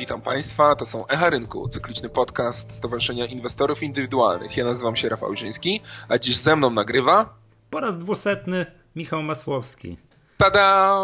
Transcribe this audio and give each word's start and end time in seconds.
Witam 0.00 0.22
Państwa, 0.22 0.74
to 0.74 0.86
są 0.86 1.06
Echa 1.06 1.30
Rynku, 1.30 1.68
cykliczny 1.68 2.08
podcast 2.08 2.72
Stowarzyszenia 2.72 3.26
Inwestorów 3.26 3.82
Indywidualnych. 3.82 4.56
Ja 4.56 4.64
nazywam 4.64 4.96
się 4.96 5.08
Rafał 5.08 5.36
Żyński, 5.36 5.80
a 6.08 6.18
dziś 6.18 6.36
ze 6.36 6.56
mną 6.56 6.70
nagrywa... 6.70 7.38
Po 7.70 7.80
raz 7.80 7.96
dwusetny 7.96 8.66
Michał 8.96 9.22
Masłowski. 9.22 9.96
Tada! 10.36 10.96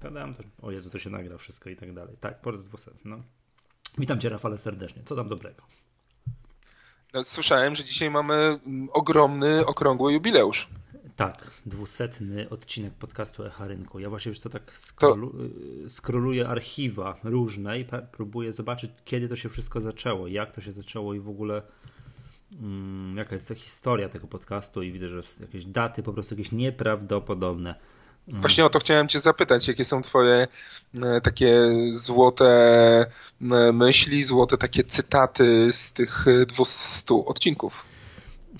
Tadam, 0.00 0.32
o 0.62 0.70
Jezu, 0.70 0.90
to 0.90 0.98
się 0.98 1.10
nagra 1.10 1.38
wszystko 1.38 1.70
i 1.70 1.76
tak 1.76 1.94
dalej. 1.94 2.16
Tak, 2.20 2.40
po 2.40 2.50
raz 2.50 2.64
dwusetny, 2.64 3.10
no. 3.10 3.22
Witam 3.98 4.20
Cię 4.20 4.28
Rafale 4.28 4.58
serdecznie, 4.58 5.02
co 5.04 5.16
tam 5.16 5.28
dobrego? 5.28 5.62
No, 7.14 7.24
słyszałem, 7.24 7.76
że 7.76 7.84
dzisiaj 7.84 8.10
mamy 8.10 8.34
mm, 8.34 8.88
ogromny, 8.92 9.66
okrągły 9.66 10.12
jubileusz. 10.12 10.68
Tak, 11.18 11.50
dwusetny 11.66 12.48
odcinek 12.50 12.92
podcastu 12.94 13.44
Echa 13.44 13.66
Rynku. 13.66 13.98
Ja 13.98 14.10
właśnie 14.10 14.28
już 14.28 14.40
to 14.40 14.48
tak 14.48 14.78
skrolu, 14.78 15.30
to... 15.84 15.90
Skroluję 15.90 16.48
archiwa 16.48 17.16
różne 17.24 17.78
i 17.78 17.86
próbuję 18.12 18.52
zobaczyć, 18.52 18.90
kiedy 19.04 19.28
to 19.28 19.36
się 19.36 19.48
wszystko 19.48 19.80
zaczęło, 19.80 20.28
jak 20.28 20.52
to 20.52 20.60
się 20.60 20.72
zaczęło 20.72 21.14
i 21.14 21.20
w 21.20 21.28
ogóle 21.28 21.62
mm, 22.52 23.16
jaka 23.16 23.34
jest 23.34 23.48
ta 23.48 23.54
historia 23.54 24.08
tego 24.08 24.26
podcastu 24.26 24.82
i 24.82 24.92
widzę, 24.92 25.08
że 25.08 25.20
jakieś 25.40 25.64
daty 25.64 26.02
po 26.02 26.12
prostu 26.12 26.34
jakieś 26.34 26.52
nieprawdopodobne. 26.52 27.74
Mm. 28.28 28.40
Właśnie 28.40 28.64
o 28.64 28.70
to 28.70 28.78
chciałem 28.78 29.08
cię 29.08 29.20
zapytać, 29.20 29.68
jakie 29.68 29.84
są 29.84 30.02
twoje 30.02 30.48
takie 31.22 31.70
złote 31.92 33.06
myśli, 33.72 34.24
złote 34.24 34.58
takie 34.58 34.84
cytaty 34.84 35.72
z 35.72 35.92
tych 35.92 36.26
200 36.48 37.14
odcinków? 37.14 37.97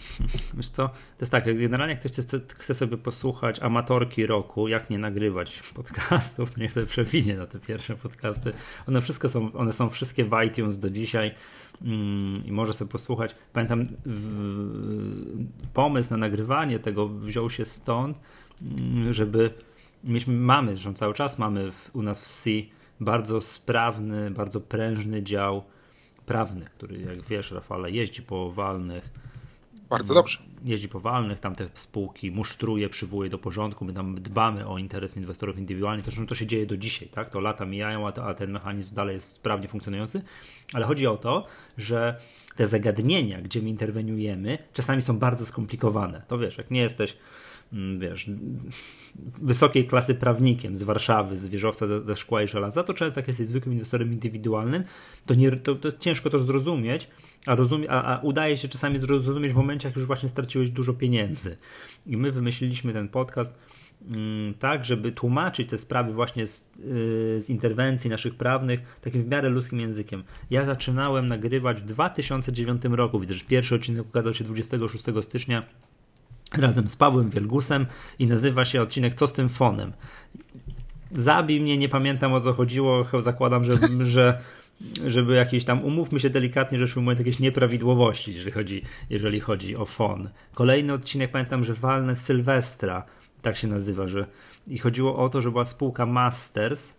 Wiesz 0.57 0.69
co, 0.69 0.89
to 0.89 1.21
jest 1.21 1.33
tak, 1.33 1.45
generalnie 1.45 1.95
jak 1.95 2.01
ktoś 2.01 2.27
chce, 2.59 2.75
sobie 2.75 2.97
posłuchać 2.97 3.61
amatorki 3.61 4.27
roku, 4.27 4.69
jak 4.69 4.91
nie 4.91 4.99
nagrywać 4.99 5.63
podcastów, 5.75 6.51
to 6.51 6.61
niech 6.61 6.73
sobie 6.73 6.87
przewinie 6.87 7.37
na 7.37 7.47
te 7.47 7.59
pierwsze 7.59 7.97
podcasty. 7.97 8.53
One 8.89 9.03
wszystko 9.03 9.29
są, 9.29 9.53
one 9.53 9.73
są 9.73 9.91
wszystkie 9.91 10.25
w 10.25 10.43
iTunes 10.47 10.79
do 10.79 10.91
dzisiaj 10.91 11.35
mm, 11.83 12.47
i 12.47 12.53
może 12.53 12.73
sobie 12.75 12.91
posłuchać. 12.91 13.35
Pamiętam, 13.53 13.83
w, 14.07 15.37
pomysł 15.73 16.11
na 16.11 16.17
nagrywanie 16.17 16.79
tego 16.79 17.09
wziął 17.09 17.51
się 17.51 17.65
stąd, 17.65 18.21
mm, 18.63 19.13
żeby 19.13 19.55
mieliśmy, 20.05 20.35
mamy, 20.35 20.73
zresztą 20.73 20.95
cały 20.95 21.15
czas 21.15 21.39
mamy 21.39 21.73
w, 21.73 21.91
u 21.93 22.03
nas 22.03 22.21
w 22.21 22.29
C 22.29 22.51
bardzo 23.01 23.41
sprawny, 23.41 24.31
bardzo 24.31 24.61
prężny 24.61 25.23
dział 25.23 25.65
prawny, 26.27 26.65
który 26.65 26.99
jak 26.99 27.23
wiesz 27.23 27.51
Rafale 27.51 27.91
jeździ 27.91 28.23
po 28.23 28.53
walnych 28.53 29.11
bardzo 29.91 30.15
dobrze. 30.15 30.39
Jeździ 30.65 30.89
po 30.89 31.01
walnych, 31.01 31.39
tam 31.39 31.55
te 31.55 31.69
spółki 31.75 32.31
musztruje, 32.31 32.89
przywołuje 32.89 33.31
do 33.31 33.39
porządku, 33.39 33.85
my 33.85 33.93
tam 33.93 34.15
dbamy 34.15 34.67
o 34.67 34.79
interes 34.79 35.17
inwestorów 35.17 35.59
indywidualnych, 35.59 36.05
to, 36.05 36.27
to 36.27 36.35
się 36.35 36.47
dzieje 36.47 36.67
do 36.67 36.77
dzisiaj, 36.77 37.09
tak? 37.09 37.31
To 37.31 37.41
lata 37.41 37.65
mijają, 37.65 38.09
a, 38.09 38.13
to, 38.13 38.25
a 38.25 38.35
ten 38.35 38.51
mechanizm 38.51 38.95
dalej 38.95 39.15
jest 39.15 39.33
sprawnie 39.33 39.69
funkcjonujący, 39.69 40.23
ale 40.73 40.87
chodzi 40.87 41.07
o 41.07 41.17
to, 41.17 41.47
że 41.79 42.21
te 42.57 42.67
zagadnienia, 42.67 43.41
gdzie 43.43 43.63
my 43.63 43.69
interweniujemy, 43.69 44.59
czasami 44.73 45.03
są 45.03 45.19
bardzo 45.19 45.47
skomplikowane. 45.47 46.23
To 46.29 46.39
wiesz, 46.39 46.59
jak 46.59 46.71
nie 46.71 46.81
jesteś 46.81 47.13
Mm, 47.13 47.19
wiesz, 47.99 48.31
wysokiej 49.43 49.87
klasy 49.87 50.15
prawnikiem 50.15 50.77
z 50.77 50.83
Warszawy, 50.83 51.37
z 51.37 51.47
wieżowca 51.47 51.87
ze, 51.87 52.05
ze 52.05 52.17
szkła 52.17 52.43
i 52.43 52.49
żelaza, 52.49 52.85
to 52.85 52.95
często 52.95 53.21
jak 53.21 53.29
jesteś 53.29 53.47
zwykłym 53.47 53.73
inwestorem 53.73 54.13
indywidualnym, 54.13 54.85
to, 55.27 55.35
nie, 55.35 55.51
to, 55.51 55.75
to 55.75 55.93
ciężko 55.93 56.31
to 56.31 56.39
zrozumieć, 56.39 57.09
a, 57.47 57.55
rozumie, 57.55 57.91
a, 57.91 58.17
a, 58.17 58.21
udaje 58.21 58.59
się 58.59 58.69
czasami 58.69 58.99
zrozumieć 58.99 59.53
w 59.53 59.57
momencie, 59.57 59.89
jak 59.89 59.97
już 59.97 60.07
właśnie 60.07 60.29
straciłeś 60.29 60.71
dużo 60.71 60.95
pieniędzy. 60.95 61.57
I 62.07 62.17
my 62.17 62.33
wymyśliliśmy 62.33 62.93
ten 62.93 63.09
podcast 63.09 63.59
mm, 64.11 64.55
tak, 64.55 64.85
żeby 64.85 65.13
tłumaczyć 65.13 65.69
te 65.69 65.79
sprawy 65.79 66.13
właśnie 66.13 66.47
z, 66.47 66.71
yy, 66.79 67.41
z, 67.41 67.49
interwencji 67.49 68.11
naszych 68.11 68.35
prawnych 68.35 68.99
takim 69.01 69.23
w 69.23 69.29
miarę 69.29 69.49
ludzkim 69.49 69.81
językiem. 69.81 70.25
Ja 70.51 70.65
zaczynałem 70.65 71.27
nagrywać 71.27 71.83
w 71.83 71.85
2009 71.85 72.83
roku, 72.85 73.21
widzę, 73.21 73.35
że 73.35 73.45
pierwszy 73.45 73.75
odcinek 73.75 74.07
ukazał 74.07 74.35
się 74.35 74.45
26 74.45 75.05
stycznia 75.21 75.63
razem 76.57 76.89
z 76.89 76.97
Pawłem 76.97 77.31
Wielgusem 77.31 77.87
i 78.19 78.27
nazywa 78.27 78.65
się 78.65 78.83
odcinek 78.83 79.15
Co 79.15 79.27
z 79.27 79.33
tym 79.33 79.49
fonem. 79.49 79.93
Zabij 81.13 81.61
mnie, 81.61 81.79
nie 81.79 81.89
pamiętam 81.89 82.33
o 82.33 82.41
co 82.41 82.53
chodziło, 82.53 83.05
zakładam, 83.21 83.65
że, 83.65 83.79
że 84.15 84.41
żeby 85.07 85.35
jakieś 85.35 85.65
tam, 85.65 85.85
umówmy 85.85 86.21
się 86.21 86.31
delikatnie, 86.31 86.87
że 86.87 87.01
mówiąc 87.01 87.19
jakieś 87.19 87.39
nieprawidłowości, 87.39 88.35
jeżeli 88.35 88.51
chodzi, 88.51 88.83
jeżeli 89.11 89.41
chodzi 89.41 89.77
o 89.77 89.85
fon. 89.85 90.29
Kolejny 90.55 90.93
odcinek, 90.93 91.31
pamiętam, 91.31 91.65
że 91.65 91.75
walne 91.75 92.17
w 92.17 92.21
Sylwestra, 92.21 93.03
tak 93.43 93.57
się 93.57 93.69
nazywa, 93.69 94.09
że 94.09 94.27
i 94.67 94.79
chodziło 94.79 95.19
o 95.19 95.29
to, 95.29 95.43
że 95.43 95.51
była 95.51 95.65
spółka 95.65 96.07
Masters, 96.07 96.93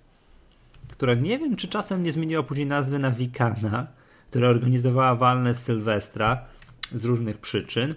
która 0.87 1.13
nie 1.13 1.39
wiem, 1.39 1.55
czy 1.55 1.67
czasem 1.67 2.03
nie 2.03 2.11
zmieniła 2.11 2.43
później 2.43 2.67
nazwy 2.67 2.99
na 2.99 3.11
Wikana, 3.11 3.87
która 4.29 4.49
organizowała 4.49 5.15
walne 5.15 5.53
w 5.53 5.59
Sylwestra 5.59 6.45
z 6.91 7.05
różnych 7.05 7.37
przyczyn 7.37 7.95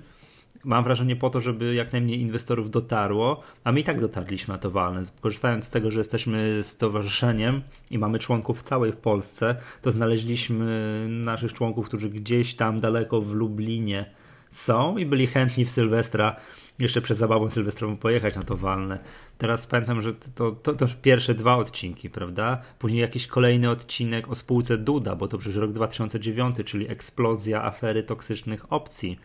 mam 0.64 0.84
wrażenie 0.84 1.16
po 1.16 1.30
to, 1.30 1.40
żeby 1.40 1.74
jak 1.74 1.92
najmniej 1.92 2.20
inwestorów 2.20 2.70
dotarło, 2.70 3.42
a 3.64 3.72
my 3.72 3.80
i 3.80 3.84
tak 3.84 4.00
dotarliśmy 4.00 4.54
na 4.54 4.58
to 4.58 4.70
walne. 4.70 5.02
Korzystając 5.20 5.64
z 5.64 5.70
tego, 5.70 5.90
że 5.90 5.98
jesteśmy 5.98 6.60
stowarzyszeniem 6.62 7.62
i 7.90 7.98
mamy 7.98 8.18
członków 8.18 8.58
w 8.58 8.62
całej 8.62 8.92
Polsce, 8.92 9.56
to 9.82 9.92
znaleźliśmy 9.92 11.06
naszych 11.08 11.52
członków, 11.52 11.86
którzy 11.86 12.10
gdzieś 12.10 12.54
tam 12.54 12.80
daleko 12.80 13.20
w 13.20 13.32
Lublinie 13.32 14.06
są 14.50 14.96
i 14.96 15.06
byli 15.06 15.26
chętni 15.26 15.64
w 15.64 15.70
Sylwestra 15.70 16.36
jeszcze 16.78 17.00
przed 17.00 17.18
zabawą 17.18 17.50
sylwestrową 17.50 17.96
pojechać 17.96 18.34
na 18.34 18.42
to 18.42 18.56
walne. 18.56 18.98
Teraz 19.38 19.66
pamiętam, 19.66 20.02
że 20.02 20.14
to, 20.34 20.52
to, 20.52 20.74
to 20.74 20.86
pierwsze 21.02 21.34
dwa 21.34 21.56
odcinki, 21.56 22.10
prawda? 22.10 22.62
Później 22.78 23.00
jakiś 23.00 23.26
kolejny 23.26 23.70
odcinek 23.70 24.28
o 24.28 24.34
spółce 24.34 24.78
Duda, 24.78 25.16
bo 25.16 25.28
to 25.28 25.38
przecież 25.38 25.56
rok 25.56 25.72
2009, 25.72 26.56
czyli 26.64 26.90
eksplozja 26.90 27.64
afery 27.64 28.02
toksycznych 28.02 28.72
opcji 28.72 29.18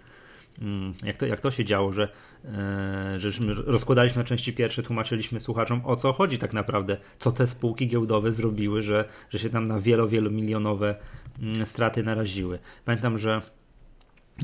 jak 1.04 1.18
to, 1.18 1.26
jak 1.26 1.42
to 1.42 1.52
się 1.52 1.66
działo, 1.66 1.94
że, 1.94 2.10
e, 2.46 3.20
żeśmy 3.20 3.54
rozkładaliśmy 3.54 4.18
na 4.18 4.24
części 4.24 4.54
pierwsze, 4.54 4.84
tłumaczyliśmy 4.84 5.40
słuchaczom 5.40 5.82
o 5.86 5.96
co 5.96 6.14
chodzi 6.14 6.38
tak 6.38 6.54
naprawdę, 6.54 6.98
co 7.20 7.32
te 7.32 7.48
spółki 7.48 7.88
giełdowe 7.88 8.32
zrobiły, 8.32 8.82
że, 8.82 9.06
że 9.30 9.40
się 9.40 9.50
tam 9.50 9.68
na 9.68 9.80
wielo, 9.80 10.08
wielomilionowe 10.08 10.96
mm, 11.40 11.66
straty 11.66 12.04
naraziły. 12.04 12.60
Pamiętam, 12.86 13.18
że 13.18 13.42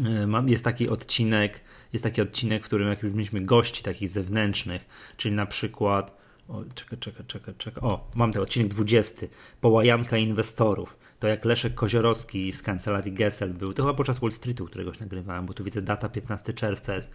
e, 0.06 0.44
jest 0.48 0.64
taki 0.64 0.90
odcinek, 0.90 1.62
jest 1.94 2.04
taki 2.04 2.22
odcinek, 2.22 2.64
w 2.64 2.66
którym 2.66 2.88
jak 2.88 3.04
już 3.04 3.14
mieliśmy 3.14 3.42
gości 3.42 3.84
takich 3.84 4.10
zewnętrznych, 4.10 4.86
czyli 5.18 5.36
na 5.36 5.46
przykład 5.46 6.24
o, 6.50 6.64
czekaj, 6.76 7.00
czekaj, 7.00 7.26
czekaj, 7.28 7.54
czekaj. 7.58 7.90
O, 7.90 8.12
mam 8.16 8.32
ten 8.32 8.42
odcinek 8.42 8.68
20. 8.68 9.28
Połajanka 9.62 10.18
inwestorów 10.18 11.03
to 11.24 11.28
jak 11.28 11.46
Leszek 11.46 11.74
Koziorowski 11.74 12.54
z 12.54 12.62
kancelarii 12.62 13.14
Gessel 13.14 13.54
był, 13.54 13.74
to 13.74 13.84
chyba 13.84 13.94
podczas 13.94 14.20
Wall 14.20 14.32
Streetu, 14.32 14.66
któregoś 14.66 15.00
nagrywałem, 15.00 15.46
bo 15.46 15.54
tu 15.54 15.64
widzę 15.64 15.82
data 15.82 16.10
15 16.10 16.54
czerwca 16.54 16.96
jest. 16.96 17.12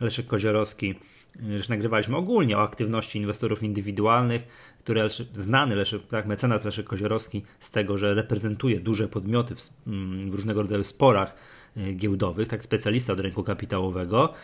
Leszek 0.00 0.26
Koziorowski, 0.26 0.94
że 1.58 1.64
nagrywaliśmy 1.68 2.16
ogólnie 2.16 2.58
o 2.58 2.62
aktywności 2.62 3.18
inwestorów 3.18 3.62
indywidualnych, 3.62 4.46
które 4.78 5.08
znany 5.34 5.76
Leszek, 5.76 6.06
tak, 6.06 6.26
mecenas 6.26 6.64
Leszek 6.64 6.86
Koziorowski 6.86 7.42
z 7.60 7.70
tego, 7.70 7.98
że 7.98 8.14
reprezentuje 8.14 8.80
duże 8.80 9.08
podmioty 9.08 9.54
w, 9.54 9.70
mm, 9.86 10.30
w 10.30 10.34
różnego 10.34 10.62
rodzaju 10.62 10.84
sporach 10.84 11.34
y, 11.76 11.92
giełdowych, 11.92 12.48
tak 12.48 12.62
specjalista 12.62 13.12
od 13.12 13.20
rynku 13.20 13.42
kapitałowego, 13.42 14.34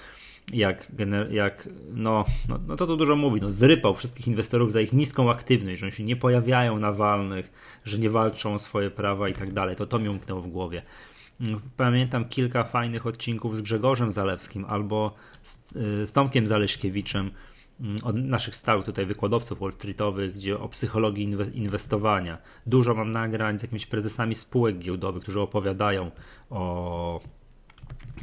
jak, 0.53 0.93
jak 1.31 1.69
no, 1.93 2.25
no, 2.49 2.59
no 2.67 2.77
to 2.77 2.87
to 2.87 2.97
dużo 2.97 3.17
mówi, 3.17 3.41
no 3.41 3.53
zrypał 3.53 3.95
wszystkich 3.95 4.29
inwestorów 4.29 4.73
za 4.73 4.81
ich 4.81 4.93
niską 4.93 5.31
aktywność, 5.31 5.81
że 5.81 5.87
oni 5.87 5.93
się 5.93 6.05
nie 6.05 6.17
pojawiają 6.17 6.79
na 6.79 6.93
walnych, 6.93 7.53
że 7.85 7.99
nie 7.99 8.11
walczą 8.11 8.55
o 8.55 8.59
swoje 8.59 8.91
prawa 8.91 9.29
i 9.29 9.35
tak 9.35 9.53
dalej. 9.53 9.77
To 9.77 9.87
to 9.87 9.99
mi 9.99 10.09
umknęło 10.09 10.41
w 10.41 10.49
głowie. 10.49 10.83
Mm, 11.41 11.61
pamiętam 11.77 12.25
kilka 12.25 12.65
fajnych 12.65 13.07
odcinków 13.07 13.57
z 13.57 13.63
Grzegorzem 13.63 14.13
Zalewskim 14.13 14.65
albo 14.65 15.15
z, 15.43 15.57
y, 15.77 16.07
z 16.07 16.13
Tomkiem 16.13 16.47
Zaleśkiewiczem, 16.47 17.31
mm, 17.81 17.99
od 18.05 18.17
naszych 18.17 18.57
stałych 18.57 18.87
tutaj 18.87 19.07
wykładowców 19.07 19.61
Wall 19.61 19.73
Streetowych, 19.73 20.35
gdzie 20.35 20.59
o 20.59 20.69
psychologii 20.69 21.31
inwestowania. 21.53 22.39
Dużo 22.67 22.95
mam 22.95 23.11
nagrań 23.11 23.59
z 23.59 23.63
jakimiś 23.63 23.87
prezesami 23.87 24.35
spółek 24.35 24.79
giełdowych, 24.79 25.23
którzy 25.23 25.41
opowiadają 25.41 26.11
o 26.51 27.21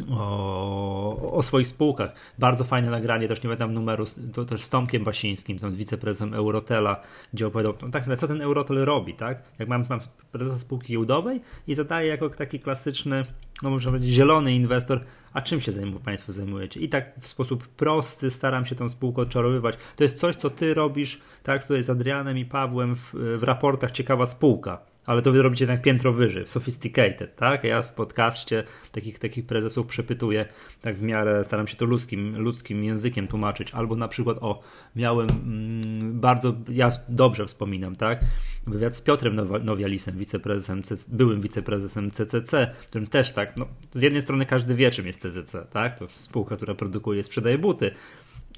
o, 0.10 1.32
o, 1.32 1.44
swoich 1.44 1.68
spółkach. 1.68 2.14
Bardzo 2.40 2.64
fajne 2.64 2.90
nagranie, 2.90 3.28
też 3.28 3.44
nie 3.44 3.44
pamiętam 3.44 3.74
numeru, 3.74 4.04
to 4.34 4.46
też 4.46 4.62
z 4.62 4.70
Tomkiem 4.70 5.04
Basińskim, 5.04 5.60
tam 5.60 5.76
wiceprezesem 5.76 6.34
Eurotela, 6.34 7.02
gdzie 7.34 7.48
opowiadał, 7.48 7.74
no 7.82 7.90
tak, 7.90 8.20
co 8.20 8.28
ten 8.28 8.42
Eurotel 8.42 8.86
robi, 8.86 9.14
tak? 9.14 9.44
Jak 9.60 9.70
mam, 9.70 9.86
mam 9.90 10.00
prezesa 10.32 10.58
spółki 10.58 10.94
giełdowej 10.94 11.42
i 11.68 11.74
zadaje 11.74 12.08
jako 12.08 12.30
taki 12.30 12.60
klasyczny, 12.60 13.26
no 13.64 13.70
można 13.70 13.92
powiedzieć, 13.92 14.14
zielony 14.14 14.56
inwestor, 14.56 15.04
a 15.34 15.42
czym 15.42 15.62
się 15.62 15.72
zajmuje, 15.72 16.00
Państwo 16.00 16.32
zajmujecie? 16.32 16.80
I 16.80 16.90
tak 16.90 17.20
w 17.20 17.28
sposób 17.28 17.68
prosty 17.68 18.32
staram 18.32 18.66
się 18.66 18.76
tą 18.76 18.90
spółkę 18.90 19.22
odczarowywać. 19.22 19.76
To 19.96 20.04
jest 20.04 20.18
coś, 20.18 20.36
co 20.36 20.50
Ty 20.50 20.74
robisz, 20.74 21.22
tak, 21.44 21.62
tutaj 21.62 21.84
z 21.84 21.90
Adrianem 21.90 22.38
i 22.38 22.46
Pawłem 22.46 22.96
w, 22.96 23.14
w 23.14 23.44
raportach 23.44 23.92
Ciekawa 23.92 24.26
Spółka 24.26 24.80
ale 25.08 25.22
to 25.22 25.32
wy 25.32 25.42
robicie 25.42 25.66
jednak 25.66 25.82
piętro 25.82 26.14
wyżej, 26.14 26.48
sophisticated, 26.48 27.36
tak? 27.36 27.64
Ja 27.64 27.82
w 27.82 27.94
podcaście 27.94 28.64
takich, 28.92 29.20
takich 29.20 29.46
prezesów 29.46 29.88
przepytuję, 29.88 30.46
tak 30.82 30.98
w 30.98 31.02
miarę 31.02 31.44
staram 31.44 31.68
się 31.68 31.76
to 31.76 31.86
ludzkim, 31.86 32.38
ludzkim 32.38 32.84
językiem 32.84 33.28
tłumaczyć, 33.28 33.72
albo 33.72 33.96
na 33.96 34.08
przykład, 34.08 34.38
o, 34.42 34.62
miałem 34.96 35.30
mm, 35.30 36.20
bardzo, 36.20 36.56
ja 36.70 36.92
dobrze 37.10 37.46
wspominam, 37.46 37.96
tak? 37.96 38.20
Wywiad 38.68 38.96
z 38.96 39.02
Piotrem 39.02 39.36
Nowialisem, 39.64 40.18
wiceprezesem, 40.18 40.82
byłym 41.08 41.42
wiceprezesem 41.42 42.12
CCC, 42.12 42.72
którym 42.88 43.08
też 43.08 43.32
tak, 43.32 43.58
no, 43.58 43.68
z 43.92 44.02
jednej 44.02 44.22
strony 44.22 44.46
każdy 44.46 44.76
wie, 44.76 44.92
czym 44.92 45.08
jest 45.08 45.22
CCC, 45.22 45.68
tak? 45.72 46.00
To 46.00 46.08
spółka, 46.16 46.56
która 46.56 46.76
produkuje, 46.76 47.24
sprzedaje 47.24 47.58
buty, 47.58 47.92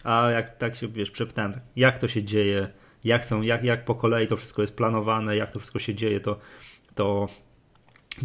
a 0.04 0.30
jak 0.32 0.58
tak 0.58 0.76
się, 0.76 0.88
wiesz, 0.88 1.12
przepytałem, 1.12 1.54
tak, 1.54 1.64
jak 1.76 2.00
to 2.00 2.08
się 2.08 2.24
dzieje, 2.24 2.70
jak, 3.04 3.26
są, 3.26 3.42
jak, 3.42 3.64
jak 3.64 3.86
po 3.86 3.96
kolei 3.96 4.28
to 4.28 4.38
wszystko 4.38 4.62
jest 4.62 4.76
planowane, 4.76 5.36
jak 5.36 5.52
to 5.52 5.60
wszystko 5.60 5.80
się 5.80 5.96
dzieje, 5.96 6.20
to, 6.20 6.40
to 6.96 7.28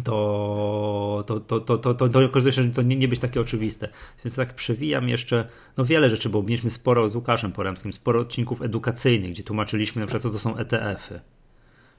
to, 0.03 1.23
to, 1.27 1.39
to, 1.39 1.59
to, 1.59 1.77
to, 1.77 1.93
to, 1.93 2.07
to 2.09 2.31
to 2.73 2.81
nie, 2.81 2.95
nie 2.95 3.07
być 3.07 3.19
takie 3.19 3.41
oczywiste. 3.41 3.89
Więc 4.25 4.35
tak 4.35 4.55
przewijam 4.55 5.09
jeszcze, 5.09 5.47
no 5.77 5.85
wiele 5.85 6.09
rzeczy, 6.09 6.29
bo 6.29 6.43
mieliśmy 6.43 6.69
sporo 6.69 7.09
z 7.09 7.15
Łukaszem 7.15 7.51
Poremskim, 7.51 7.93
sporo 7.93 8.19
odcinków 8.19 8.61
edukacyjnych, 8.61 9.31
gdzie 9.31 9.43
tłumaczyliśmy 9.43 9.99
na 9.99 10.05
przykład, 10.05 10.23
co 10.23 10.29
to 10.29 10.39
są 10.39 10.57
ETF-y. 10.57 11.19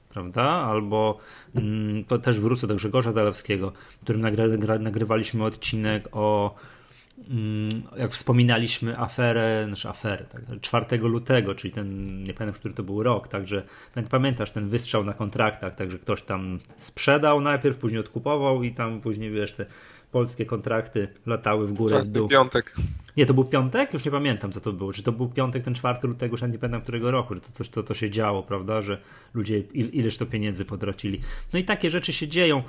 Prawda? 0.09 0.43
Albo 0.43 1.17
mm, 1.55 2.05
to 2.05 2.17
też 2.17 2.39
wrócę 2.39 2.67
do 2.67 2.75
Grzegorza 2.75 3.11
Zalewskiego, 3.11 3.73
którym 4.01 4.21
nagry, 4.21 4.57
nagrywaliśmy 4.79 5.43
odcinek 5.43 6.07
o 6.11 6.55
jak 7.97 8.11
wspominaliśmy 8.11 8.99
aferę, 8.99 9.63
znaczy 9.67 9.89
aferę, 9.89 10.25
tak, 10.25 10.41
4 10.61 10.97
lutego, 10.97 11.55
czyli 11.55 11.73
ten, 11.73 12.23
nie 12.23 12.33
pamiętam, 12.33 12.59
który 12.59 12.73
to 12.73 12.83
był 12.83 13.03
rok, 13.03 13.27
także 13.27 13.63
pamiętasz 14.09 14.51
ten 14.51 14.67
wystrzał 14.67 15.03
na 15.03 15.13
kontraktach, 15.13 15.75
także 15.75 15.99
ktoś 15.99 16.21
tam 16.21 16.59
sprzedał 16.77 17.41
najpierw, 17.41 17.77
później 17.77 17.99
odkupował 17.99 18.63
i 18.63 18.71
tam 18.71 19.01
później, 19.01 19.31
wiesz, 19.31 19.51
te 19.51 19.65
polskie 20.11 20.45
kontrakty 20.45 21.07
latały 21.25 21.67
w 21.67 21.73
górę 21.73 22.03
w 22.03 22.07
dół. 22.07 22.27
piątek. 22.27 22.75
Nie, 23.17 23.25
to 23.25 23.33
był 23.33 23.45
piątek? 23.45 23.93
Już 23.93 24.05
nie 24.05 24.11
pamiętam, 24.11 24.51
co 24.51 24.61
to 24.61 24.73
było. 24.73 24.93
Czy 24.93 25.03
to 25.03 25.11
był 25.11 25.29
piątek, 25.29 25.63
ten 25.63 25.75
4 25.75 25.99
lutego, 26.03 26.33
już 26.33 26.41
nie 26.41 26.59
pamiętam 26.59 26.81
którego 26.81 27.11
roku, 27.11 27.33
że 27.33 27.41
to 27.41 27.51
coś 27.51 27.69
to, 27.69 27.83
to 27.83 27.93
się 27.93 28.09
działo, 28.09 28.43
prawda, 28.43 28.81
że 28.81 28.97
ludzie 29.33 29.59
il, 29.59 29.89
ileż 29.89 30.17
to 30.17 30.25
pieniędzy 30.25 30.65
potracili. 30.65 31.21
No 31.53 31.59
i 31.59 31.63
takie 31.63 31.89
rzeczy 31.89 32.13
się 32.13 32.27
dzieją. 32.27 32.63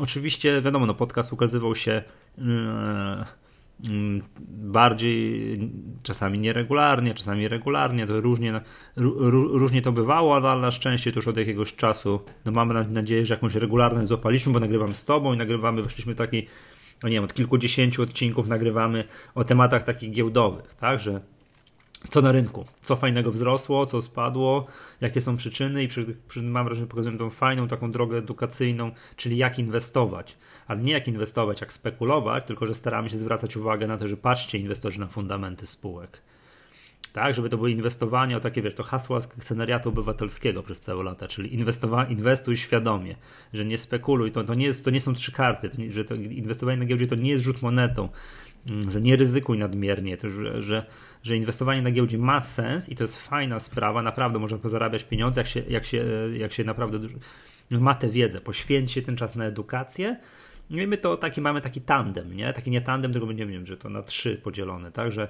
Oczywiście, 0.00 0.62
wiadomo, 0.62 0.86
no 0.86 0.94
podcast 0.94 1.32
ukazywał 1.32 1.76
się... 1.76 2.02
Yy, 2.38 2.44
Mm, 2.44 3.24
bardziej, 4.48 5.58
czasami 6.02 6.38
nieregularnie, 6.38 7.14
czasami 7.14 7.48
regularnie, 7.48 8.06
to 8.06 8.20
różnie, 8.20 8.60
różnie 8.96 9.82
to 9.82 9.92
bywało, 9.92 10.36
ale 10.36 10.60
na 10.60 10.70
szczęście 10.70 11.12
to 11.12 11.18
już 11.18 11.28
od 11.28 11.36
jakiegoś 11.36 11.74
czasu, 11.74 12.20
no 12.44 12.52
mamy 12.52 12.88
nadzieję, 12.88 13.26
że 13.26 13.34
jakąś 13.34 13.54
regularność 13.54 14.08
złapaliśmy, 14.08 14.52
bo 14.52 14.60
nagrywamy 14.60 14.94
z 14.94 15.04
Tobą 15.04 15.32
i 15.32 15.36
nagrywamy, 15.36 15.82
weszliśmy 15.82 16.14
taki, 16.14 16.46
no 17.02 17.08
nie 17.08 17.14
wiem, 17.14 17.24
od 17.24 17.34
kilkudziesięciu 17.34 18.02
odcinków 18.02 18.48
nagrywamy 18.48 19.04
o 19.34 19.44
tematach 19.44 19.82
takich 19.82 20.10
giełdowych, 20.10 20.74
tak, 20.74 21.00
że 21.00 21.20
co 22.10 22.20
na 22.20 22.32
rynku, 22.32 22.64
co 22.82 22.96
fajnego 22.96 23.32
wzrosło, 23.32 23.86
co 23.86 24.02
spadło, 24.02 24.66
jakie 25.00 25.20
są 25.20 25.36
przyczyny? 25.36 25.82
I 25.82 25.88
przy, 25.88 26.16
przy, 26.28 26.42
mam 26.42 26.66
wrażenie, 26.66 26.86
pokazuję 26.86 27.18
tą 27.18 27.30
fajną 27.30 27.68
taką 27.68 27.92
drogę 27.92 28.18
edukacyjną, 28.18 28.90
czyli 29.16 29.36
jak 29.36 29.58
inwestować. 29.58 30.36
Ale 30.66 30.80
nie 30.80 30.92
jak 30.92 31.08
inwestować, 31.08 31.60
jak 31.60 31.72
spekulować, 31.72 32.44
tylko 32.44 32.66
że 32.66 32.74
staramy 32.74 33.10
się 33.10 33.16
zwracać 33.16 33.56
uwagę 33.56 33.86
na 33.86 33.96
to, 33.96 34.08
że 34.08 34.16
patrzcie 34.16 34.58
inwestorzy 34.58 35.00
na 35.00 35.06
fundamenty 35.06 35.66
spółek. 35.66 36.22
Tak, 37.12 37.34
żeby 37.34 37.48
to 37.48 37.56
było 37.56 37.68
inwestowanie 37.68 38.36
o 38.36 38.40
takie, 38.40 38.62
wiesz, 38.62 38.74
to 38.74 38.82
hasła 38.82 39.20
scenariatu 39.20 39.88
obywatelskiego 39.88 40.62
przez 40.62 40.80
całe 40.80 41.04
lata, 41.04 41.28
czyli 41.28 41.58
inwestowa- 41.58 42.10
inwestuj 42.10 42.56
świadomie, 42.56 43.16
że 43.52 43.64
nie 43.64 43.78
spekuluj, 43.78 44.32
to, 44.32 44.44
to, 44.44 44.54
nie, 44.54 44.66
jest, 44.66 44.84
to 44.84 44.90
nie 44.90 45.00
są 45.00 45.14
trzy 45.14 45.32
karty, 45.32 45.70
to 45.70 45.76
nie, 45.80 45.92
że 45.92 46.04
to 46.04 46.14
inwestowanie 46.14 46.78
na 46.78 46.84
giełdzie 46.84 47.06
to 47.06 47.14
nie 47.14 47.30
jest 47.30 47.44
rzut 47.44 47.62
monetą, 47.62 48.08
że 48.88 49.00
nie 49.00 49.16
ryzykuj 49.16 49.58
nadmiernie, 49.58 50.16
to, 50.16 50.30
że, 50.30 50.62
że 50.62 50.86
że 51.24 51.36
inwestowanie 51.36 51.82
na 51.82 51.90
giełdzie 51.90 52.18
ma 52.18 52.40
sens 52.40 52.88
i 52.88 52.96
to 52.96 53.04
jest 53.04 53.16
fajna 53.16 53.60
sprawa, 53.60 54.02
naprawdę 54.02 54.38
można 54.38 54.58
pozarabiać 54.58 55.04
pieniądze, 55.04 55.40
jak 55.40 55.48
się, 55.48 55.62
jak 55.68 55.84
się, 55.84 56.04
jak 56.36 56.52
się 56.52 56.64
naprawdę 56.64 56.98
dużo, 56.98 57.14
ma 57.70 57.94
tę 57.94 58.08
wiedzę, 58.08 58.40
poświęci 58.40 59.02
ten 59.02 59.16
czas 59.16 59.34
na 59.34 59.44
edukację. 59.44 60.16
No 60.70 60.82
i 60.82 60.86
my 60.86 60.98
to 60.98 61.16
taki 61.16 61.40
mamy 61.40 61.60
taki 61.60 61.80
tandem, 61.80 62.36
nie? 62.36 62.52
Taki 62.52 62.70
nie 62.70 62.80
tandem, 62.80 63.12
tylko 63.12 63.26
będziemy, 63.26 63.52
wiem, 63.52 63.66
że 63.66 63.76
to 63.76 63.88
na 63.88 64.02
trzy 64.02 64.36
podzielone, 64.36 64.92
tak? 64.92 65.12
Że 65.12 65.28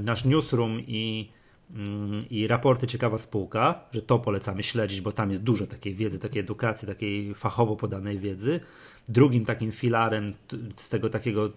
nasz 0.00 0.24
newsroom 0.24 0.80
i, 0.80 1.28
mm, 1.74 2.24
i 2.30 2.46
raporty 2.46 2.86
Ciekawa 2.86 3.18
Spółka, 3.18 3.80
że 3.92 4.02
to 4.02 4.18
polecamy 4.18 4.62
śledzić, 4.62 5.00
bo 5.00 5.12
tam 5.12 5.30
jest 5.30 5.42
dużo 5.42 5.66
takiej 5.66 5.94
wiedzy, 5.94 6.18
takiej 6.18 6.40
edukacji, 6.40 6.88
takiej 6.88 7.34
fachowo 7.34 7.76
podanej 7.76 8.18
wiedzy. 8.18 8.60
Drugim 9.08 9.44
takim 9.44 9.72
filarem 9.72 10.32
z 10.76 10.90
tego 10.90 11.10
takiego 11.10 11.52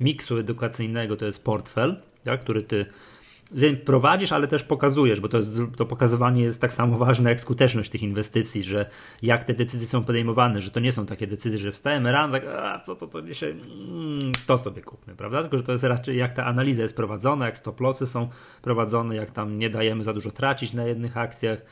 miksu 0.00 0.38
edukacyjnego 0.38 1.16
to 1.16 1.26
jest 1.26 1.44
portfel, 1.44 2.02
tak, 2.24 2.40
który 2.40 2.62
ty 2.62 2.86
prowadzisz, 3.84 4.32
ale 4.32 4.48
też 4.48 4.64
pokazujesz, 4.64 5.20
bo 5.20 5.28
to, 5.28 5.36
jest, 5.36 5.50
to 5.76 5.86
pokazywanie 5.86 6.42
jest 6.42 6.60
tak 6.60 6.72
samo 6.72 6.98
ważne 7.06 7.30
jak 7.30 7.40
skuteczność 7.40 7.90
tych 7.90 8.02
inwestycji, 8.02 8.62
że 8.62 8.86
jak 9.22 9.44
te 9.44 9.54
decyzje 9.54 9.86
są 9.86 10.04
podejmowane, 10.04 10.62
że 10.62 10.70
to 10.70 10.80
nie 10.80 10.92
są 10.92 11.06
takie 11.06 11.26
decyzje, 11.26 11.58
że 11.58 11.72
wstajemy 11.72 12.12
rano, 12.12 12.32
tak, 12.32 12.46
a 12.46 12.80
co 12.80 12.96
to, 12.96 13.06
to 13.06 13.22
dzisiaj, 13.22 13.50
mm, 13.50 14.32
to 14.46 14.58
sobie 14.58 14.82
kupmy, 14.82 15.14
prawda? 15.16 15.42
Tylko, 15.42 15.56
że 15.56 15.62
to 15.62 15.72
jest 15.72 15.84
raczej 15.84 16.16
jak 16.16 16.34
ta 16.34 16.44
analiza 16.44 16.82
jest 16.82 16.96
prowadzona, 16.96 17.46
jak 17.46 17.58
stop 17.58 17.80
lossy 17.80 18.06
są 18.06 18.28
prowadzone, 18.62 19.16
jak 19.16 19.30
tam 19.30 19.58
nie 19.58 19.70
dajemy 19.70 20.04
za 20.04 20.12
dużo 20.12 20.30
tracić 20.30 20.72
na 20.72 20.84
jednych 20.84 21.16
akcjach 21.16 21.62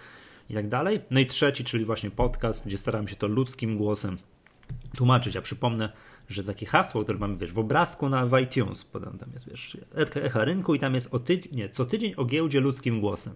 i 0.50 0.54
tak 0.54 0.68
dalej. 0.68 1.00
No 1.10 1.20
i 1.20 1.26
trzeci, 1.26 1.64
czyli 1.64 1.84
właśnie 1.84 2.10
podcast, 2.10 2.66
gdzie 2.66 2.78
staramy 2.78 3.08
się 3.08 3.16
to 3.16 3.26
ludzkim 3.26 3.76
głosem 3.76 4.18
tłumaczyć. 4.96 5.34
Ja 5.34 5.42
przypomnę, 5.42 5.92
że 6.28 6.44
takie 6.44 6.66
hasło, 6.66 7.02
które 7.02 7.18
mamy, 7.18 7.36
wiesz, 7.36 7.52
w 7.52 7.58
obrazku 7.58 8.08
na 8.08 8.26
w 8.26 8.38
iTunes, 8.38 8.84
podam 8.84 9.18
tam 9.18 9.28
jest, 9.32 9.50
wiesz, 9.50 9.76
echa 10.14 10.44
rynku 10.44 10.74
i 10.74 10.78
tam 10.78 10.94
jest 10.94 11.14
o 11.14 11.18
tydzień, 11.18 11.54
nie, 11.54 11.68
co 11.68 11.84
tydzień 11.84 12.14
o 12.16 12.24
giełdzie 12.24 12.60
ludzkim 12.60 13.00
głosem. 13.00 13.34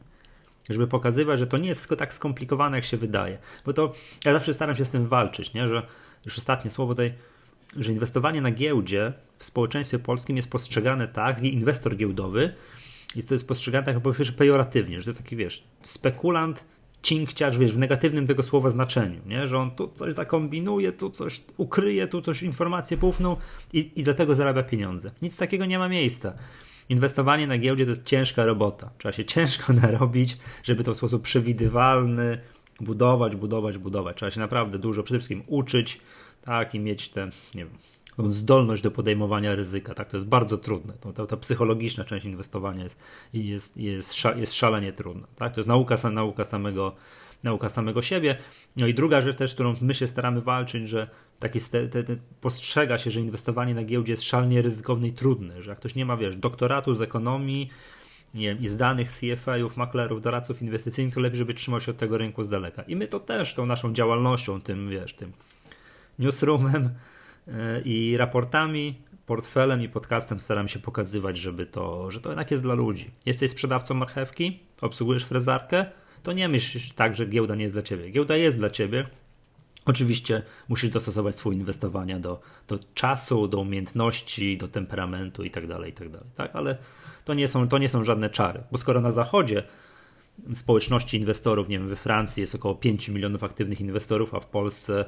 Żeby 0.70 0.86
pokazywać, 0.86 1.38
że 1.38 1.46
to 1.46 1.58
nie 1.58 1.68
jest 1.68 1.94
tak 1.98 2.14
skomplikowane, 2.14 2.76
jak 2.76 2.84
się 2.84 2.96
wydaje. 2.96 3.38
Bo 3.66 3.72
to 3.72 3.92
ja 4.24 4.32
zawsze 4.32 4.54
staram 4.54 4.76
się 4.76 4.84
z 4.84 4.90
tym 4.90 5.08
walczyć, 5.08 5.54
nie? 5.54 5.68
że 5.68 5.86
już 6.24 6.38
ostatnie 6.38 6.70
słowo 6.70 6.92
tutaj, 6.92 7.14
że 7.76 7.92
inwestowanie 7.92 8.40
na 8.40 8.50
giełdzie 8.50 9.12
w 9.38 9.44
społeczeństwie 9.44 9.98
polskim 9.98 10.36
jest 10.36 10.50
postrzegane 10.50 11.08
tak, 11.08 11.42
inwestor 11.42 11.96
giełdowy, 11.96 12.54
i 13.16 13.22
to 13.22 13.34
jest 13.34 13.48
postrzegane 13.48 13.86
tak, 13.86 14.00
po 14.00 14.12
pejoratywnie, 14.36 14.98
że 14.98 15.04
to 15.04 15.10
jest 15.10 15.22
taki, 15.22 15.36
wiesz, 15.36 15.64
spekulant 15.82 16.64
cinkciarz, 17.04 17.58
wiesz, 17.58 17.72
w 17.72 17.78
negatywnym 17.78 18.26
tego 18.26 18.42
słowa 18.42 18.70
znaczeniu, 18.70 19.20
nie? 19.26 19.46
że 19.46 19.58
on 19.58 19.70
tu 19.70 19.88
coś 19.88 20.14
zakombinuje, 20.14 20.92
tu 20.92 21.10
coś 21.10 21.42
ukryje, 21.56 22.06
tu 22.06 22.22
coś 22.22 22.42
informacje 22.42 22.96
pufną 22.96 23.36
i, 23.72 23.92
i 23.96 24.02
dlatego 24.02 24.34
zarabia 24.34 24.62
pieniądze. 24.62 25.10
Nic 25.22 25.36
takiego 25.36 25.66
nie 25.66 25.78
ma 25.78 25.88
miejsca. 25.88 26.32
Inwestowanie 26.88 27.46
na 27.46 27.58
giełdzie 27.58 27.84
to 27.84 27.90
jest 27.90 28.04
ciężka 28.04 28.44
robota. 28.44 28.90
Trzeba 28.98 29.12
się 29.12 29.24
ciężko 29.34 29.72
narobić, 29.72 30.38
żeby 30.62 30.84
to 30.84 30.94
w 30.94 30.96
sposób 30.96 31.22
przewidywalny 31.22 32.38
budować, 32.80 33.36
budować, 33.36 33.78
budować. 33.78 34.16
Trzeba 34.16 34.30
się 34.30 34.40
naprawdę 34.40 34.78
dużo 34.78 35.02
przede 35.02 35.18
wszystkim 35.18 35.42
uczyć, 35.46 36.00
tak, 36.44 36.74
i 36.74 36.80
mieć 36.80 37.08
te, 37.08 37.30
nie 37.54 37.64
wiem, 37.64 37.78
zdolność 38.18 38.82
do 38.82 38.90
podejmowania 38.90 39.54
ryzyka. 39.54 39.94
Tak, 39.94 40.10
to 40.10 40.16
jest 40.16 40.26
bardzo 40.26 40.58
trudne. 40.58 40.94
Ta, 41.14 41.26
ta 41.26 41.36
psychologiczna 41.36 42.04
część 42.04 42.26
inwestowania 42.26 42.82
jest, 42.82 42.98
jest, 43.32 43.76
jest, 43.76 44.24
jest 44.36 44.54
szalenie 44.54 44.92
trudna. 44.92 45.26
Tak? 45.36 45.52
To 45.52 45.60
jest 45.60 45.68
nauka, 45.68 45.96
nauka, 46.10 46.44
samego, 46.44 46.94
nauka 47.42 47.68
samego 47.68 48.02
siebie. 48.02 48.36
No 48.76 48.86
i 48.86 48.94
druga 48.94 49.20
rzecz 49.20 49.36
też, 49.36 49.54
którą 49.54 49.74
my 49.80 49.94
się 49.94 50.06
staramy 50.06 50.40
walczyć, 50.40 50.88
że 50.88 51.08
taki 51.38 51.60
te, 51.70 51.88
te, 51.88 52.16
postrzega 52.40 52.98
się, 52.98 53.10
że 53.10 53.20
inwestowanie 53.20 53.74
na 53.74 53.84
giełdzie 53.84 54.12
jest 54.12 54.22
szalenie 54.22 54.62
ryzykowne 54.62 55.08
i 55.08 55.12
trudne, 55.12 55.62
że 55.62 55.70
jak 55.70 55.78
ktoś 55.78 55.94
nie 55.94 56.06
ma, 56.06 56.16
wiesz, 56.16 56.36
doktoratu 56.36 56.94
z 56.94 57.00
ekonomii, 57.00 57.70
nie 58.34 58.48
wiem, 58.48 58.60
i 58.60 58.68
z 58.68 58.76
danych 58.76 59.08
CFA-ów, 59.08 59.76
maklerów, 59.76 60.22
doradców 60.22 60.62
inwestycyjnych, 60.62 61.14
to 61.14 61.20
lepiej, 61.20 61.38
żeby 61.38 61.54
trzymał 61.54 61.80
się 61.80 61.90
od 61.90 61.96
tego 61.96 62.18
rynku 62.18 62.44
z 62.44 62.50
daleka. 62.50 62.82
I 62.82 62.96
my 62.96 63.08
to 63.08 63.20
też 63.20 63.54
tą 63.54 63.66
naszą 63.66 63.92
działalnością, 63.92 64.60
tym, 64.60 64.88
wiesz, 64.88 65.14
tym 65.14 65.32
newsroomem, 66.18 66.90
i 67.84 68.16
raportami, 68.16 68.94
portfelem 69.26 69.82
i 69.82 69.88
podcastem 69.88 70.40
staram 70.40 70.68
się 70.68 70.78
pokazywać, 70.78 71.38
żeby 71.38 71.66
to, 71.66 72.10
że 72.10 72.20
to 72.20 72.28
jednak 72.28 72.50
jest 72.50 72.62
dla 72.62 72.74
ludzi. 72.74 73.10
Jesteś 73.26 73.50
sprzedawcą 73.50 73.94
marchewki, 73.94 74.60
obsługujesz 74.80 75.24
frezarkę, 75.24 75.86
to 76.22 76.32
nie 76.32 76.48
myśl 76.48 76.78
tak, 76.94 77.16
że 77.16 77.26
giełda 77.26 77.54
nie 77.54 77.62
jest 77.62 77.74
dla 77.74 77.82
ciebie. 77.82 78.10
Giełda 78.10 78.36
jest 78.36 78.56
dla 78.56 78.70
ciebie. 78.70 79.06
Oczywiście 79.86 80.42
musisz 80.68 80.90
dostosować 80.90 81.34
swoje 81.34 81.58
inwestowania 81.58 82.20
do, 82.20 82.40
do 82.68 82.78
czasu, 82.94 83.48
do 83.48 83.60
umiejętności, 83.60 84.58
do 84.58 84.68
temperamentu 84.68 85.44
itd., 85.44 85.74
tak 85.74 85.86
itd. 85.86 86.18
Tak, 86.18 86.28
tak? 86.34 86.56
Ale 86.56 86.76
to 87.24 87.34
nie, 87.34 87.48
są, 87.48 87.68
to 87.68 87.78
nie 87.78 87.88
są 87.88 88.04
żadne 88.04 88.30
czary, 88.30 88.60
bo 88.72 88.78
skoro 88.78 89.00
na 89.00 89.10
zachodzie 89.10 89.62
społeczności 90.54 91.16
inwestorów, 91.16 91.68
nie 91.68 91.78
wiem, 91.78 91.88
we 91.88 91.96
Francji 91.96 92.40
jest 92.40 92.54
około 92.54 92.74
5 92.74 93.08
milionów 93.08 93.44
aktywnych 93.44 93.80
inwestorów, 93.80 94.34
a 94.34 94.40
w 94.40 94.46
Polsce 94.46 95.04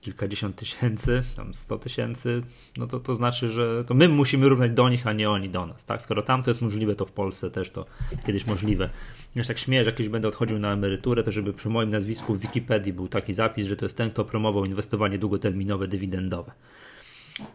kilkadziesiąt 0.00 0.56
tysięcy, 0.56 1.22
tam 1.36 1.54
100 1.54 1.78
tysięcy, 1.78 2.42
no 2.76 2.86
to 2.86 3.00
to 3.00 3.14
znaczy, 3.14 3.48
że 3.48 3.84
to 3.84 3.94
my 3.94 4.08
musimy 4.08 4.48
równać 4.48 4.72
do 4.72 4.88
nich, 4.88 5.06
a 5.06 5.12
nie 5.12 5.30
oni 5.30 5.50
do 5.50 5.66
nas, 5.66 5.84
tak? 5.84 6.02
Skoro 6.02 6.22
tam 6.22 6.42
to 6.42 6.50
jest 6.50 6.62
możliwe, 6.62 6.94
to 6.94 7.06
w 7.06 7.12
Polsce 7.12 7.50
też 7.50 7.70
to 7.70 7.86
kiedyś 8.26 8.46
możliwe. 8.46 8.90
Już 9.34 9.46
tak 9.46 9.58
śmieję, 9.58 9.84
że 9.84 9.90
jakiś 9.90 10.08
będę 10.08 10.28
odchodził 10.28 10.58
na 10.58 10.72
emeryturę, 10.72 11.22
to 11.22 11.32
żeby 11.32 11.52
przy 11.52 11.68
moim 11.68 11.90
nazwisku 11.90 12.34
w 12.34 12.40
Wikipedii 12.40 12.92
był 12.92 13.08
taki 13.08 13.34
zapis, 13.34 13.66
że 13.66 13.76
to 13.76 13.84
jest 13.84 13.96
ten, 13.96 14.10
kto 14.10 14.24
promował 14.24 14.64
inwestowanie 14.64 15.18
długoterminowe, 15.18 15.88
dywidendowe. 15.88 16.52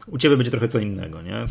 U 0.07 0.17
ciebie 0.17 0.37
będzie 0.37 0.51
trochę 0.51 0.67
co 0.67 0.79
innego, 0.79 1.21
nie? 1.21 1.45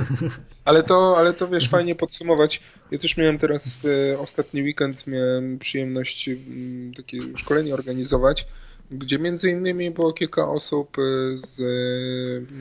Ale 0.64 0.82
to, 0.82 1.14
ale 1.18 1.32
to 1.32 1.48
wiesz, 1.48 1.68
fajnie 1.68 1.94
podsumować. 1.94 2.60
Ja 2.90 2.98
też 2.98 3.16
miałem 3.16 3.38
teraz 3.38 3.74
w 3.82 4.16
ostatni 4.18 4.62
weekend 4.62 5.06
miałem 5.06 5.58
przyjemność 5.58 6.28
mm, 6.28 6.94
takie 6.94 7.18
szkolenie 7.36 7.74
organizować, 7.74 8.46
gdzie 8.90 9.18
między 9.18 9.50
innymi 9.50 9.90
było 9.90 10.12
kilka 10.12 10.48
osób 10.48 10.98
y, 10.98 11.02
z 11.36 11.60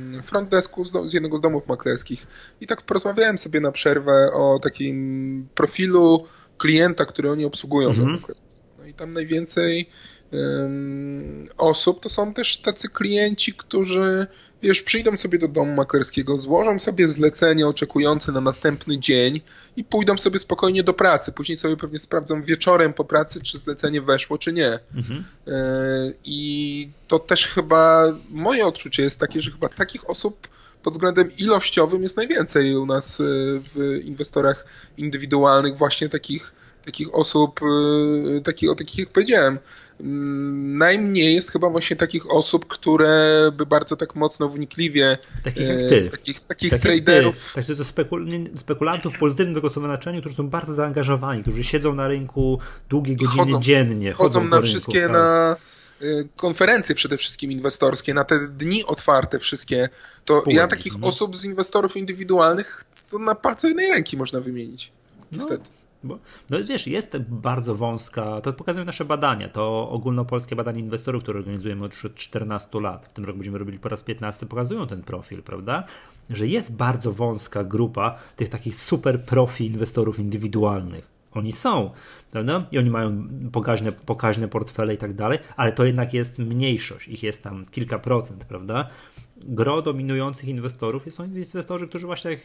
mm, 0.10 0.24
front 0.24 0.50
desku, 0.50 0.86
z 0.86 1.14
jednego 1.14 1.38
z 1.38 1.42
domów 1.42 1.68
maklerskich. 1.68 2.28
I 2.62 2.68
tak 2.68 2.82
porozmawiałem 2.82 3.38
sobie 3.38 3.60
na 3.60 3.72
przerwę 3.72 4.32
o 4.34 4.60
takim 4.60 5.48
profilu 5.56 6.26
klienta, 6.58 7.06
który 7.06 7.32
oni 7.32 7.46
obsługują 7.46 7.90
mhm. 7.90 8.22
No 8.80 8.86
i 8.86 8.94
tam 8.94 9.14
najwięcej 9.14 9.90
um, 10.32 11.48
osób 11.58 12.00
to 12.00 12.10
są 12.10 12.34
też 12.34 12.58
tacy 12.58 12.90
klienci, 12.90 13.54
którzy 13.54 14.28
wiesz, 14.64 14.82
przyjdą 14.82 15.18
sobie 15.18 15.40
do 15.40 15.48
domu 15.48 15.76
maklerskiego, 15.76 16.38
złożą 16.38 16.80
sobie 16.80 17.08
zlecenie 17.08 17.68
oczekujące 17.68 18.32
na 18.32 18.42
następny 18.42 19.00
dzień 19.00 19.42
i 19.76 19.84
pójdą 19.84 20.18
sobie 20.18 20.40
spokojnie 20.40 20.84
do 20.84 20.94
pracy. 20.94 21.32
Później 21.32 21.58
sobie 21.58 21.78
pewnie 21.78 22.00
sprawdzą 22.00 22.44
wieczorem 22.44 22.94
po 22.94 23.06
pracy, 23.06 23.42
czy 23.42 23.60
zlecenie 23.60 24.02
weszło, 24.02 24.38
czy 24.38 24.54
nie. 24.54 24.80
Mhm. 24.96 25.24
E, 25.48 25.54
I 26.26 26.90
to 27.08 27.20
też 27.20 27.48
chyba 27.48 28.04
moje 28.30 28.66
odczucie 28.66 29.04
jest 29.04 29.20
takie, 29.20 29.42
że 29.42 29.52
chyba 29.52 29.70
takich 29.70 30.10
osób 30.10 30.48
pod 30.84 30.94
względem 30.94 31.30
ilościowym 31.38 32.04
jest 32.04 32.18
najwięcej 32.18 32.76
u 32.76 32.86
nas 32.86 33.20
e, 33.20 33.24
w 33.74 34.00
inwestorach 34.04 34.66
indywidualnych, 34.98 35.78
właśnie 35.78 36.10
takich, 36.10 36.54
takich 36.86 37.16
osób, 37.16 37.60
e, 38.38 38.42
takich, 38.42 38.72
o 38.72 38.76
takich 38.76 39.00
jak 39.00 39.10
powiedziałem. 39.10 39.60
Mm, 40.00 40.78
najmniej 40.78 41.36
jest 41.36 41.52
chyba 41.52 41.70
właśnie 41.70 41.96
takich 41.96 42.32
osób, 42.32 42.68
które 42.68 43.52
by 43.58 43.66
bardzo 43.66 43.96
tak 43.96 44.16
mocno 44.16 44.50
wnikliwie 44.50 45.18
takich 45.44 45.68
jak 45.68 45.78
ty. 45.78 46.10
takich, 46.12 46.40
takich 46.40 46.72
tak 46.72 46.82
traderów. 46.82 47.54
Także 47.56 47.76
to 47.76 47.84
spekul 47.84 48.28
spekulantów 48.56 49.14
w 49.14 49.20
pozytywnym 49.20 49.56
tego 49.56 49.70
słowa 49.70 49.88
znaczeniu, 49.88 50.20
którzy 50.20 50.36
są 50.36 50.50
bardzo 50.50 50.74
zaangażowani, 50.74 51.42
którzy 51.42 51.64
siedzą 51.64 51.96
na 51.96 52.08
rynku 52.08 52.60
długie 52.90 53.16
godziny 53.16 53.44
chodzą, 53.44 53.60
dziennie. 53.62 54.14
Chodzą, 54.14 54.24
chodzą 54.24 54.50
na 54.50 54.56
rynku, 54.58 54.68
wszystkie 54.68 55.02
tak. 55.02 55.12
na 55.12 55.56
y, 56.02 56.28
konferencje 56.36 56.96
przede 56.96 57.18
wszystkim 57.18 57.52
inwestorskie, 57.52 58.14
na 58.14 58.24
te 58.24 58.48
dni 58.48 58.86
otwarte 58.86 59.40
wszystkie, 59.40 59.90
to 60.26 60.40
Spółki, 60.40 60.58
ja 60.58 60.68
takich 60.68 60.98
no. 61.00 61.08
osób 61.08 61.36
z 61.36 61.46
inwestorów 61.46 61.98
indywidualnych 61.98 62.84
to 63.12 63.20
na 63.20 63.36
palcu 63.36 63.68
jednej 63.68 63.90
ręki 63.90 64.18
można 64.18 64.40
wymienić. 64.40 64.92
No, 65.20 65.26
niestety. 65.32 65.70
Bo, 66.04 66.20
no 66.50 66.58
wiesz, 66.64 66.88
jest 66.88 67.18
bardzo 67.18 67.76
wąska, 67.76 68.42
to 68.42 68.54
pokazują 68.54 68.86
nasze 68.86 69.06
badania, 69.06 69.50
to 69.50 69.90
ogólnopolskie 69.90 70.56
badanie 70.56 70.80
inwestorów, 70.80 71.24
które 71.24 71.40
organizujemy 71.40 71.86
już 71.86 72.06
od 72.06 72.16
14 72.16 72.82
lat, 72.82 73.06
w 73.06 73.14
tym 73.14 73.26
roku 73.26 73.38
będziemy 73.38 73.58
robili 73.58 73.80
po 73.80 73.90
raz 73.90 74.04
15, 74.04 74.46
pokazują 74.46 74.88
ten 74.88 75.04
profil, 75.04 75.44
prawda? 75.44 75.84
Że 76.30 76.48
jest 76.48 76.76
bardzo 76.76 77.14
wąska 77.14 77.64
grupa 77.64 78.18
tych 78.36 78.50
takich 78.50 78.76
super 78.76 79.26
profi 79.26 79.66
inwestorów 79.66 80.20
indywidualnych. 80.20 81.14
Oni 81.34 81.52
są, 81.52 81.92
prawda? 82.32 82.66
I 82.72 82.78
oni 82.80 82.90
mają 82.90 83.28
pokaźne, 83.52 83.92
pokaźne 83.92 84.48
portfele 84.48 84.94
i 84.94 84.98
tak 84.98 85.14
dalej, 85.14 85.40
ale 85.56 85.72
to 85.72 85.86
jednak 85.86 86.14
jest 86.14 86.40
mniejszość, 86.40 87.08
ich 87.08 87.24
jest 87.24 87.44
tam 87.44 87.66
kilka 87.66 88.00
procent, 88.00 88.46
prawda? 88.46 88.90
Gro 89.38 89.82
dominujących 89.82 90.50
inwestorów 90.50 91.04
są 91.10 91.24
inwestorzy, 91.24 91.88
którzy 91.88 92.06
właśnie 92.06 92.32
jak 92.32 92.40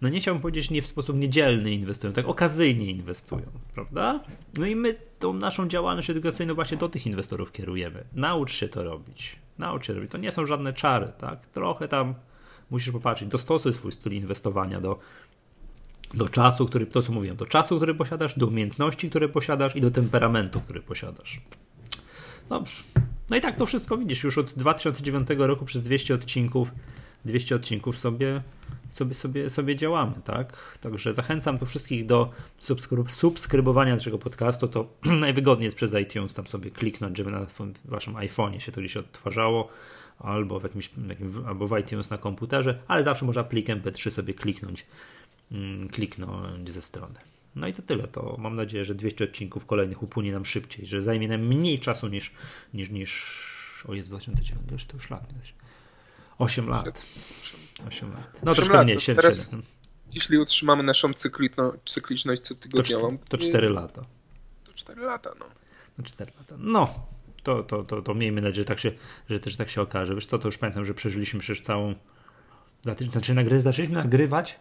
no 0.00 0.08
nie 0.08 0.20
chciałbym 0.20 0.42
powiedzieć, 0.42 0.70
nie 0.70 0.82
w 0.82 0.86
sposób 0.86 1.16
niedzielny 1.16 1.72
inwestują, 1.72 2.12
tak 2.12 2.28
okazyjnie 2.28 2.86
inwestują, 2.86 3.46
prawda? 3.74 4.20
No 4.58 4.66
i 4.66 4.76
my 4.76 4.94
tą 5.18 5.32
naszą 5.32 5.68
działalność 5.68 6.10
edukacyjną 6.10 6.54
właśnie 6.54 6.76
do 6.76 6.88
tych 6.88 7.06
inwestorów 7.06 7.52
kierujemy. 7.52 8.04
Naucz 8.12 8.52
się 8.52 8.68
to 8.68 8.84
robić. 8.84 9.36
Naucz 9.58 9.86
się 9.86 9.92
robić. 9.92 10.10
To 10.10 10.18
nie 10.18 10.32
są 10.32 10.46
żadne 10.46 10.72
czary, 10.72 11.12
tak? 11.18 11.46
Trochę 11.46 11.88
tam 11.88 12.14
musisz 12.70 12.92
popatrzeć, 12.92 13.28
dostosuj 13.28 13.72
swój 13.72 13.92
styl 13.92 14.12
inwestowania 14.12 14.80
do, 14.80 14.98
do 16.14 16.28
czasu, 16.28 16.66
który, 16.66 16.86
to 16.86 17.02
co 17.02 17.12
mówiłem, 17.12 17.36
do 17.36 17.46
czasu, 17.46 17.76
który 17.76 17.94
posiadasz, 17.94 18.38
do 18.38 18.46
umiejętności, 18.46 19.10
które 19.10 19.28
posiadasz 19.28 19.76
i 19.76 19.80
do 19.80 19.90
temperamentu, 19.90 20.60
który 20.60 20.80
posiadasz. 20.80 21.40
Dobrze. 22.48 22.82
No 23.30 23.36
i 23.36 23.40
tak 23.40 23.56
to 23.56 23.66
wszystko 23.66 23.98
widzisz. 23.98 24.24
Już 24.24 24.38
od 24.38 24.52
2009 24.52 25.28
roku 25.38 25.64
przez 25.64 25.82
200 25.82 26.14
odcinków 26.14 26.70
200 27.24 27.54
odcinków 27.54 27.98
sobie, 27.98 28.42
sobie, 28.90 29.14
sobie, 29.14 29.50
sobie 29.50 29.76
działamy, 29.76 30.14
tak? 30.24 30.78
Także 30.80 31.14
zachęcam 31.14 31.58
tu 31.58 31.66
wszystkich 31.66 32.06
do 32.06 32.30
subskryb 32.58 33.10
subskrybowania 33.10 33.94
naszego 33.94 34.18
podcastu. 34.18 34.68
To 34.68 34.86
najwygodniej 35.20 35.64
jest 35.64 35.76
przez 35.76 35.94
iTunes 35.94 36.34
tam 36.34 36.46
sobie 36.46 36.70
kliknąć, 36.70 37.18
żeby 37.18 37.30
na 37.30 37.46
waszym 37.84 38.14
iPhone'ie 38.14 38.58
się 38.58 38.72
to 38.72 38.80
gdzieś 38.80 38.96
odtwarzało, 38.96 39.68
albo 40.18 40.60
w 40.60 40.62
jakimś, 40.62 40.90
jakim, 41.08 41.44
albo 41.46 41.68
w 41.68 41.78
iTunes 41.78 42.10
na 42.10 42.18
komputerze, 42.18 42.78
ale 42.88 43.04
zawsze 43.04 43.24
można 43.24 43.44
plikiem 43.44 43.80
MP3 43.80 44.10
sobie 44.10 44.34
kliknąć, 44.34 44.86
mm, 45.52 45.88
kliknąć 45.88 46.70
ze 46.70 46.82
strony. 46.82 47.14
No 47.56 47.68
i 47.68 47.72
to 47.72 47.82
tyle. 47.82 48.08
To 48.08 48.36
mam 48.38 48.54
nadzieję, 48.54 48.84
że 48.84 48.94
200 48.94 49.24
odcinków 49.24 49.66
kolejnych 49.66 50.02
upłynie 50.02 50.32
nam 50.32 50.44
szybciej, 50.44 50.86
że 50.86 51.02
zajmie 51.02 51.28
nam 51.28 51.40
mniej 51.40 51.78
czasu 51.78 52.08
niż, 52.08 52.32
niż, 52.74 52.90
niż 52.90 53.84
o 53.88 53.94
jest 53.94 54.08
2009, 54.08 54.86
to 54.86 54.96
już 54.96 55.10
lat. 55.10 55.34
8 56.38 56.68
lat. 56.68 57.02
8 57.88 58.12
lat. 58.12 58.40
No 58.42 58.54
troszkę 58.54 58.74
lat, 58.74 58.84
mniej, 58.84 59.00
7, 59.00 59.22
teraz, 59.22 59.50
7. 59.50 59.66
Jeśli 60.12 60.38
utrzymamy 60.38 60.82
naszą 60.82 61.14
cykliczno, 61.14 61.72
cykliczność 61.84 62.42
cotygodniową, 62.42 63.18
to, 63.18 63.24
to 63.28 63.38
4 63.38 63.68
lata. 63.68 64.04
To 64.64 64.72
4 64.74 65.00
lata, 65.00 65.30
no. 65.40 65.46
No 65.98 66.04
4 66.04 66.32
lata. 66.38 66.54
No, 66.58 67.06
to, 67.42 67.62
to, 67.62 67.82
to, 67.82 68.02
to 68.02 68.14
miejmy 68.14 68.40
nadzieję, 68.40 68.62
że 68.62 68.64
tak, 68.64 68.80
się, 68.80 68.92
że 69.30 69.40
też 69.40 69.56
tak 69.56 69.70
się 69.70 69.82
okaże. 69.82 70.14
Wiesz 70.14 70.26
co, 70.26 70.38
to 70.38 70.48
już 70.48 70.58
pamiętam, 70.58 70.84
że 70.84 70.94
przeżyliśmy 70.94 71.40
przecież 71.40 71.60
całą... 71.60 71.94
Znaczy, 73.12 73.34
nagry... 73.34 73.62
zaczęliśmy 73.62 73.96
nagrywać 73.96 74.58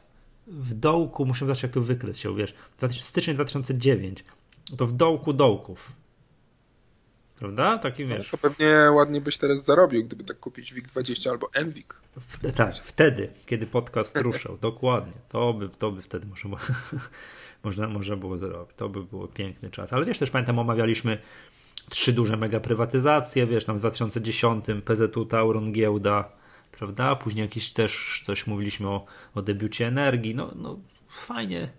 w 0.48 0.74
dołku, 0.74 1.26
muszę 1.26 1.40
zobaczyć 1.40 1.64
jak 1.64 1.72
to 1.72 1.82
wykres 1.82 2.18
się, 2.18 2.36
wiesz, 2.36 2.54
styczeń 3.02 3.36
2009, 3.36 4.24
to 4.78 4.88
w 4.88 4.94
dołku 4.94 5.34
dołków. 5.34 5.92
Prawda? 7.40 7.78
Taki 7.78 8.06
no, 8.06 8.18
wiesz. 8.18 8.30
To 8.30 8.38
pewnie 8.38 8.92
ładnie 8.92 9.22
byś 9.22 9.38
teraz 9.38 9.66
zarobił, 9.66 10.04
gdyby 10.04 10.24
tak 10.24 10.40
kupić 10.40 10.74
WIG20 10.74 11.30
albo 11.30 11.50
NWIG. 11.66 11.94
W, 12.28 12.54
tak, 12.54 12.76
wtedy, 12.76 13.30
kiedy 13.46 13.68
podcast 13.68 14.18
ruszał, 14.18 14.58
dokładnie. 14.62 15.14
To 15.30 15.54
by, 15.54 15.70
to 15.70 15.92
by 15.92 16.02
wtedy 16.02 16.28
może, 16.28 16.50
można, 17.64 17.88
można 17.88 18.16
było 18.16 18.38
zrobić. 18.38 18.76
To 18.78 18.90
by 18.90 19.04
było 19.04 19.28
piękny 19.28 19.70
czas. 19.70 19.94
Ale 19.94 20.06
wiesz, 20.06 20.20
też 20.20 20.30
pamiętam, 20.30 20.60
omawialiśmy 20.60 21.18
trzy 21.90 22.14
duże 22.14 22.38
mega 22.38 22.60
prywatyzacje, 22.60 23.48
wiesz, 23.48 23.66
tam 23.66 23.76
w 23.76 23.80
2010 23.80 24.66
PZU 24.86 25.26
Tauron 25.26 25.72
giełda, 25.72 26.30
prawda? 26.72 27.16
Później 27.16 27.42
jakiś 27.42 27.74
też 27.74 28.24
coś 28.26 28.48
mówiliśmy 28.48 28.88
o, 28.90 29.06
o 29.36 29.42
debiucie 29.42 29.88
energii. 29.88 30.36
No, 30.36 30.52
no 30.56 30.80
fajnie 31.10 31.70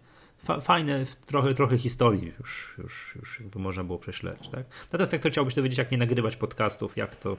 fajne, 0.60 1.06
trochę, 1.26 1.54
trochę 1.54 1.78
historii 1.78 2.32
już, 2.38 2.74
już, 2.78 3.16
już 3.16 3.40
jakby 3.40 3.58
można 3.58 3.84
było 3.84 3.98
prześledzić. 3.98 4.48
Tak? 4.48 4.66
Natomiast 4.92 5.12
jak 5.12 5.22
to 5.22 5.30
chciałbyś 5.30 5.54
dowiedzieć, 5.54 5.78
jak 5.78 5.90
nie 5.90 5.98
nagrywać 5.98 6.36
podcastów, 6.36 6.96
jak 6.96 7.16
to 7.16 7.36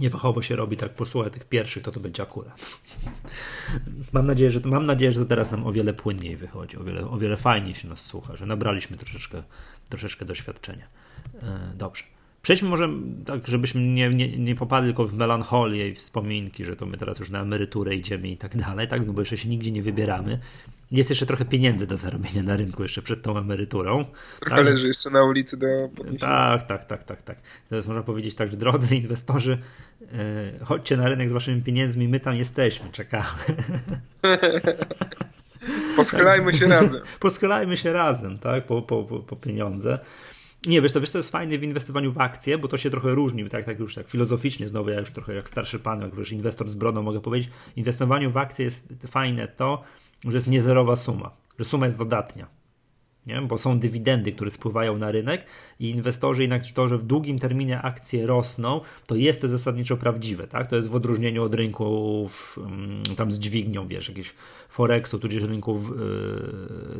niefachowo 0.00 0.42
się 0.42 0.56
robi, 0.56 0.76
tak 0.76 0.94
posłuchaj 0.94 1.30
tych 1.30 1.44
pierwszych, 1.44 1.82
to 1.82 1.92
to 1.92 2.00
będzie 2.00 2.22
akurat. 2.22 2.80
mam, 4.12 4.26
nadzieję, 4.26 4.50
że, 4.50 4.60
mam 4.64 4.82
nadzieję, 4.82 5.12
że 5.12 5.20
to 5.20 5.26
teraz 5.26 5.50
nam 5.50 5.66
o 5.66 5.72
wiele 5.72 5.94
płynniej 5.94 6.36
wychodzi, 6.36 6.76
o 6.76 6.84
wiele, 6.84 7.10
o 7.10 7.18
wiele 7.18 7.36
fajniej 7.36 7.74
się 7.74 7.88
nas 7.88 8.00
słucha, 8.00 8.36
że 8.36 8.46
nabraliśmy 8.46 8.96
troszeczkę, 8.96 9.42
troszeczkę 9.88 10.24
doświadczenia. 10.24 10.86
E, 11.42 11.72
dobrze. 11.74 12.15
Przejdźmy 12.46 12.68
może 12.68 12.88
tak, 13.24 13.48
żebyśmy 13.48 13.80
nie, 13.80 14.08
nie, 14.08 14.38
nie 14.38 14.54
popadli 14.54 14.88
tylko 14.88 15.06
w 15.06 15.14
melancholię 15.14 15.88
i 15.88 15.94
wspominki, 15.94 16.64
że 16.64 16.76
to 16.76 16.86
my 16.86 16.96
teraz 16.96 17.18
już 17.18 17.30
na 17.30 17.42
emeryturę 17.42 17.94
idziemy 17.94 18.28
i 18.28 18.36
tak 18.36 18.56
dalej, 18.56 18.88
tak? 18.88 19.06
No 19.06 19.12
bo 19.12 19.20
jeszcze 19.20 19.38
się 19.38 19.48
nigdzie 19.48 19.72
nie 19.72 19.82
wybieramy. 19.82 20.38
Jest 20.90 21.10
jeszcze 21.10 21.26
trochę 21.26 21.44
pieniędzy 21.44 21.86
do 21.86 21.96
zarobienia 21.96 22.42
na 22.42 22.56
rynku 22.56 22.82
jeszcze 22.82 23.02
przed 23.02 23.22
tą 23.22 23.38
emeryturą. 23.38 24.04
Trochę 24.40 24.56
tak? 24.56 24.64
leży 24.64 24.88
jeszcze 24.88 25.10
na 25.10 25.24
ulicy 25.24 25.56
do 25.56 25.66
podniesienia. 25.96 26.18
Tak, 26.58 26.66
tak, 26.66 26.84
tak, 26.84 27.04
tak, 27.04 27.22
tak. 27.22 27.38
Teraz 27.68 27.86
można 27.86 28.02
powiedzieć 28.02 28.34
tak, 28.34 28.50
że 28.50 28.56
drodzy 28.56 28.96
inwestorzy, 28.96 29.58
yy, 30.00 30.08
chodźcie 30.64 30.96
na 30.96 31.08
rynek 31.08 31.28
z 31.28 31.32
waszymi 31.32 31.62
pieniędzmi, 31.62 32.08
my 32.08 32.20
tam 32.20 32.34
jesteśmy, 32.34 32.90
czekamy. 32.92 33.26
Poschylajmy 35.96 36.52
się 36.52 36.66
razem. 36.66 37.00
Poschylajmy 37.20 37.76
się 37.76 37.92
razem, 37.92 38.38
tak, 38.38 38.66
po, 38.66 38.82
po, 38.82 39.04
po, 39.04 39.18
po 39.18 39.36
pieniądze. 39.36 39.98
Nie, 40.66 40.82
wiesz 40.82 40.92
to, 40.92 41.00
wiesz, 41.00 41.14
jest 41.14 41.30
fajne 41.30 41.58
w 41.58 41.62
inwestowaniu 41.62 42.12
w 42.12 42.18
akcje, 42.20 42.58
bo 42.58 42.68
to 42.68 42.78
się 42.78 42.90
trochę 42.90 43.14
różni, 43.14 43.48
tak, 43.48 43.64
tak 43.64 43.78
już 43.78 43.94
tak 43.94 44.08
filozoficznie, 44.08 44.68
znowu 44.68 44.90
ja 44.90 45.00
już 45.00 45.10
trochę 45.10 45.34
jak 45.34 45.48
starszy 45.48 45.78
pan, 45.78 46.00
jak 46.00 46.16
wiesz, 46.16 46.32
inwestor 46.32 46.68
z 46.68 46.74
brodą 46.74 47.02
mogę 47.02 47.20
powiedzieć, 47.20 47.50
inwestowaniu 47.76 48.30
w 48.30 48.36
akcje 48.36 48.64
jest 48.64 48.88
fajne 49.08 49.48
to, 49.48 49.82
że 50.24 50.32
jest 50.32 50.46
niezerowa 50.46 50.96
suma, 50.96 51.30
że 51.58 51.64
suma 51.64 51.86
jest 51.86 51.98
dodatnia. 51.98 52.46
Nie? 53.26 53.42
bo 53.42 53.58
są 53.58 53.78
dywidendy, 53.78 54.32
które 54.32 54.50
spływają 54.50 54.98
na 54.98 55.10
rynek 55.10 55.46
i 55.80 55.90
inwestorzy 55.90 56.42
jednak 56.42 56.62
to, 56.74 56.88
że 56.88 56.98
w 56.98 57.02
długim 57.02 57.38
terminie 57.38 57.82
akcje 57.82 58.26
rosną, 58.26 58.80
to 59.06 59.14
jest 59.16 59.40
to 59.40 59.48
zasadniczo 59.48 59.96
prawdziwe, 59.96 60.46
tak? 60.46 60.66
To 60.66 60.76
jest 60.76 60.88
w 60.88 60.94
odróżnieniu 60.94 61.44
od 61.44 61.54
rynków 61.54 62.58
mm, 62.58 63.02
tam 63.16 63.32
z 63.32 63.38
dźwignią, 63.38 63.88
wiesz, 63.88 64.08
jakieś 64.08 64.34
Forexu, 64.68 65.18
tudzież 65.18 65.42
rynków 65.42 65.92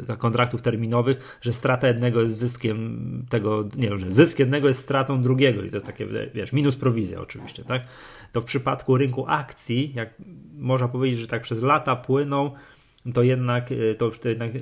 yy, 0.09 0.17
kontraktów 0.17 0.63
terminowych, 0.63 1.39
że 1.43 1.53
strata 1.53 1.89
jednego 1.89 2.23
jest 2.23 2.37
zyskiem 2.37 3.27
tego, 3.29 3.69
nie 3.77 3.97
że 3.99 4.11
zysk 4.11 4.39
jednego 4.39 4.69
jest 4.69 4.81
stratą 4.81 5.23
drugiego 5.23 5.63
i 5.63 5.71
to 5.71 5.77
jest 5.77 5.87
takie, 5.87 6.07
wiesz, 6.35 6.53
minus 6.53 6.77
prowizja 6.77 7.21
oczywiście, 7.21 7.65
tak? 7.65 7.83
To 8.33 8.41
w 8.41 8.45
przypadku 8.45 8.97
rynku 8.97 9.25
akcji, 9.29 9.93
jak 9.95 10.15
można 10.59 10.89
powiedzieć, 10.89 11.21
że 11.21 11.27
tak 11.27 11.43
przez 11.43 11.63
lata 11.63 11.97
płyną 11.97 12.51
to 13.15 13.23
jednak, 13.23 13.73
e, 13.73 13.95
to, 13.95 14.11
to 14.11 14.29
jednak 14.29 14.57
e, 14.57 14.61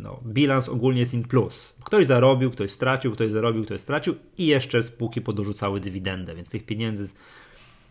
no, 0.00 0.20
bilans 0.26 0.68
ogólnie 0.68 1.00
jest 1.00 1.14
in 1.14 1.22
plus. 1.22 1.74
Ktoś 1.84 2.06
zarobił, 2.06 2.50
ktoś 2.50 2.72
stracił, 2.72 3.12
ktoś 3.12 3.32
zarobił, 3.32 3.64
ktoś 3.64 3.80
stracił 3.80 4.14
i 4.38 4.46
jeszcze 4.46 4.82
spółki 4.82 5.20
podorzucały 5.20 5.80
dywidendę, 5.80 6.34
więc 6.34 6.50
tych 6.50 6.66
pieniędzy 6.66 7.12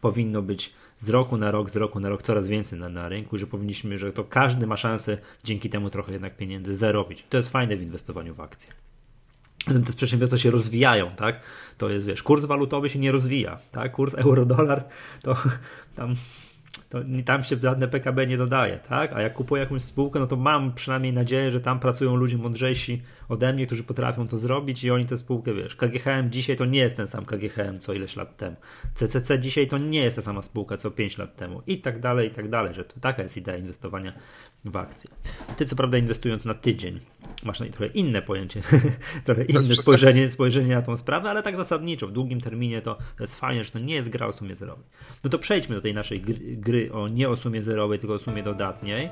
powinno 0.01 0.41
być 0.41 0.73
z 0.99 1.09
roku 1.09 1.37
na 1.37 1.51
rok, 1.51 1.69
z 1.69 1.75
roku 1.75 1.99
na 1.99 2.09
rok 2.09 2.23
coraz 2.23 2.47
więcej 2.47 2.79
na, 2.79 2.89
na 2.89 3.09
rynku, 3.09 3.37
że 3.37 3.47
powinniśmy, 3.47 3.97
że 3.97 4.13
to 4.13 4.23
każdy 4.23 4.67
ma 4.67 4.77
szansę 4.77 5.17
dzięki 5.43 5.69
temu 5.69 5.89
trochę 5.89 6.11
jednak 6.11 6.37
pieniędzy 6.37 6.75
zarobić. 6.75 7.25
To 7.29 7.37
jest 7.37 7.49
fajne 7.49 7.77
w 7.77 7.81
inwestowaniu 7.81 8.35
w 8.35 8.41
akcje. 8.41 8.71
Zatem 9.67 9.83
te 9.83 9.93
przedsiębiorstwa 9.93 10.37
się 10.37 10.51
rozwijają, 10.51 11.11
tak? 11.15 11.41
To 11.77 11.89
jest, 11.89 12.07
wiesz, 12.07 12.23
kurs 12.23 12.45
walutowy 12.45 12.89
się 12.89 12.99
nie 12.99 13.11
rozwija, 13.11 13.59
tak? 13.71 13.91
Kurs 13.91 14.13
euro-dolar 14.13 14.83
to 15.21 15.35
tam 15.95 16.15
to 16.89 16.99
tam 17.25 17.43
się 17.43 17.55
żadne 17.63 17.87
PKB 17.87 18.27
nie 18.27 18.37
dodaje, 18.37 18.77
tak? 18.77 19.13
A 19.13 19.21
jak 19.21 19.33
kupuję 19.33 19.63
jakąś 19.63 19.81
spółkę, 19.81 20.19
no 20.19 20.27
to 20.27 20.35
mam 20.35 20.73
przynajmniej 20.73 21.13
nadzieję, 21.13 21.51
że 21.51 21.61
tam 21.61 21.79
pracują 21.79 22.15
ludzie 22.15 22.37
mądrzejsi 22.37 23.01
ode 23.29 23.53
mnie, 23.53 23.65
którzy 23.65 23.83
potrafią 23.83 24.27
to 24.27 24.37
zrobić 24.37 24.83
i 24.83 24.91
oni 24.91 25.05
tę 25.05 25.17
spółkę, 25.17 25.53
wiesz, 25.53 25.75
KGHM 25.75 26.31
dzisiaj 26.31 26.55
to 26.55 26.65
nie 26.65 26.79
jest 26.79 26.97
ten 26.97 27.07
sam 27.07 27.25
KGHM 27.25 27.79
co 27.79 27.93
ileś 27.93 28.15
lat 28.15 28.37
temu. 28.37 28.55
CCC 28.93 29.39
dzisiaj 29.39 29.67
to 29.67 29.77
nie 29.77 29.99
jest 29.99 30.15
ta 30.15 30.21
sama 30.21 30.41
spółka 30.41 30.77
co 30.77 30.91
5 30.91 31.17
lat 31.17 31.35
temu 31.35 31.61
i 31.67 31.81
tak 31.81 31.99
dalej, 31.99 32.27
i 32.27 32.31
tak 32.31 32.49
dalej, 32.49 32.73
że 32.73 32.83
to 32.83 32.99
taka 32.99 33.23
jest 33.23 33.37
idea 33.37 33.57
inwestowania 33.57 34.13
w 34.65 34.77
akcje. 34.77 35.09
Ty 35.57 35.65
co 35.65 35.75
prawda 35.75 35.97
inwestując 35.97 36.45
na 36.45 36.53
tydzień, 36.53 36.99
masz 37.43 37.57
trochę 37.57 37.87
inne 37.87 38.21
pojęcie, 38.21 38.61
trochę 39.25 39.43
inne 39.43 39.63
spojrzenie, 39.63 40.29
spojrzenie 40.29 40.75
na 40.75 40.81
tą 40.81 40.97
sprawę, 40.97 41.29
ale 41.29 41.43
tak 41.43 41.57
zasadniczo, 41.57 42.07
w 42.07 42.11
długim 42.11 42.41
terminie 42.41 42.81
to, 42.81 42.95
to 42.95 43.23
jest 43.23 43.35
fajne, 43.35 43.63
że 43.63 43.71
to 43.71 43.79
nie 43.79 43.95
jest 43.95 44.09
gra 44.09 44.27
o 44.27 44.33
sumie 44.33 44.55
zerowej. 44.55 44.85
No 45.23 45.29
to 45.29 45.39
przejdźmy 45.39 45.75
do 45.75 45.81
tej 45.81 45.93
naszej 45.93 46.21
gry, 46.21 46.39
gry 46.77 46.91
o 46.91 47.07
nie 47.07 47.29
o 47.29 47.35
sumie 47.35 47.63
zerowej, 47.63 47.99
tylko 47.99 48.13
o 48.13 48.19
sumie 48.19 48.43
dodatniej. 48.43 49.09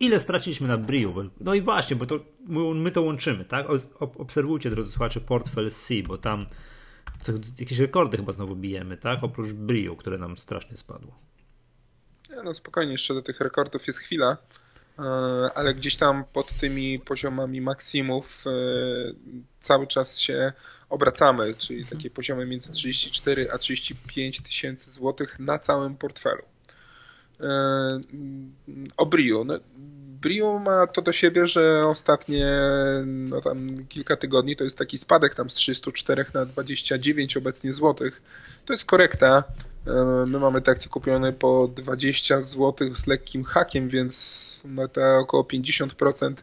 Ile 0.00 0.18
straciliśmy 0.18 0.68
na 0.68 0.78
Briu? 0.78 1.30
No 1.40 1.54
i 1.54 1.62
właśnie, 1.62 1.96
bo 1.96 2.06
to 2.06 2.20
my 2.74 2.90
to 2.90 3.02
łączymy, 3.02 3.44
tak? 3.44 3.66
Obserwujcie, 4.00 4.70
drodzy 4.70 4.90
słuchacze, 4.90 5.20
portfel 5.20 5.70
C, 5.70 5.94
bo 6.08 6.18
tam 6.18 6.46
jakieś 7.60 7.78
rekordy 7.78 8.16
chyba 8.16 8.32
znowu 8.32 8.56
bijemy, 8.56 8.96
tak? 8.96 9.24
Oprócz 9.24 9.52
Brio, 9.52 9.96
które 9.96 10.18
nam 10.18 10.36
strasznie 10.36 10.76
spadło. 10.76 11.18
No 12.44 12.54
spokojnie, 12.54 12.92
jeszcze 12.92 13.14
do 13.14 13.22
tych 13.22 13.40
rekordów 13.40 13.86
jest 13.86 13.98
chwila, 13.98 14.36
ale 15.54 15.74
gdzieś 15.74 15.96
tam 15.96 16.24
pod 16.32 16.52
tymi 16.52 16.98
poziomami 16.98 17.60
maksimów 17.60 18.44
e, 18.46 18.50
cały 19.60 19.86
czas 19.86 20.18
się 20.18 20.52
obracamy, 20.88 21.54
czyli 21.54 21.80
mhm. 21.80 21.96
takie 21.98 22.10
poziomy 22.10 22.46
między 22.46 22.70
34 22.72 23.50
a 23.52 23.58
35 23.58 24.42
tysięcy 24.42 24.90
złotych 24.90 25.38
na 25.38 25.58
całym 25.58 25.96
portfelu. 25.96 26.42
E, 27.40 27.46
o 28.96 29.06
Brio. 29.06 29.44
No, 29.44 29.54
Brio 30.20 30.58
ma 30.58 30.86
to 30.86 31.02
do 31.02 31.12
siebie, 31.12 31.46
że 31.46 31.86
ostatnie 31.86 32.46
no 33.06 33.40
tam 33.40 33.86
kilka 33.88 34.16
tygodni 34.16 34.56
to 34.56 34.64
jest 34.64 34.78
taki 34.78 34.98
spadek 34.98 35.34
tam 35.34 35.50
z 35.50 35.54
304 35.54 36.24
na 36.34 36.46
29 36.46 37.36
obecnie 37.36 37.74
złotych. 37.74 38.22
To 38.64 38.72
jest 38.72 38.84
korekta. 38.84 39.44
E, 39.88 40.26
my 40.26 40.38
mamy 40.38 40.60
te 40.60 40.70
akcje 40.70 40.90
kupione 40.90 41.32
po 41.32 41.68
20 41.68 42.42
zł 42.42 42.94
z 42.94 43.06
lekkim 43.06 43.44
hakiem, 43.44 43.88
więc 43.88 44.62
na 44.64 44.88
te 44.88 45.16
około 45.18 45.42
50% 45.42 46.34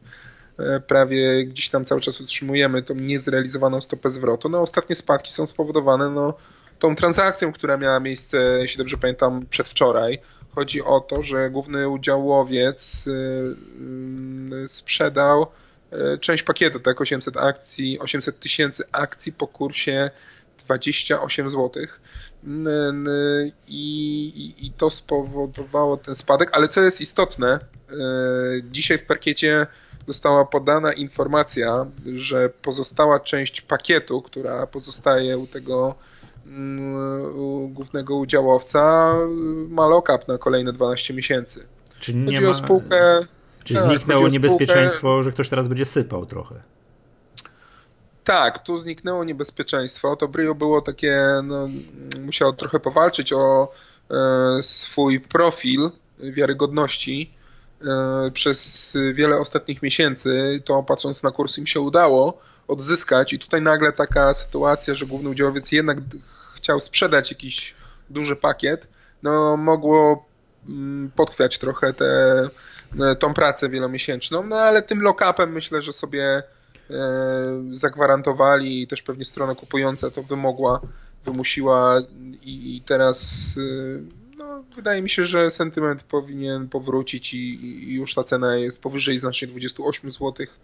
e, 0.59 0.79
prawie 0.79 1.45
gdzieś 1.45 1.69
tam 1.69 1.85
cały 1.85 2.01
czas 2.01 2.21
utrzymujemy 2.21 2.83
tą 2.83 2.95
niezrealizowaną 2.95 3.81
stopę 3.81 4.09
zwrotu. 4.09 4.49
No 4.49 4.61
ostatnie 4.61 4.95
spadki 4.95 5.33
są 5.33 5.47
spowodowane 5.47 6.09
no, 6.09 6.33
tą 6.79 6.95
transakcją, 6.95 7.53
która 7.53 7.77
miała 7.77 7.99
miejsce, 7.99 8.37
jeśli 8.37 8.77
dobrze 8.77 8.97
pamiętam, 8.97 9.45
przedwczoraj 9.49 10.19
Chodzi 10.55 10.83
o 10.83 10.99
to, 10.99 11.23
że 11.23 11.49
główny 11.49 11.89
udziałowiec 11.89 13.07
y, 13.07 13.55
sprzedał 14.67 15.47
y, 16.15 16.19
część 16.19 16.43
pakietu, 16.43 16.79
tak, 16.79 17.01
800 17.01 17.37
akcji, 17.37 17.99
800 17.99 18.39
tysięcy 18.39 18.83
akcji 18.91 19.33
po 19.33 19.47
kursie 19.47 20.09
28 20.65 21.49
zł. 21.49 21.83
I, 23.67 24.53
I, 24.65 24.71
to 24.77 24.89
spowodowało 24.89 25.97
ten 25.97 26.15
spadek, 26.15 26.49
ale 26.53 26.67
co 26.67 26.81
jest 26.81 27.01
istotne, 27.01 27.59
dzisiaj 28.71 28.97
w 28.97 29.05
parkiecie 29.05 29.67
została 30.07 30.45
podana 30.45 30.93
informacja, 30.93 31.85
że 32.13 32.49
pozostała 32.49 33.19
część 33.19 33.61
pakietu, 33.61 34.21
która 34.21 34.67
pozostaje 34.67 35.37
u 35.37 35.47
tego 35.47 35.95
u 37.35 37.67
głównego 37.67 38.15
udziałowca 38.15 39.13
ma 39.69 39.87
lock-up 39.87 40.25
na 40.27 40.37
kolejne 40.37 40.73
12 40.73 41.13
miesięcy. 41.13 41.67
Czy 41.99 42.13
nie 42.13 42.25
Chodzi 42.25 42.43
ma... 42.43 42.49
o 42.49 42.53
spółkę... 42.53 43.19
Czy 43.63 43.73
tak, 43.73 43.83
zniknęło 43.83 44.27
niebezpieczeństwo, 44.27 44.97
spółkę... 44.97 45.23
że 45.23 45.31
ktoś 45.31 45.49
teraz 45.49 45.67
będzie 45.67 45.85
sypał 45.85 46.25
trochę? 46.25 46.55
Tak, 48.25 48.63
tu 48.63 48.77
zniknęło 48.77 49.23
niebezpieczeństwo. 49.23 50.15
To 50.15 50.27
Brio 50.27 50.55
było 50.55 50.81
takie, 50.81 51.17
no, 51.43 51.69
musiało 52.25 52.53
trochę 52.53 52.79
powalczyć 52.79 53.33
o 53.33 53.71
e, 54.11 54.63
swój 54.63 55.19
profil 55.19 55.91
wiarygodności 56.19 57.33
e, 57.81 58.31
przez 58.31 58.91
wiele 59.13 59.37
ostatnich 59.37 59.81
miesięcy. 59.81 60.61
To 60.65 60.83
patrząc 60.83 61.23
na 61.23 61.31
kurs 61.31 61.57
im 61.57 61.67
się 61.67 61.79
udało 61.79 62.41
odzyskać 62.67 63.33
i 63.33 63.39
tutaj 63.39 63.61
nagle 63.61 63.91
taka 63.91 64.33
sytuacja, 64.33 64.93
że 64.93 65.05
główny 65.05 65.29
udziałowiec 65.29 65.71
jednak 65.71 65.97
chciał 66.55 66.81
sprzedać 66.81 67.31
jakiś 67.31 67.75
duży 68.09 68.35
pakiet, 68.35 68.87
no 69.23 69.57
mogło 69.57 70.25
mm, 70.69 71.11
podchwiać 71.15 71.57
trochę 71.57 71.93
tę 71.93 72.05
e, 72.99 73.15
tą 73.15 73.33
pracę 73.33 73.69
wielomiesięczną, 73.69 74.43
no 74.43 74.55
ale 74.55 74.81
tym 74.81 74.99
lock-upem 74.99 75.47
myślę, 75.47 75.81
że 75.81 75.93
sobie 75.93 76.43
zagwarantowali 77.71 78.81
i 78.81 78.87
też 78.87 79.01
pewnie 79.01 79.25
strona 79.25 79.55
kupująca 79.55 80.11
to 80.11 80.23
wymogła, 80.23 80.81
wymusiła 81.25 82.01
i, 82.41 82.75
i 82.75 82.81
teraz 82.81 83.49
e, 83.57 84.35
no, 84.37 84.63
wydaje 84.75 85.01
mi 85.01 85.09
się, 85.09 85.25
że 85.25 85.51
sentyment 85.51 86.03
powinien 86.03 86.69
powrócić 86.69 87.33
i, 87.33 87.65
i 87.89 87.93
już 87.93 88.13
ta 88.13 88.23
cena 88.23 88.55
jest 88.55 88.81
powyżej 88.81 89.17
znacznie 89.17 89.47
28 89.47 90.11
złotych 90.11 90.59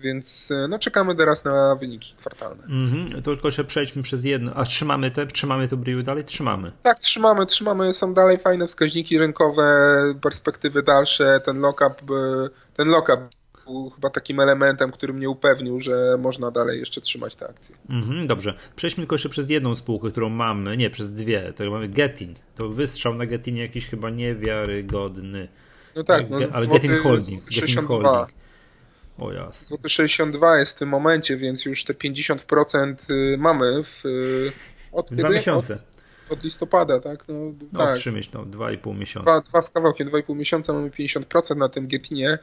więc 0.00 0.50
e, 0.50 0.68
no, 0.68 0.78
czekamy 0.78 1.16
teraz 1.16 1.44
na 1.44 1.76
wyniki 1.76 2.14
kwartalne. 2.18 2.64
Mhm, 2.64 3.22
to 3.22 3.22
tylko 3.22 3.50
się 3.50 3.64
przejdźmy 3.64 4.02
przez 4.02 4.24
jedno. 4.24 4.52
A 4.54 4.64
trzymamy 4.64 5.10
te, 5.10 5.26
trzymamy 5.26 5.68
to 5.68 5.76
Briu 5.76 6.02
dalej? 6.02 6.24
Trzymamy. 6.24 6.72
Tak, 6.82 6.98
trzymamy, 6.98 7.46
trzymamy. 7.46 7.94
Są 7.94 8.14
dalej 8.14 8.38
fajne 8.38 8.66
wskaźniki 8.66 9.18
rynkowe, 9.18 9.64
perspektywy 10.22 10.82
dalsze. 10.82 11.40
Ten 11.44 11.58
lock-up, 11.58 12.14
e, 12.14 12.48
ten 12.74 12.88
lock-up 12.88 13.28
był 13.70 13.90
chyba 13.90 14.10
takim 14.10 14.40
elementem, 14.40 14.90
który 14.90 15.12
mnie 15.12 15.30
upewnił, 15.30 15.80
że 15.80 16.16
można 16.18 16.50
dalej 16.50 16.78
jeszcze 16.80 17.00
trzymać 17.00 17.36
te 17.36 17.48
akcje. 17.48 17.76
Mhm, 17.90 18.26
dobrze. 18.26 18.54
Przejdźmy 18.76 19.02
tylko 19.02 19.14
jeszcze 19.14 19.28
przez 19.28 19.50
jedną 19.50 19.76
spółkę, 19.76 20.10
którą 20.10 20.28
mamy, 20.28 20.76
nie, 20.76 20.90
przez 20.90 21.12
dwie. 21.12 21.52
To 21.56 21.70
mamy 21.70 21.88
Getin. 21.88 22.34
To 22.54 22.68
wystrzał 22.68 23.14
na 23.14 23.26
Getinie 23.26 23.62
jakiś 23.62 23.86
chyba 23.86 24.10
niewiarygodny. 24.10 25.48
No 25.96 26.04
tak, 26.04 26.30
no, 26.30 26.38
ale 26.52 26.66
Getin 26.66 26.96
Holding. 26.96 27.44
Getin 27.44 27.86
Holding. 27.86 28.40
O 29.18 29.32
jasne. 29.32 29.66
Złoty 29.66 29.88
62 29.88 30.58
jest 30.58 30.76
w 30.76 30.78
tym 30.78 30.88
momencie, 30.88 31.36
więc 31.36 31.64
już 31.64 31.84
te 31.84 31.94
50% 31.94 32.94
y, 33.10 33.38
mamy 33.38 33.84
w, 33.84 34.06
y, 34.06 34.52
od 34.92 35.08
kiedy? 35.08 35.22
Dwa 35.22 35.30
miesiące. 35.30 35.74
Od, 35.74 36.32
od 36.32 36.44
listopada, 36.44 37.00
tak? 37.00 37.28
No, 37.28 37.34
no 37.72 37.78
tak. 37.78 37.98
trzy 37.98 38.12
miesiące, 38.12 38.38
no, 38.38 38.44
dwa 38.44 38.72
i 38.72 38.78
pół 38.78 38.94
miesiąca. 38.94 39.30
Dwa, 39.30 39.40
dwa 39.40 39.62
z 39.62 39.70
kawałkiem, 39.70 40.08
dwa 40.08 40.18
i 40.18 40.22
pół 40.22 40.36
miesiąca 40.36 40.72
mamy 40.72 40.90
50% 40.90 41.56
na 41.56 41.68
tym 41.68 41.88
Getinie. 41.88 42.38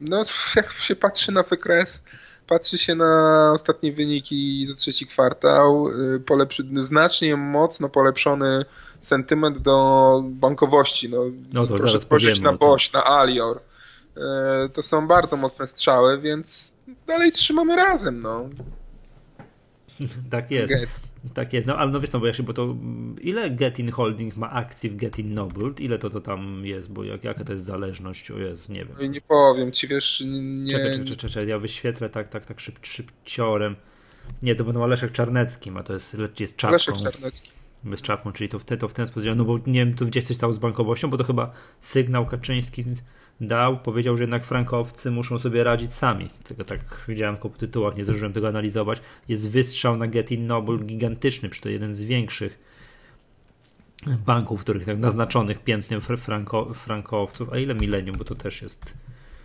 No, 0.00 0.24
jak 0.56 0.72
się 0.72 0.96
patrzy 0.96 1.32
na 1.32 1.42
wykres, 1.42 2.04
patrzy 2.46 2.78
się 2.78 2.94
na 2.94 3.50
ostatnie 3.54 3.92
wyniki 3.92 4.66
za 4.66 4.74
trzeci 4.74 5.06
kwartał, 5.06 5.88
y, 5.88 6.20
polepszy, 6.20 6.64
znacznie 6.80 7.36
mocno 7.36 7.88
polepszony 7.88 8.64
sentyment 9.00 9.58
do 9.58 10.20
bankowości. 10.24 11.08
No, 11.08 11.18
no 11.52 11.66
to 11.66 11.74
proszę 11.76 11.98
spojrzeć 11.98 12.40
na 12.40 12.52
Boś, 12.52 12.92
na 12.92 13.04
Alior. 13.06 13.60
E, 14.16 14.68
to 14.68 14.82
są 14.82 15.08
bardzo 15.08 15.36
mocne 15.36 15.66
strzały, 15.66 16.20
więc 16.20 16.74
dalej 17.06 17.32
trzymamy 17.32 17.76
razem, 17.76 18.22
no. 18.22 18.48
tak 20.30 20.50
jest. 20.50 20.74
Get. 20.74 20.88
Tak 21.34 21.52
jest, 21.52 21.66
no 21.66 21.76
ale 21.76 21.90
no 21.90 22.00
wiesz, 22.00 22.12
no 22.12 22.20
bo, 22.20 22.26
jak 22.26 22.36
się, 22.36 22.42
bo 22.42 22.52
to 22.52 22.76
ile 23.20 23.50
Getin 23.50 23.90
Holding 23.90 24.36
ma 24.36 24.50
akcji 24.50 24.90
w 24.90 24.96
Getin 24.96 25.34
Noble? 25.34 25.70
Ile 25.78 25.98
to, 25.98 26.10
to 26.10 26.20
tam 26.20 26.66
jest, 26.66 26.92
bo 26.92 27.04
jak, 27.04 27.24
jaka 27.24 27.44
to 27.44 27.52
jest 27.52 27.64
zależność? 27.64 28.30
O 28.30 28.38
Jezu, 28.38 28.72
nie 28.72 28.84
wiem. 28.84 29.12
Nie 29.12 29.20
powiem 29.20 29.72
ci, 29.72 29.88
wiesz, 29.88 30.22
nie... 30.26 30.72
Czekaj, 30.72 30.90
czekaj, 30.90 31.04
czekaj, 31.04 31.30
czekaj 31.30 31.48
ja 31.48 31.58
wyświetlę 31.58 32.08
tak, 32.08 32.28
tak, 32.28 32.46
tak 32.46 32.60
szyb, 32.60 32.78
szybciorem. 32.82 33.76
Nie, 34.42 34.54
to 34.54 34.64
będą 34.64 34.86
Leszek 34.86 35.12
Czarnecki, 35.12 35.70
a 35.76 35.82
to 35.82 35.94
jest, 35.94 36.16
jest 36.40 36.56
czapką. 36.56 36.72
Leszek 36.72 36.96
Czarnecki. 36.96 37.50
Bez 37.84 38.02
czapką, 38.02 38.32
czyli 38.32 38.48
to 38.48 38.58
w, 38.58 38.64
te, 38.64 38.76
to 38.76 38.88
w 38.88 38.92
ten 38.92 39.06
sposób, 39.06 39.30
no 39.36 39.44
bo 39.44 39.58
nie 39.66 39.86
wiem, 39.86 39.94
tu 39.94 40.06
gdzieś 40.06 40.24
coś 40.24 40.36
stało 40.36 40.52
z 40.52 40.58
bankowością, 40.58 41.10
bo 41.10 41.16
to 41.16 41.24
chyba 41.24 41.52
sygnał 41.80 42.26
Kaczyński 42.26 42.84
dał, 43.40 43.78
powiedział, 43.78 44.16
że 44.16 44.22
jednak 44.22 44.44
frankowcy 44.44 45.10
muszą 45.10 45.38
sobie 45.38 45.64
radzić 45.64 45.92
sami. 45.92 46.30
Tylko 46.44 46.64
tak 46.64 47.04
widziałem 47.08 47.36
po 47.36 47.48
tytułach, 47.48 47.96
nie 47.96 48.04
zdążyłem 48.04 48.32
tego 48.32 48.48
analizować. 48.48 49.00
Jest 49.28 49.50
wystrzał 49.50 49.96
na 49.96 50.06
Getin 50.06 50.46
Noble 50.46 50.78
gigantyczny, 50.78 51.48
przy 51.48 51.60
to 51.60 51.68
jeden 51.68 51.94
z 51.94 52.00
większych 52.00 52.58
banków, 54.26 54.60
których 54.60 54.84
tak 54.84 54.98
naznaczonych 54.98 55.64
piętnem 55.64 56.00
franko, 56.00 56.74
frankowców. 56.74 57.52
A 57.52 57.58
ile 57.58 57.74
Millennium, 57.74 58.16
bo 58.18 58.24
to 58.24 58.34
też 58.34 58.62
jest 58.62 58.94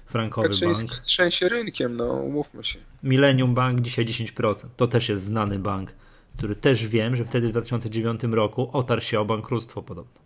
frankowy 0.05 0.49
Kaczyński 0.49 0.89
bank. 0.89 0.99
trzęsie 0.99 1.49
rynkiem, 1.49 1.97
no 1.97 2.05
umówmy 2.13 2.63
się. 2.63 2.79
Millennium 3.03 3.53
Bank 3.53 3.81
dzisiaj 3.81 4.05
10%. 4.05 4.67
To 4.77 4.87
też 4.87 5.09
jest 5.09 5.23
znany 5.23 5.59
bank, 5.59 5.93
który 6.37 6.55
też 6.55 6.87
wiem, 6.87 7.15
że 7.15 7.25
wtedy 7.25 7.47
w 7.47 7.51
2009 7.51 8.21
roku 8.31 8.69
otarł 8.73 9.01
się 9.01 9.19
o 9.19 9.25
bankructwo 9.25 9.81
podobno. 9.81 10.21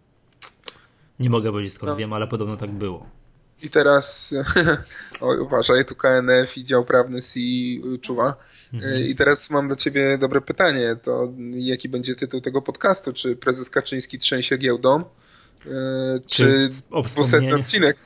Nie 1.19 1.29
mogę 1.29 1.51
powiedzieć 1.51 1.73
skąd 1.73 1.89
no. 1.89 1.95
wiem, 1.95 2.13
ale 2.13 2.27
podobno 2.27 2.57
tak 2.57 2.71
było. 2.71 3.05
I 3.63 3.69
teraz 3.69 4.33
oj, 5.21 5.39
uważaj, 5.39 5.85
tu 5.85 5.95
KNF 5.95 6.57
i 6.57 6.63
dział 6.63 6.85
prawny 6.85 7.21
CI 7.21 7.81
czuwa. 8.01 8.35
Mhm. 8.73 9.03
I 9.03 9.15
teraz 9.15 9.49
mam 9.49 9.67
do 9.67 9.75
ciebie 9.75 10.17
dobre 10.17 10.41
pytanie. 10.41 10.95
To 11.03 11.33
jaki 11.51 11.89
będzie 11.89 12.15
tytuł 12.15 12.41
tego 12.41 12.61
podcastu? 12.61 13.13
Czy 13.13 13.35
prezes 13.35 13.69
Kaczyński 13.69 14.19
trzęsie 14.19 14.57
giełdą? 14.57 15.03
E, 15.65 16.19
czy, 16.27 16.69
czy 17.05 17.09
200 17.15 17.55
odcinek? 17.55 17.97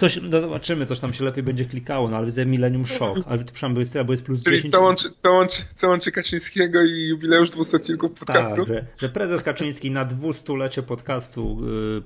Coś, 0.00 0.18
no 0.22 0.40
zobaczymy, 0.40 0.86
coś 0.86 1.00
tam 1.00 1.14
się 1.14 1.24
lepiej 1.24 1.42
będzie 1.42 1.64
klikało, 1.64 2.10
no 2.10 2.16
ale 2.16 2.26
widzę 2.26 2.46
Millennium 2.46 2.86
Shock, 2.86 3.20
ale 3.26 3.44
to 3.44 3.52
przynajmniej 3.52 3.80
jest, 3.80 3.96
albo 3.96 4.12
jest 4.12 4.22
plus 4.22 4.44
Czyli 4.44 4.56
10. 4.56 4.74
Co 4.74 4.80
łączy, 4.80 5.08
co, 5.18 5.32
łączy, 5.32 5.62
co 5.74 5.88
łączy 5.88 6.12
Kaczyńskiego 6.12 6.82
i 6.82 7.08
jubileusz 7.08 7.50
200 7.50 7.76
odcinków 7.76 8.12
podcastu? 8.12 8.56
Tak, 8.56 8.74
że, 8.74 8.86
że, 8.98 9.08
prezes 9.08 9.42
Kaczyński 9.42 9.90
na 9.90 10.04
dwustulecie 10.04 10.82
podcastu, 10.82 11.58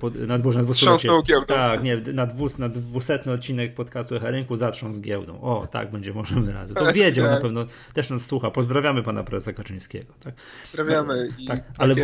yy, 0.02 0.26
na, 0.26 0.38
Boże, 0.38 0.58
na 0.58 0.64
dwustulecie, 0.64 1.08
giełdą. 1.24 1.46
Tak, 1.46 1.82
nie, 1.82 1.96
na, 1.96 2.26
dwus, 2.26 2.58
na 2.58 2.68
dwusetny 2.68 3.32
odcinek 3.32 3.74
podcastu 3.74 4.16
Echa 4.16 4.30
Rynku 4.30 4.56
zatrząsł 4.56 5.00
giełdą. 5.00 5.40
O, 5.40 5.66
tak, 5.72 5.90
będzie, 5.90 6.12
możemy 6.12 6.52
razem. 6.52 6.76
To 6.76 6.92
wiedział 6.92 7.26
tak. 7.26 7.34
na 7.34 7.40
pewno, 7.40 7.66
też 7.94 8.10
nas 8.10 8.26
słucha. 8.26 8.50
Pozdrawiamy 8.50 9.02
pana 9.02 9.24
prezesa 9.24 9.52
Kaczyńskiego. 9.52 10.12
Tak? 10.20 10.34
Pozdrawiamy 10.62 11.28
no, 11.30 11.44
i 11.44 11.46
tak, 11.46 11.64
ale, 11.78 11.94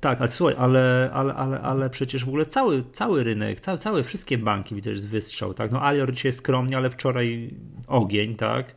tak, 0.00 0.20
ale 0.20 0.30
słuchaj, 0.30 0.56
ale, 0.58 1.10
ale, 1.14 1.34
ale, 1.34 1.60
ale 1.60 1.90
przecież 1.90 2.24
w 2.24 2.28
ogóle 2.28 2.46
cały, 2.46 2.84
cały 2.92 3.24
rynek, 3.24 3.60
cały, 3.60 3.78
całe 3.78 4.04
wszystkie 4.04 4.38
banki 4.38 4.73
widzę, 4.74 4.96
że 4.96 5.06
wystrzał, 5.06 5.54
tak? 5.54 5.72
No 5.72 5.82
Alior 5.82 6.12
dzisiaj 6.12 6.32
skromnie, 6.32 6.76
ale 6.76 6.90
wczoraj 6.90 7.54
ogień, 7.86 8.36
tak? 8.36 8.74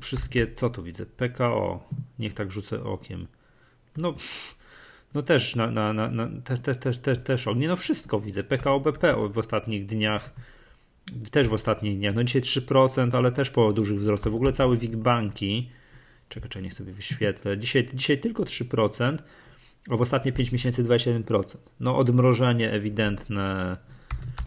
Wszystkie, 0.00 0.54
co 0.54 0.70
tu 0.70 0.82
widzę? 0.82 1.06
PKO, 1.06 1.88
niech 2.18 2.34
tak 2.34 2.52
rzucę 2.52 2.84
okiem. 2.84 3.26
No, 3.96 4.14
no 5.14 5.22
też, 5.22 5.56
na, 5.56 5.70
na, 5.70 5.92
na, 5.92 6.28
też, 6.44 6.60
też, 6.60 6.76
też, 6.76 6.98
też, 6.98 7.18
też 7.18 7.48
ogień, 7.48 7.68
no 7.68 7.76
wszystko 7.76 8.20
widzę. 8.20 8.44
PKO 8.44 8.80
BP 8.80 9.14
w 9.30 9.38
ostatnich 9.38 9.86
dniach, 9.86 10.34
też 11.30 11.48
w 11.48 11.52
ostatnich 11.52 11.98
dniach, 11.98 12.14
no 12.14 12.24
dzisiaj 12.24 12.42
3%, 12.42 13.16
ale 13.16 13.32
też 13.32 13.50
po 13.50 13.72
dużych 13.72 13.98
wzrostach. 13.98 14.32
W 14.32 14.36
ogóle 14.36 14.52
cały 14.52 14.76
WIG 14.76 14.96
banki, 14.96 15.70
czekaj, 16.28 16.48
czekaj, 16.48 16.62
niech 16.62 16.74
sobie 16.74 16.92
wyświetlę. 16.92 17.58
Dzisiaj, 17.58 17.88
dzisiaj 17.94 18.18
tylko 18.18 18.42
3%, 18.42 19.18
a 19.90 19.96
w 19.96 20.00
ostatnie 20.00 20.32
5 20.32 20.52
miesięcy 20.52 20.84
21%. 20.84 21.56
No 21.80 21.96
odmrożenie 21.96 22.72
ewidentne 22.72 23.76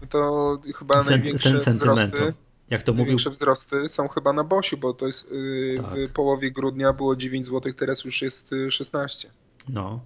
to 0.10 0.60
chyba 0.76 1.04
sen, 1.04 1.14
największe 1.14 1.58
wzrosty. 1.58 2.34
Jak 2.70 2.84
to 2.84 2.94
największe 2.94 3.30
mówił? 3.30 3.32
wzrosty 3.32 3.90
są 3.90 4.08
chyba 4.08 4.34
na 4.34 4.44
Bosiu, 4.44 4.78
bo 4.78 4.94
to 4.94 5.08
jest 5.08 5.32
yy, 5.32 5.76
tak. 5.78 5.86
w 6.10 6.12
połowie 6.14 6.52
grudnia 6.52 6.94
było 6.94 7.16
9 7.16 7.48
zł, 7.48 7.74
teraz 7.74 8.06
już 8.06 8.22
jest 8.22 8.56
16. 8.70 9.28
Y, 9.28 9.32
no. 9.70 10.00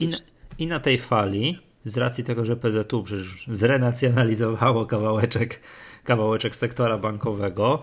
I 0.00 0.08
na, 0.08 0.16
I 0.58 0.66
na 0.66 0.80
tej 0.80 0.98
fali, 0.98 1.58
z 1.84 1.96
racji 1.96 2.24
tego, 2.24 2.44
że 2.44 2.56
PZU 2.56 3.02
przecież 3.02 3.46
zrenacjonalizowało 3.50 4.86
kawałeczek, 4.86 5.60
kawałeczek 6.04 6.56
sektora 6.56 6.98
bankowego, 6.98 7.82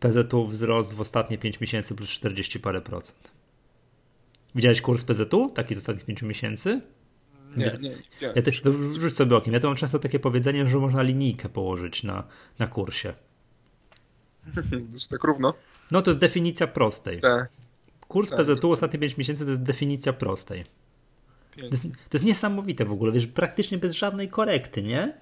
PZU 0.00 0.46
wzrost 0.46 0.94
w 0.94 1.00
ostatnie 1.00 1.38
5 1.38 1.60
miesięcy 1.60 1.94
plus 1.94 2.10
40 2.10 2.60
parę 2.60 2.80
procent. 2.80 3.30
Widziałeś 4.54 4.80
kurs 4.80 5.04
PZU, 5.04 5.50
taki 5.54 5.74
z 5.74 5.78
ostatnich 5.78 6.04
5 6.04 6.22
miesięcy? 6.22 6.80
Nie, 7.56 7.78
nie, 7.80 7.90
nie. 7.90 8.32
Ja 8.34 8.42
też 8.42 8.62
wrzuć 8.62 9.16
sobie 9.16 9.36
okiem. 9.36 9.54
Ja 9.54 9.60
to 9.60 9.68
mam 9.68 9.76
często 9.76 9.98
takie 9.98 10.18
powiedzenie, 10.18 10.66
że 10.66 10.78
można 10.78 11.02
linijkę 11.02 11.48
położyć 11.48 12.02
na, 12.02 12.24
na 12.58 12.66
kursie. 12.66 13.14
Tak 15.10 15.24
równo? 15.24 15.54
No 15.90 16.02
to 16.02 16.10
jest 16.10 16.20
definicja 16.20 16.66
prostej. 16.66 17.20
Tak. 17.20 17.48
Kurs 18.08 18.30
tak. 18.30 18.38
PZU 18.38 18.72
ostatnie 18.72 18.98
5 18.98 19.16
miesięcy 19.16 19.44
to 19.44 19.50
jest 19.50 19.62
definicja 19.62 20.12
prostej. 20.12 20.62
To 21.56 21.66
jest, 21.66 21.82
to 21.82 21.88
jest, 22.12 22.24
niesamowite 22.24 22.84
w 22.84 22.92
ogóle, 22.92 23.12
wiesz, 23.12 23.26
praktycznie 23.26 23.78
bez 23.78 23.92
żadnej 23.92 24.28
korekty, 24.28 24.82
nie? 24.82 25.20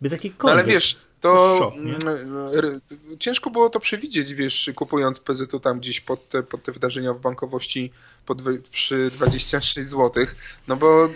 Bez 0.00 0.12
jakiejkolwiek. 0.12 0.56
No 0.56 0.62
ale 0.62 0.72
wiesz, 0.74 1.08
to 1.20 1.58
szok, 1.58 1.74
mm, 1.74 2.80
ciężko 3.18 3.50
było 3.50 3.70
to 3.70 3.80
przewidzieć, 3.80 4.34
wiesz, 4.34 4.70
kupując 4.74 5.20
PZU 5.20 5.60
tam 5.60 5.78
gdzieś 5.80 6.00
pod 6.00 6.28
te, 6.28 6.42
pod 6.42 6.62
te 6.62 6.72
wydarzenia 6.72 7.14
w 7.14 7.20
bankowości 7.20 7.92
pod, 8.26 8.42
przy 8.70 9.10
26 9.10 9.88
zł. 9.88 10.26
No 10.68 10.76
bo 10.76 11.06
y, 11.06 11.10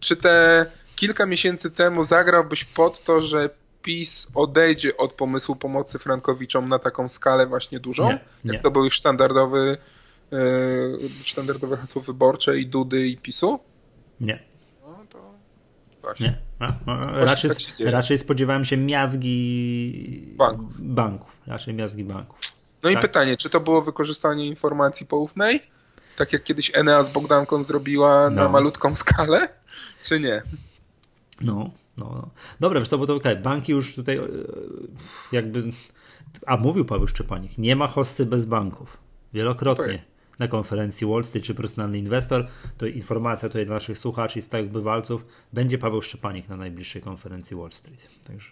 czy 0.00 0.16
te 0.16 0.66
kilka 0.96 1.26
miesięcy 1.26 1.70
temu 1.70 2.04
zagrałbyś 2.04 2.64
pod 2.64 3.00
to, 3.00 3.20
że 3.20 3.50
PiS 3.82 4.28
odejdzie 4.34 4.96
od 4.96 5.12
pomysłu 5.12 5.56
pomocy 5.56 5.98
Frankowiczom 5.98 6.68
na 6.68 6.78
taką 6.78 7.08
skalę 7.08 7.46
właśnie 7.46 7.80
dużą? 7.80 8.08
Nie, 8.08 8.20
nie. 8.44 8.52
Jak 8.52 8.62
to 8.62 8.70
był 8.70 8.84
już 8.84 8.98
standardowy, 8.98 9.76
y, 10.32 11.24
standardowe 11.24 11.76
hasło 11.76 12.02
wyborcze 12.02 12.58
i 12.58 12.66
Dudy 12.66 13.08
i 13.08 13.16
PiSu? 13.16 13.60
Nie. 14.20 14.53
Właśnie. 16.04 16.26
Nie. 16.60 16.66
A, 16.66 16.90
a, 16.90 17.24
raczej, 17.24 17.50
tak 17.50 17.58
raczej 17.92 18.18
spodziewałem 18.18 18.64
się 18.64 18.76
miazgi 18.76 20.34
banków. 20.36 20.80
banków. 20.80 21.36
Raczej 21.46 21.74
miazgi 21.74 22.04
banków. 22.04 22.38
No 22.82 22.90
tak? 22.90 22.98
i 22.98 23.00
pytanie, 23.00 23.36
czy 23.36 23.50
to 23.50 23.60
było 23.60 23.82
wykorzystanie 23.82 24.46
informacji 24.46 25.06
poufnej? 25.06 25.60
Tak 26.16 26.32
jak 26.32 26.44
kiedyś 26.44 26.70
Enea 26.74 27.02
z 27.02 27.10
Bogdanką 27.10 27.64
zrobiła 27.64 28.30
no. 28.30 28.42
na 28.42 28.48
malutką 28.48 28.94
skalę? 28.94 29.48
Czy 30.02 30.20
nie? 30.20 30.42
No, 31.40 31.70
no. 31.96 32.10
no. 32.14 32.30
Dobra, 32.60 32.80
wiesz 32.80 32.88
co, 32.88 32.98
bo 32.98 33.06
to 33.06 33.14
okay. 33.14 33.36
banki 33.36 33.72
już 33.72 33.94
tutaj 33.94 34.16
e, 34.16 34.22
jakby... 35.32 35.72
A 36.46 36.56
mówił 36.56 36.84
Paweł 36.84 37.08
Szczepanik, 37.08 37.58
nie 37.58 37.76
ma 37.76 37.88
hosty 37.88 38.26
bez 38.26 38.44
banków. 38.44 38.98
Wielokrotnie 39.32 39.98
na 40.38 40.48
konferencji 40.48 41.06
Wall 41.06 41.24
Street 41.24 41.46
czy 41.46 41.54
personalny 41.54 41.98
inwestor, 41.98 42.46
to 42.78 42.86
informacja 42.86 43.48
tutaj 43.48 43.66
dla 43.66 43.74
naszych 43.74 43.98
słuchaczy 43.98 44.38
i 44.38 44.42
stałych 44.42 44.70
bywalców, 44.70 45.26
będzie 45.52 45.78
Paweł 45.78 46.02
Szczepanik 46.02 46.48
na 46.48 46.56
najbliższej 46.56 47.02
konferencji 47.02 47.56
Wall 47.56 47.72
Street. 47.72 48.08
Także 48.26 48.50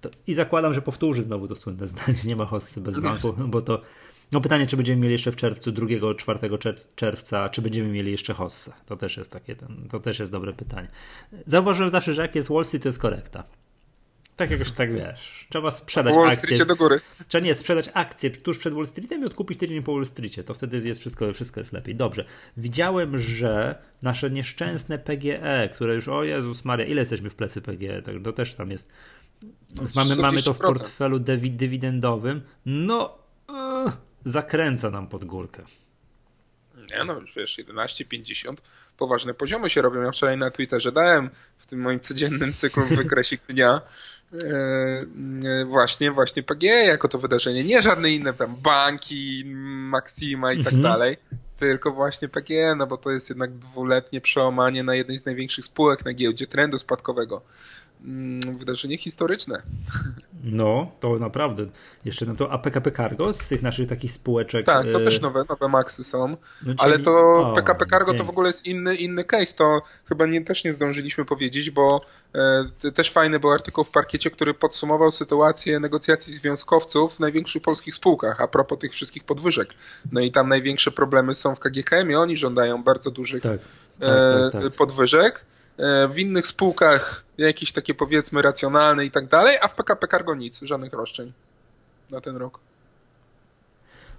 to, 0.00 0.10
I 0.26 0.34
zakładam, 0.34 0.72
że 0.72 0.82
powtórzy 0.82 1.22
znowu 1.22 1.48
to 1.48 1.56
słynne 1.56 1.88
zdanie, 1.92 2.18
nie 2.24 2.36
ma 2.36 2.46
hossy 2.46 2.80
bez 2.80 3.00
banku, 3.00 3.34
bo 3.48 3.62
to 3.62 3.80
no 4.32 4.40
pytanie, 4.40 4.66
czy 4.66 4.76
będziemy 4.76 5.02
mieli 5.02 5.12
jeszcze 5.12 5.32
w 5.32 5.36
czerwcu, 5.36 5.72
2-4 5.72 6.86
czerwca, 6.94 7.48
czy 7.48 7.62
będziemy 7.62 7.88
mieli 7.88 8.12
jeszcze 8.12 8.34
hossę. 8.34 8.72
To 8.86 8.96
też 8.96 9.16
jest 9.16 9.32
takie, 9.32 9.56
to 9.90 10.00
też 10.00 10.18
jest 10.18 10.32
dobre 10.32 10.52
pytanie. 10.52 10.88
Zauważyłem 11.46 11.90
zawsze, 11.90 12.12
że 12.12 12.22
jak 12.22 12.34
jest 12.34 12.48
Wall 12.48 12.64
Street, 12.64 12.82
to 12.82 12.88
jest 12.88 12.98
korekta. 12.98 13.44
Tak 14.36 14.50
jakoś 14.50 14.72
tak 14.72 14.94
wiesz. 14.94 15.46
Trzeba 15.50 15.70
sprzedać 15.70 16.14
Wall 16.14 16.28
akcje. 16.28 16.66
do 16.66 16.76
góry. 16.76 17.00
Trzeba 17.28 17.44
nie 17.44 17.54
sprzedać 17.54 17.90
akcje 17.94 18.30
tuż 18.30 18.58
przed 18.58 18.74
Wall 18.74 18.86
Streetem 18.86 19.22
i 19.22 19.26
odkupić 19.26 19.58
tydzień 19.58 19.82
po 19.82 19.94
Wall 19.94 20.06
Streetie. 20.06 20.44
To 20.44 20.54
wtedy 20.54 20.88
jest 20.88 21.00
wszystko, 21.00 21.32
wszystko 21.32 21.60
jest 21.60 21.72
lepiej. 21.72 21.94
Dobrze. 21.94 22.24
Widziałem, 22.56 23.18
że 23.18 23.82
nasze 24.02 24.30
nieszczęsne 24.30 24.98
PGE, 24.98 25.68
które 25.74 25.94
już, 25.94 26.08
o 26.08 26.24
Jezus 26.24 26.64
Maria, 26.64 26.86
ile 26.86 27.00
jesteśmy 27.00 27.30
w 27.30 27.34
plecy 27.34 27.60
PGE, 27.62 28.02
tak, 28.02 28.14
to 28.24 28.32
też 28.32 28.54
tam 28.54 28.70
jest. 28.70 28.88
Mamy, 29.96 30.16
mamy 30.16 30.42
to 30.42 30.54
w 30.54 30.58
portfelu 30.58 31.18
dywidendowym. 31.18 32.42
No, 32.66 33.18
yy, 33.48 33.92
zakręca 34.24 34.90
nam 34.90 35.08
pod 35.08 35.24
górkę. 35.24 35.62
Nie 36.98 37.04
no, 37.04 37.20
wiesz, 37.36 37.58
11,50 37.58 38.54
poważne 38.96 39.34
poziomy 39.34 39.70
się 39.70 39.82
robią. 39.82 40.00
Ja 40.00 40.12
wczoraj 40.12 40.38
na 40.38 40.50
Twitterze 40.50 40.92
dałem 40.92 41.30
w 41.58 41.66
tym 41.66 41.80
moim 41.80 42.00
codziennym 42.00 42.52
cyklu 42.52 42.86
wykresik 42.96 43.40
dnia 43.48 43.80
właśnie, 45.66 46.10
właśnie 46.10 46.42
PGE 46.42 46.84
jako 46.86 47.08
to 47.08 47.18
wydarzenie, 47.18 47.64
nie 47.64 47.82
żadne 47.82 48.10
inne 48.10 48.32
tam 48.32 48.56
banki, 48.56 49.42
Maxima 49.90 50.52
i 50.52 50.56
tak 50.56 50.74
mhm. 50.74 50.82
dalej, 50.82 51.16
tylko 51.56 51.90
właśnie 51.90 52.28
PGE, 52.28 52.74
no 52.76 52.86
bo 52.86 52.96
to 52.96 53.10
jest 53.10 53.28
jednak 53.28 53.52
dwuletnie 53.52 54.20
przełamanie 54.20 54.82
na 54.82 54.94
jednej 54.94 55.18
z 55.18 55.26
największych 55.26 55.64
spółek 55.64 56.04
na 56.04 56.12
giełdzie 56.12 56.46
trendu 56.46 56.78
spadkowego. 56.78 57.42
Mm, 58.04 58.40
wydarzenie 58.58 58.98
historyczne. 58.98 59.62
No, 60.44 60.92
to 61.00 61.18
naprawdę. 61.18 61.66
Jeszcze 62.04 62.26
nam 62.26 62.36
to, 62.36 62.52
a 62.52 62.58
PKP 62.58 62.92
Cargo 62.92 63.34
z 63.34 63.48
tych 63.48 63.62
naszych 63.62 63.88
takich 63.88 64.12
spółeczek. 64.12 64.66
Tak, 64.66 64.90
to 64.92 65.00
e... 65.00 65.04
też 65.04 65.20
nowe, 65.20 65.44
nowe 65.48 65.68
Maxy 65.68 66.04
są. 66.04 66.28
No, 66.28 66.36
czyli... 66.62 66.76
Ale 66.78 66.98
to 66.98 67.38
o, 67.38 67.52
PKP 67.54 67.86
Cargo 67.86 68.06
pięknie. 68.06 68.18
to 68.18 68.24
w 68.24 68.30
ogóle 68.30 68.48
jest 68.48 68.66
inny, 68.66 68.96
inny 68.96 69.24
case. 69.24 69.54
To 69.54 69.82
chyba 70.04 70.26
nie, 70.26 70.44
też 70.44 70.64
nie 70.64 70.72
zdążyliśmy 70.72 71.24
powiedzieć, 71.24 71.70
bo 71.70 72.00
e, 72.84 72.90
też 72.90 73.10
fajny 73.10 73.40
był 73.40 73.52
artykuł 73.52 73.84
w 73.84 73.90
parkiecie, 73.90 74.30
który 74.30 74.54
podsumował 74.54 75.10
sytuację 75.10 75.80
negocjacji 75.80 76.34
związkowców 76.34 77.16
w 77.16 77.20
największych 77.20 77.62
polskich 77.62 77.94
spółkach, 77.94 78.40
a 78.40 78.48
propos 78.48 78.78
tych 78.78 78.92
wszystkich 78.92 79.24
podwyżek. 79.24 79.74
No 80.12 80.20
i 80.20 80.32
tam 80.32 80.48
największe 80.48 80.90
problemy 80.90 81.34
są 81.34 81.54
w 81.54 81.60
KGHM 81.60 82.10
i 82.10 82.14
oni 82.14 82.36
żądają 82.36 82.82
bardzo 82.82 83.10
dużych 83.10 83.42
tak, 83.42 83.60
tak, 84.00 84.08
e, 84.08 84.50
tak, 84.52 84.62
tak. 84.62 84.72
podwyżek. 84.72 85.46
E, 85.78 86.08
w 86.08 86.18
innych 86.18 86.46
spółkach 86.46 87.24
jakieś 87.38 87.72
takie 87.72 87.94
powiedzmy 87.94 88.42
racjonalne 88.42 89.04
i 89.04 89.10
tak 89.10 89.28
dalej, 89.28 89.56
a 89.62 89.68
w 89.68 89.74
PKP 89.74 90.08
Cargo 90.08 90.34
nic, 90.34 90.60
żadnych 90.62 90.92
roszczeń 90.92 91.32
na 92.10 92.20
ten 92.20 92.36
rok. 92.36 92.60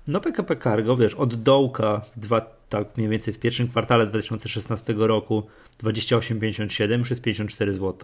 No 0.08 0.22
PKP 0.22 0.56
Cargo, 0.56 0.98
wiesz, 0.98 1.14
od 1.14 1.44
dołka 1.44 2.02
dwa, 2.16 2.42
tak 2.70 2.98
mniej 2.98 3.10
więcej 3.10 3.34
w 3.34 3.40
pierwszym 3.40 3.68
kwartale 3.68 4.08
2016 4.08 4.94
roku 4.98 5.44
28,57 5.84 7.00
już 7.00 7.10
jest 7.10 7.22
54 7.22 7.74
zł. 7.74 7.96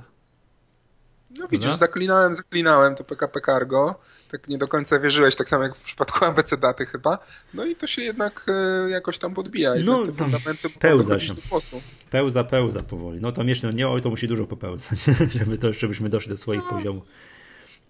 No 1.37 1.47
widzisz, 1.47 1.73
zaklinałem, 1.73 2.35
zaklinałem 2.35 2.95
to 2.95 3.03
PKP 3.03 3.41
Cargo 3.41 3.99
tak 4.32 4.48
nie 4.48 4.58
do 4.58 4.67
końca 4.67 5.00
wierzyłeś, 5.00 5.36
tak 5.36 5.50
samo 5.50 5.63
jak 5.63 5.76
w 5.76 5.84
przypadku 5.84 6.26
ABC 6.30 6.58
daty 6.58 6.86
chyba. 6.86 7.20
No 7.54 7.65
i 7.65 7.76
to 7.76 7.88
się 7.88 8.02
jednak 8.02 8.46
e, 8.48 8.89
jakoś 8.89 9.17
tam 9.17 9.34
podbija. 9.34 9.76
I 9.76 9.84
no, 9.84 10.06
te 10.06 10.13
fundamenty 10.13 10.70
pełza 10.70 11.20
się. 11.20 11.34
Do 11.34 11.41
Pełza, 12.10 12.44
pełza 12.44 12.80
powoli. 12.80 13.22
No 13.22 13.32
tam 13.32 13.50
jeszcze 13.50 13.67
no, 13.67 13.74
nie 13.74 13.88
oj, 13.88 14.02
to 14.02 14.10
musi 14.10 14.28
dużo 14.28 14.48
popełzać, 14.48 15.00
żeby 15.39 15.58
to, 15.58 15.74
żebyśmy 15.74 16.10
doszli 16.10 16.30
do 16.30 16.38
swoich 16.38 16.63
no, 16.72 16.78
poziomów. 16.78 17.13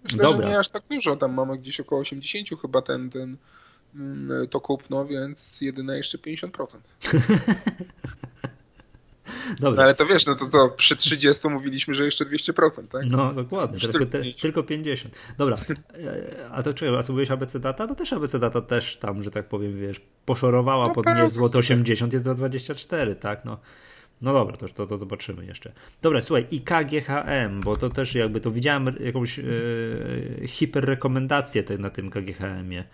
Myślę, 0.04 0.22
Dobra. 0.22 0.46
że 0.46 0.52
nie 0.52 0.58
aż 0.58 0.68
tak 0.68 0.82
dużo. 0.90 1.16
Tam 1.16 1.34
mamy 1.34 1.58
gdzieś 1.58 1.80
około 1.80 2.00
80 2.00 2.60
chyba 2.62 2.82
ten, 2.82 3.10
ten 3.10 3.36
mm, 3.94 4.48
to 4.48 4.60
kupno, 4.60 5.06
więc 5.06 5.60
jedyne 5.60 5.96
jeszcze 5.96 6.18
50%. 6.18 6.66
Dobra. 9.60 9.76
No 9.76 9.82
ale 9.82 9.94
to 9.94 10.06
wiesz, 10.06 10.26
no 10.26 10.34
to 10.34 10.46
co, 10.46 10.68
przy 10.68 10.96
30 10.96 11.48
mówiliśmy, 11.48 11.94
że 11.94 12.04
jeszcze 12.04 12.24
200%, 12.24 12.88
tak? 12.88 13.02
No 13.06 13.32
dokładnie, 13.32 13.80
tylko, 13.80 14.06
te, 14.06 14.22
tylko 14.40 14.62
50. 14.62 15.14
Dobra, 15.38 15.56
e, 15.94 16.50
a 16.50 16.62
to 16.62 16.74
czekaj, 16.74 16.96
a 16.96 17.02
co 17.02 17.12
mówiłeś 17.12 17.30
ABC 17.30 17.60
Data? 17.60 17.86
No 17.86 17.94
też 17.94 18.12
ABC 18.12 18.38
Data 18.38 18.60
też 18.60 18.96
tam, 18.96 19.22
że 19.22 19.30
tak 19.30 19.48
powiem, 19.48 19.78
wiesz, 19.78 20.00
poszorowała 20.24 20.86
no, 20.86 20.94
pod 20.94 21.06
nie 21.06 21.30
złoto 21.30 21.58
80, 21.58 22.12
jest 22.12 22.24
2,24, 22.24 23.14
tak? 23.14 23.44
No. 23.44 23.58
No 24.22 24.32
dobra, 24.32 24.56
to, 24.56 24.68
to, 24.68 24.86
to 24.86 24.98
zobaczymy 24.98 25.46
jeszcze. 25.46 25.72
Dobra, 26.02 26.20
słuchaj, 26.22 26.46
i 26.50 26.60
KGHM, 26.60 27.60
bo 27.60 27.76
to 27.76 27.88
też 27.88 28.14
jakby 28.14 28.40
to 28.40 28.50
widziałem 28.50 28.96
jakąś 29.00 29.38
e, 29.38 29.42
hiperrekomendację 30.46 31.62
te, 31.62 31.78
na 31.78 31.90
tym 31.90 32.10
KGHM-ie. 32.10 32.84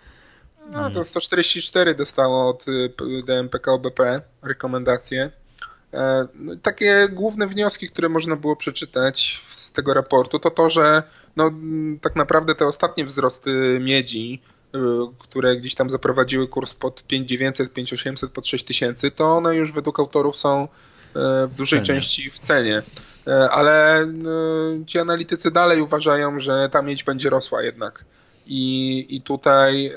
No 0.71 0.91
to 0.91 1.03
144 1.03 1.95
dostało 1.95 2.49
od 2.49 2.65
DMPK 3.25 3.71
OBP 3.71 4.21
rekomendacje. 4.41 5.31
E, 5.93 6.27
no, 6.35 6.55
takie 6.61 7.07
główne 7.11 7.47
wnioski, 7.47 7.89
które 7.89 8.09
można 8.09 8.35
było 8.35 8.55
przeczytać 8.55 9.41
z 9.49 9.71
tego 9.71 9.93
raportu, 9.93 10.39
to 10.39 10.51
to, 10.51 10.69
że 10.69 11.03
no, 11.35 11.51
tak 12.01 12.15
naprawdę 12.15 12.55
te 12.55 12.67
ostatnie 12.67 13.05
wzrosty 13.05 13.79
miedzi, 13.81 14.41
y, 14.75 14.79
które 15.19 15.57
gdzieś 15.57 15.75
tam 15.75 15.89
zaprowadziły 15.89 16.47
kurs 16.47 16.73
pod 16.73 17.03
5900, 17.03 17.73
5800, 17.73 18.31
pod 18.31 18.47
6000, 18.47 19.11
to 19.11 19.37
one 19.37 19.55
już 19.55 19.71
według 19.71 19.99
autorów 19.99 20.37
są 20.37 20.63
e, 20.63 20.67
w 21.47 21.53
dużej 21.55 21.81
części 21.81 22.31
w 22.31 22.39
cenie. 22.39 22.83
E, 23.27 23.49
ale 23.49 24.07
ci 24.87 24.99
analitycy 24.99 25.51
dalej 25.51 25.81
uważają, 25.81 26.39
że 26.39 26.69
ta 26.71 26.81
miedź 26.81 27.03
będzie 27.03 27.29
rosła 27.29 27.63
jednak. 27.63 28.05
I, 28.51 29.05
i 29.15 29.21
tutaj 29.21 29.91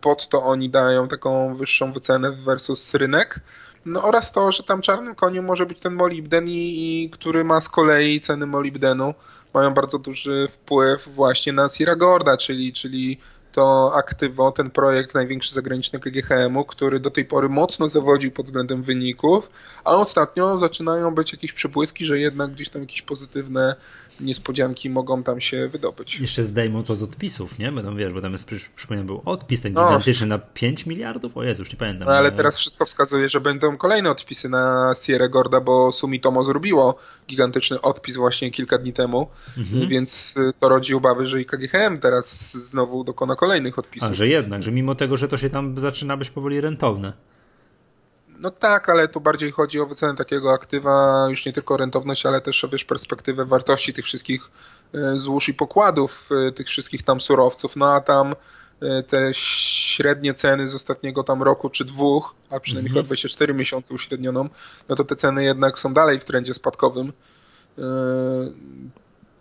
pod 0.00 0.28
to 0.28 0.42
oni 0.42 0.70
dają 0.70 1.08
taką 1.08 1.54
wyższą 1.54 1.92
wycenę 1.92 2.32
versus 2.32 2.94
rynek. 2.94 3.40
No 3.84 4.02
oraz 4.02 4.32
to, 4.32 4.52
że 4.52 4.62
tam 4.62 4.82
czarnym 4.82 5.14
koniem 5.14 5.44
może 5.44 5.66
być 5.66 5.78
ten 5.78 5.94
molibden, 5.94 6.48
i, 6.48 7.04
i 7.04 7.10
który 7.10 7.44
ma 7.44 7.60
z 7.60 7.68
kolei 7.68 8.20
ceny 8.20 8.46
molibdenu. 8.46 9.14
Mają 9.54 9.74
bardzo 9.74 9.98
duży 9.98 10.48
wpływ 10.52 11.08
właśnie 11.08 11.52
na 11.52 11.68
Sierra 11.68 11.96
Gorda, 11.96 12.36
czyli, 12.36 12.72
czyli 12.72 13.18
to 13.52 13.92
aktywo, 13.94 14.52
ten 14.52 14.70
projekt 14.70 15.14
największy 15.14 15.54
zagraniczny 15.54 16.00
KGHM-u, 16.00 16.64
który 16.64 17.00
do 17.00 17.10
tej 17.10 17.24
pory 17.24 17.48
mocno 17.48 17.88
zawodził 17.88 18.30
pod 18.30 18.46
względem 18.46 18.82
wyników, 18.82 19.50
ale 19.84 19.98
ostatnio 19.98 20.58
zaczynają 20.58 21.14
być 21.14 21.32
jakieś 21.32 21.52
przebłyski, 21.52 22.04
że 22.04 22.18
jednak 22.18 22.50
gdzieś 22.50 22.68
tam 22.68 22.82
jakieś 22.82 23.02
pozytywne 23.02 23.76
niespodzianki 24.20 24.90
mogą 24.90 25.22
tam 25.22 25.40
się 25.40 25.68
wydobyć. 25.68 26.20
Jeszcze 26.20 26.44
zdejmą 26.44 26.84
to 26.84 26.96
z 26.96 27.02
odpisów, 27.02 27.58
nie? 27.58 27.72
Będą, 27.72 27.96
wiesz, 27.96 28.12
bo 28.12 28.20
tam 28.20 28.32
jest, 28.32 28.46
przypomnę, 28.76 29.04
był 29.04 29.22
odpis 29.24 29.62
ten 29.62 29.72
no. 29.72 29.84
gigantyczny 29.84 30.26
no. 30.26 30.36
na 30.36 30.42
5 30.42 30.86
miliardów? 30.86 31.36
O 31.36 31.42
Jezu, 31.42 31.62
już 31.62 31.72
nie 31.72 31.78
pamiętam. 31.78 32.08
No, 32.08 32.14
ale 32.14 32.32
teraz 32.32 32.58
wszystko 32.58 32.84
wskazuje, 32.84 33.28
że 33.28 33.40
będą 33.40 33.76
kolejne 33.76 34.10
odpisy 34.10 34.48
na 34.48 34.92
Sierra 35.02 35.28
Gorda, 35.28 35.60
bo 35.60 35.92
Sumitomo 35.92 36.44
zrobiło 36.44 36.98
gigantyczny 37.28 37.80
odpis 37.80 38.16
właśnie 38.16 38.50
kilka 38.50 38.78
dni 38.78 38.92
temu, 38.92 39.28
mhm. 39.58 39.88
więc 39.88 40.38
to 40.58 40.68
rodzi 40.68 40.94
obawy, 40.94 41.26
że 41.26 41.40
i 41.40 41.44
KGHM 41.44 41.98
teraz 41.98 42.52
znowu 42.52 43.04
dokona 43.04 43.36
kolejnych 43.42 43.78
odpisów. 43.78 44.10
A, 44.10 44.14
że 44.14 44.28
jednak, 44.28 44.62
że 44.62 44.72
mimo 44.72 44.94
tego, 44.94 45.16
że 45.16 45.28
to 45.28 45.38
się 45.38 45.50
tam 45.50 45.80
zaczyna 45.80 46.16
być 46.16 46.30
powoli 46.30 46.60
rentowne. 46.60 47.12
No 48.28 48.50
tak, 48.50 48.88
ale 48.88 49.08
tu 49.08 49.20
bardziej 49.20 49.50
chodzi 49.50 49.80
o 49.80 49.86
wycenę 49.86 50.16
takiego 50.16 50.52
aktywa, 50.52 51.26
już 51.30 51.46
nie 51.46 51.52
tylko 51.52 51.76
rentowność, 51.76 52.26
ale 52.26 52.40
też 52.40 52.64
o 52.64 52.68
wiesz, 52.68 52.84
perspektywę 52.84 53.44
wartości 53.44 53.92
tych 53.92 54.04
wszystkich 54.04 54.50
e, 54.94 55.18
złóż 55.18 55.48
i 55.48 55.54
pokładów, 55.54 56.28
e, 56.48 56.52
tych 56.52 56.66
wszystkich 56.66 57.02
tam 57.02 57.20
surowców, 57.20 57.76
no 57.76 57.94
a 57.94 58.00
tam 58.00 58.34
e, 58.82 59.02
te 59.02 59.30
średnie 59.34 60.34
ceny 60.34 60.68
z 60.68 60.74
ostatniego 60.74 61.24
tam 61.24 61.42
roku 61.42 61.70
czy 61.70 61.84
dwóch, 61.84 62.34
a 62.50 62.60
przynajmniej 62.60 62.94
chyba 62.94 63.06
24 63.06 63.54
miesiące 63.54 63.94
uśrednioną, 63.94 64.48
no 64.88 64.96
to 64.96 65.04
te 65.04 65.16
ceny 65.16 65.44
jednak 65.44 65.78
są 65.78 65.94
dalej 65.94 66.20
w 66.20 66.24
trendzie 66.24 66.54
spadkowym 66.54 67.12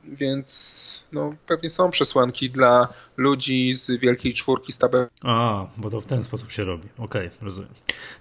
więc 0.04 1.08
no, 1.12 1.36
pewnie 1.48 1.70
są 1.70 1.92
przesłanki 1.92 2.50
dla 2.50 2.88
ludzi 3.18 3.74
z 3.74 3.92
wielkiej 3.92 4.34
czwórki 4.34 4.74
z 4.74 4.78
tabelą. 4.78 5.06
A, 5.24 5.66
bo 5.78 5.90
to 5.90 6.02
w 6.02 6.06
ten 6.06 6.24
sposób 6.24 6.52
się 6.52 6.64
robi. 6.64 6.90
Okej, 6.98 7.28
okay, 7.28 7.38
rozumiem. 7.42 7.72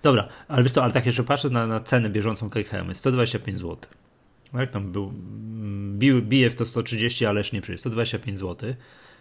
Dobra, 0.02 0.28
ale 0.48 0.62
wiesz 0.62 0.72
co, 0.72 0.82
ale 0.82 0.92
tak 0.92 1.06
jeszcze 1.06 1.24
patrzę 1.24 1.50
na, 1.50 1.66
na 1.66 1.80
cenę 1.80 2.10
bieżącą 2.10 2.50
KHM, 2.50 2.94
125 2.94 3.58
zł. 3.58 3.76
Jak 4.54 4.70
tam 4.70 4.92
był, 4.92 5.12
bił, 5.98 6.22
bije 6.22 6.50
w 6.50 6.54
to 6.54 6.66
130, 6.66 7.26
ale 7.26 7.42
nie 7.52 7.60
przyjdzie, 7.60 7.78
125 7.78 8.38
zł. 8.38 8.74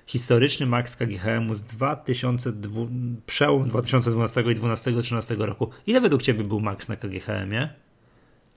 Historyczny 0.05 0.65
max 0.65 0.95
KGHM 0.95 1.55
z 1.55 1.63
2002, 1.63 2.81
przełom 3.25 3.67
2012 3.67 4.41
i 4.41 4.55
2013 4.55 5.35
roku. 5.35 5.69
Ile 5.87 6.01
według 6.01 6.21
Ciebie 6.21 6.43
był 6.43 6.59
max 6.59 6.89
na 6.89 6.95
KGHM-ie? 6.95 7.69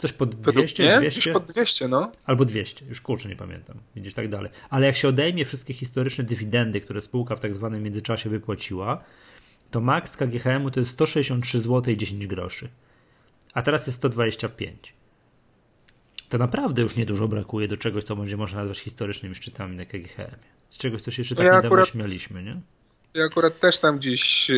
Coś 0.03 0.12
pod 0.12 0.35
200? 0.35 0.83
Nie, 0.83 1.01
200? 1.01 1.31
już 1.31 1.35
pod 1.35 1.53
200, 1.53 1.88
no. 1.88 2.12
Albo 2.25 2.45
200, 2.45 2.85
już 2.85 3.01
kurczę 3.01 3.29
nie 3.29 3.37
pamiętam. 3.37 3.79
Widzisz, 3.97 4.15
tak 4.15 4.29
dalej. 4.29 4.51
Ale 4.71 4.87
jak 4.87 4.97
się 4.97 5.09
odejmie 5.09 5.45
wszystkie 5.45 5.75
historyczne 5.75 6.25
dywidendy, 6.25 6.81
które 6.81 7.01
spółka 7.01 7.37
w 7.37 7.41
tak 7.41 7.55
zwanym 7.55 7.83
międzyczasie 7.83 8.31
wypłaciła, 8.31 9.05
to 9.71 9.81
maks 9.81 10.17
KGHM-u 10.17 10.71
to 10.71 10.81
jest 10.81 10.93
163 10.93 11.61
zł 11.61 11.95
i 11.95 11.97
10 11.97 12.27
groszy. 12.27 12.69
A 13.55 13.62
teraz 13.62 13.87
jest 13.87 13.99
125. 13.99 14.95
To 16.29 16.38
naprawdę 16.38 16.83
już 16.83 16.97
niedużo 16.97 17.29
brakuje 17.29 17.69
do 17.69 17.77
czegoś, 17.77 18.05
co 18.05 18.17
będzie 18.17 18.37
można 18.37 18.59
nazwać 18.59 18.79
historycznymi 18.79 19.35
szczytami 19.35 19.77
na 19.77 19.85
KGHM. 19.85 20.37
Z 20.71 20.79
czegoś, 20.79 21.03
co 21.03 21.11
się 21.11 21.21
jeszcze 21.21 21.35
tak 21.35 21.47
ja 21.47 21.51
niedawno 21.51 21.69
akurat, 21.69 21.88
śmialiśmy, 21.88 22.43
nie? 22.43 22.61
Ja 23.15 23.25
akurat 23.25 23.61
też 23.61 23.79
tam 23.79 23.99
gdzieś 23.99 24.51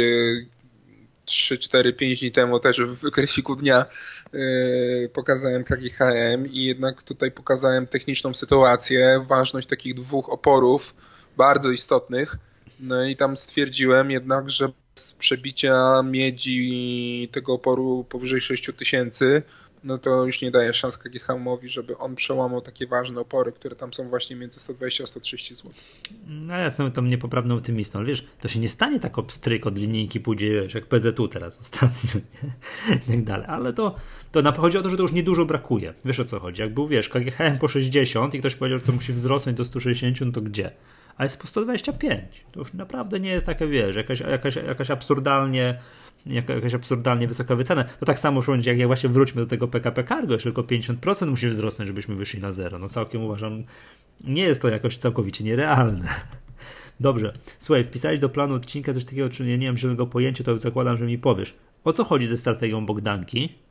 3, 1.24 1.58
4, 1.58 1.92
5 1.92 2.20
dni 2.20 2.32
temu 2.32 2.60
też 2.60 2.80
w 2.80 3.00
wykreśliku 3.00 3.56
dnia 3.56 3.87
yy, 4.32 5.10
pokazałem 5.12 5.64
KGHM 5.64 6.46
i 6.50 6.64
jednak 6.64 7.02
tutaj 7.02 7.30
pokazałem 7.30 7.87
techniczną 7.87 8.34
sytuację, 8.34 9.24
ważność 9.28 9.68
takich 9.68 9.94
dwóch 9.94 10.28
oporów 10.28 10.94
bardzo 11.37 11.70
istotnych. 11.70 12.37
No 12.80 13.04
i 13.04 13.16
tam 13.16 13.37
stwierdziłem 13.37 14.10
jednak, 14.10 14.50
że 14.50 14.68
z 14.94 15.12
przebicia 15.12 16.02
miedzi 16.02 17.28
tego 17.32 17.52
oporu 17.52 18.04
powyżej 18.08 18.40
6000 18.40 19.42
no 19.84 19.98
to 19.98 20.24
już 20.24 20.42
nie 20.42 20.50
daje 20.50 20.74
szans 20.74 20.98
KGHM-owi, 20.98 21.68
żeby 21.68 21.98
on 21.98 22.14
przełamał 22.14 22.60
takie 22.60 22.86
ważne 22.86 23.20
opory, 23.20 23.52
które 23.52 23.76
tam 23.76 23.94
są 23.94 24.04
właśnie 24.04 24.36
między 24.36 24.60
120 24.60 25.04
a 25.04 25.06
130 25.06 25.54
zł. 25.54 25.72
No 26.26 26.54
ja 26.54 26.64
jestem 26.64 26.92
tam 26.92 27.08
niepoprawny 27.08 27.54
optymistą, 27.54 27.98
ale 27.98 28.08
wiesz, 28.08 28.24
to 28.40 28.48
się 28.48 28.60
nie 28.60 28.68
stanie 28.68 29.00
tak 29.00 29.18
obstryk 29.18 29.66
od 29.66 29.78
linijki 29.78 30.20
pójdzie, 30.20 30.52
wiesz, 30.52 30.74
jak 30.74 30.86
PZU 30.86 31.28
teraz 31.28 31.60
ostatnio, 31.60 32.20
i 33.06 33.10
tak 33.10 33.24
dalej, 33.24 33.46
ale 33.48 33.72
to, 33.72 33.94
to 34.32 34.42
na, 34.42 34.52
chodzi 34.52 34.78
o 34.78 34.82
to, 34.82 34.90
że 34.90 34.96
to 34.96 35.02
już 35.02 35.12
niedużo 35.12 35.44
brakuje, 35.44 35.94
wiesz 36.04 36.20
o 36.20 36.24
co 36.24 36.40
chodzi, 36.40 36.62
jak 36.62 36.74
był, 36.74 36.88
wiesz, 36.88 37.08
KGHM 37.08 37.58
po 37.58 37.68
60 37.68 38.34
i 38.34 38.38
ktoś 38.38 38.56
powiedział, 38.56 38.78
że 38.78 38.84
to 38.84 38.92
musi 38.92 39.12
wzrosnąć 39.12 39.58
do 39.58 39.64
160, 39.64 40.20
no 40.20 40.32
to 40.32 40.40
gdzie? 40.40 40.70
a 41.16 41.22
jest 41.22 41.40
po 41.40 41.46
125. 41.46 42.44
To 42.52 42.60
już 42.60 42.72
naprawdę 42.72 43.20
nie 43.20 43.30
jest 43.30 43.46
takie, 43.46 43.66
wiesz, 43.66 43.96
jakaś, 43.96 44.20
jakaś, 44.20 44.56
jakaś 44.56 44.90
absurdalnie 44.90 45.78
jakaś 46.26 46.74
absurdalnie 46.74 47.28
wysoka 47.28 47.56
wycena. 47.56 47.84
To 47.84 48.06
tak 48.06 48.18
samo 48.18 48.42
będzie, 48.42 48.70
jak, 48.70 48.78
jak 48.78 48.88
właśnie 48.88 49.08
wróćmy 49.08 49.42
do 49.42 49.46
tego 49.46 49.68
PKP 49.68 50.04
Cargo, 50.04 50.32
jeszcze 50.32 50.52
tylko 50.52 50.62
50% 50.62 51.26
musi 51.26 51.48
wzrosnąć, 51.48 51.87
żebyśmy 51.88 52.14
wyszli 52.14 52.40
na 52.40 52.52
zero. 52.52 52.78
No 52.78 52.88
całkiem 52.88 53.24
uważam, 53.24 53.64
nie 54.24 54.42
jest 54.42 54.62
to 54.62 54.68
jakoś 54.68 54.98
całkowicie 54.98 55.44
nierealne. 55.44 56.08
Dobrze. 57.00 57.32
Słuchaj, 57.58 57.84
wpisałeś 57.84 58.20
do 58.20 58.28
planu 58.28 58.54
odcinka 58.54 58.94
coś 58.94 59.04
takiego, 59.04 59.30
czy 59.30 59.44
nie, 59.44 59.58
nie 59.58 59.66
mam 59.66 59.78
żadnego 59.78 60.06
pojęcia, 60.06 60.44
to 60.44 60.58
zakładam, 60.58 60.96
że 60.96 61.06
mi 61.06 61.18
powiesz. 61.18 61.54
O 61.84 61.92
co 61.92 62.04
chodzi 62.04 62.26
ze 62.26 62.37
strategią 62.37 62.87
Bogdanki? 62.87 63.63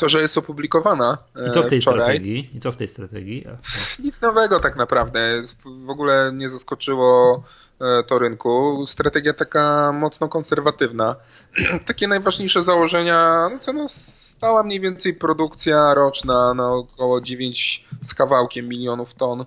To, 0.00 0.08
że 0.08 0.22
jest 0.22 0.38
opublikowana 0.38 1.18
I 1.48 1.50
co 1.50 1.62
w 1.62 1.66
tej 1.66 1.80
wczoraj. 1.80 2.00
strategii? 2.00 2.50
I 2.54 2.60
co 2.60 2.72
w 2.72 2.76
tej 2.76 2.88
strategii? 2.88 3.46
Nic 4.04 4.20
nowego 4.22 4.60
tak 4.60 4.76
naprawdę. 4.76 5.42
W 5.64 5.90
ogóle 5.90 6.32
nie 6.34 6.48
zaskoczyło 6.48 7.42
e, 7.80 8.02
to 8.02 8.18
rynku. 8.18 8.84
Strategia 8.86 9.32
taka 9.32 9.92
mocno 9.92 10.28
konserwatywna. 10.28 11.16
Takie 11.86 12.08
najważniejsze 12.08 12.62
założenia, 12.62 13.48
no 13.52 13.58
co 13.58 13.72
no, 13.72 13.88
stała 13.88 14.62
mniej 14.62 14.80
więcej 14.80 15.14
produkcja 15.14 15.94
roczna 15.94 16.54
na 16.54 16.72
około 16.72 17.20
9 17.20 17.88
z 18.02 18.14
kawałkiem 18.14 18.68
milionów 18.68 19.14
ton. 19.14 19.40
E, 19.40 19.44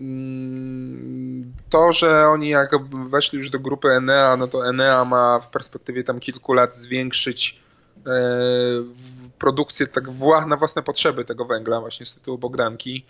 mm, 0.00 1.52
to, 1.70 1.92
że 1.92 2.26
oni 2.26 2.48
jak 2.48 2.70
weszli 3.08 3.38
już 3.38 3.50
do 3.50 3.58
grupy 3.58 3.88
Enea, 3.88 4.36
no 4.36 4.48
to 4.48 4.68
Enea 4.68 5.04
ma 5.04 5.40
w 5.40 5.48
perspektywie 5.48 6.04
tam 6.04 6.20
kilku 6.20 6.52
lat 6.52 6.76
zwiększyć 6.76 7.60
e, 8.06 8.10
produkcję 9.38 9.86
tak 9.86 10.04
na 10.46 10.56
własne 10.56 10.82
potrzeby 10.82 11.24
tego 11.24 11.44
węgla 11.44 11.80
właśnie 11.80 12.06
z 12.06 12.14
tytułu 12.14 12.38
Bogdanki. 12.38 13.04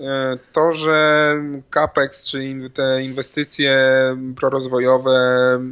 E, 0.00 0.38
to, 0.52 0.72
że 0.72 1.34
CAPEX, 1.70 2.26
czyli 2.26 2.70
te 2.70 3.02
inwestycje 3.02 3.76
prorozwojowe, 4.36 5.18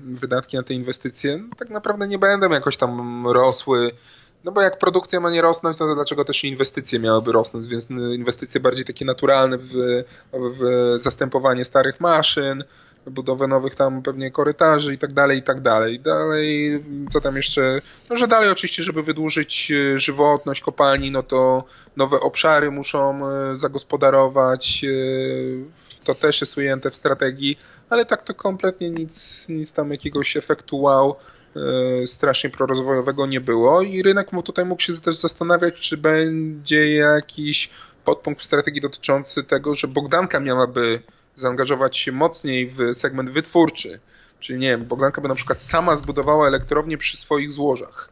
wydatki 0.05 0.57
na 0.57 0.63
te 0.63 0.75
inwestycje, 0.75 1.39
no 1.39 1.57
tak 1.59 1.71
naprawdę 1.71 2.09
nie 2.09 2.19
będą 2.19 2.51
jakoś 2.51 2.77
tam 2.77 3.27
rosły 3.27 3.91
no 4.45 4.53
bo 4.53 4.63
jak 4.63 4.79
produkcja 4.79 5.21
ma 5.21 5.31
nie 5.31 5.43
rosnąć, 5.43 5.79
no 5.79 5.87
to 5.87 5.95
dlaczego 5.95 6.25
też 6.25 6.45
inwestycje 6.45 6.99
miałyby 6.99 7.33
rosnąć? 7.33 7.67
Więc 7.67 7.91
inwestycje 7.91 8.61
bardziej 8.61 8.85
takie 8.85 9.05
naturalne 9.05 9.59
w, 9.59 9.73
w 10.33 10.95
zastępowanie 10.97 11.65
starych 11.65 12.01
maszyn, 12.01 12.65
budowę 13.07 13.47
nowych 13.47 13.75
tam 13.75 14.03
pewnie 14.03 14.31
korytarzy 14.31 14.95
i 14.95 14.99
tak 14.99 15.13
dalej, 15.13 15.39
i 15.39 15.43
tak 15.43 15.61
dalej. 15.61 16.01
Dalej, 16.01 16.81
co 17.11 17.21
tam 17.21 17.37
jeszcze? 17.37 17.81
No, 18.11 18.17
że 18.17 18.29
dalej 18.29 18.51
oczywiście, 18.51 18.83
żeby 18.83 19.03
wydłużyć 19.03 19.73
e, 19.73 19.99
żywotność 19.99 20.61
kopalni, 20.61 21.11
no 21.11 21.23
to 21.23 21.65
nowe 21.97 22.21
obszary 22.21 22.71
muszą 22.71 23.21
e, 23.29 23.59
zagospodarować. 23.59 24.85
E, 24.85 26.05
to 26.05 26.15
też 26.15 26.41
jest 26.41 26.57
ujęte 26.57 26.91
w 26.91 26.97
strategii, 26.97 27.59
ale 27.91 28.05
tak 28.05 28.23
to 28.23 28.35
kompletnie 28.35 28.91
nic, 28.91 29.47
nic 29.49 29.73
tam 29.73 29.91
jakiegoś 29.91 30.37
efektu 30.37 30.81
wow 30.81 31.17
strasznie 32.07 32.51
prorozwojowego 32.51 33.27
nie 33.27 33.41
było 33.41 33.83
i 33.83 34.03
rynek 34.03 34.33
mu 34.33 34.43
tutaj 34.43 34.65
mógł 34.65 34.83
się 34.83 35.01
też 35.01 35.17
zastanawiać, 35.17 35.75
czy 35.75 35.97
będzie 35.97 36.95
jakiś 36.95 37.71
podpunkt 38.05 38.41
w 38.41 38.45
strategii 38.45 38.81
dotyczący 38.81 39.45
tego, 39.45 39.75
że 39.75 39.89
Bogdanka 39.89 40.41
miałaby 40.41 41.03
zaangażować 41.37 41.97
się 41.97 42.13
mocniej 42.13 42.69
w 42.69 42.79
segment 42.95 43.31
wytwórczy. 43.31 44.01
Czyli 44.41 44.59
nie 44.59 44.69
wiem, 44.69 44.85
Bogdanka 44.85 45.21
by 45.21 45.29
na 45.29 45.35
przykład 45.35 45.63
sama 45.63 45.97
zbudowała 45.97 46.49
elektrownię 46.49 46.99
przy 46.99 47.17
swoich 47.17 47.53
złożach. 47.53 48.09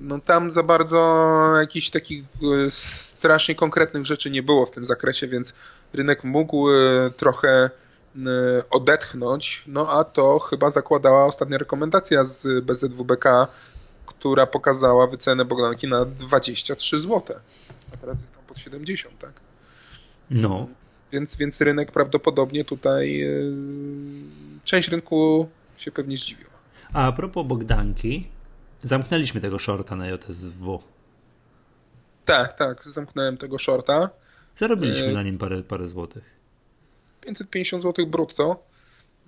No 0.00 0.18
tam 0.18 0.52
za 0.52 0.62
bardzo 0.62 1.26
jakichś 1.60 1.90
takich 1.90 2.24
e, 2.24 2.70
strasznie 2.70 3.54
konkretnych 3.54 4.06
rzeczy 4.06 4.30
nie 4.30 4.42
było 4.42 4.66
w 4.66 4.70
tym 4.70 4.84
zakresie, 4.84 5.26
więc 5.26 5.54
rynek 5.92 6.24
mógł 6.24 6.70
e, 6.70 7.10
trochę 7.16 7.70
Y, 8.16 8.68
odetchnąć, 8.70 9.64
no 9.66 9.88
a 9.90 10.04
to 10.04 10.38
chyba 10.38 10.70
zakładała 10.70 11.24
ostatnia 11.24 11.58
rekomendacja 11.58 12.24
z 12.24 12.64
BZWBK, 12.64 13.24
która 14.06 14.46
pokazała 14.46 15.06
wycenę 15.06 15.44
Bogdanki 15.44 15.88
na 15.88 16.04
23 16.04 17.00
zł. 17.00 17.36
A 17.94 17.96
teraz 17.96 18.20
jest 18.20 18.34
tam 18.34 18.44
pod 18.44 18.58
70, 18.58 19.18
tak? 19.18 19.32
No. 20.30 20.68
Więc, 21.14 21.36
więc 21.36 21.60
rynek 21.60 21.92
prawdopodobnie 21.92 22.64
tutaj 22.64 23.16
yy, 23.16 23.52
część 24.64 24.88
rynku 24.88 25.48
się 25.76 25.92
pewnie 25.92 26.16
zdziwiła. 26.16 26.50
A, 26.92 27.06
a 27.06 27.12
propos 27.12 27.46
Bogdanki, 27.46 28.28
zamknęliśmy 28.82 29.40
tego 29.40 29.58
shorta 29.58 29.96
na 29.96 30.08
JSW. 30.08 30.82
Tak, 32.24 32.52
tak, 32.52 32.82
zamknąłem 32.86 33.36
tego 33.36 33.58
shorta. 33.58 34.10
Zarobiliśmy 34.58 35.06
yy, 35.06 35.12
na 35.12 35.22
nim 35.22 35.38
parę, 35.38 35.62
parę 35.62 35.88
złotych. 35.88 36.24
550 37.20 37.82
zł 37.82 38.06
brutto, 38.06 38.66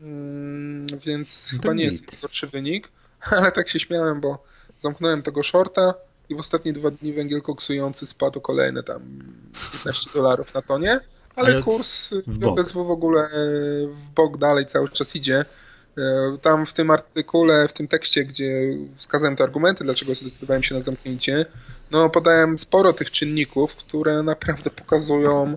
mm, 0.00 0.86
więc 1.06 1.50
to 1.50 1.56
chyba 1.56 1.74
nie 1.74 1.84
jest 1.84 2.12
najgorszy 2.12 2.46
wynik, 2.46 2.88
ale 3.38 3.52
tak 3.52 3.68
się 3.68 3.78
śmiałem, 3.78 4.20
bo 4.20 4.44
zamknąłem 4.78 5.22
tego 5.22 5.42
shorta 5.42 5.94
i 6.28 6.34
w 6.34 6.38
ostatnie 6.38 6.72
dwa 6.72 6.90
dni 6.90 7.12
węgiel 7.12 7.42
koksujący 7.42 8.06
spadł 8.06 8.40
kolejne 8.40 8.82
tam 8.82 9.02
15 9.72 10.10
dolarów 10.14 10.54
na 10.54 10.62
tonie, 10.62 11.00
ale, 11.36 11.48
ale 11.48 11.62
kurs 11.62 12.14
JSW 12.58 12.84
w 12.84 12.90
ogóle 12.90 13.28
w 13.88 14.08
bok 14.14 14.38
dalej 14.38 14.66
cały 14.66 14.88
czas 14.88 15.16
idzie. 15.16 15.44
E, 15.98 16.38
tam 16.42 16.66
w 16.66 16.72
tym 16.72 16.90
artykule, 16.90 17.68
w 17.68 17.72
tym 17.72 17.88
tekście, 17.88 18.24
gdzie 18.24 18.76
wskazałem 18.96 19.36
te 19.36 19.44
argumenty, 19.44 19.84
dlaczego 19.84 20.14
zdecydowałem 20.14 20.62
się 20.62 20.74
na 20.74 20.80
zamknięcie, 20.80 21.46
no 21.90 22.10
podałem 22.10 22.58
sporo 22.58 22.92
tych 22.92 23.10
czynników, 23.10 23.76
które 23.76 24.22
naprawdę 24.22 24.70
pokazują 24.70 25.56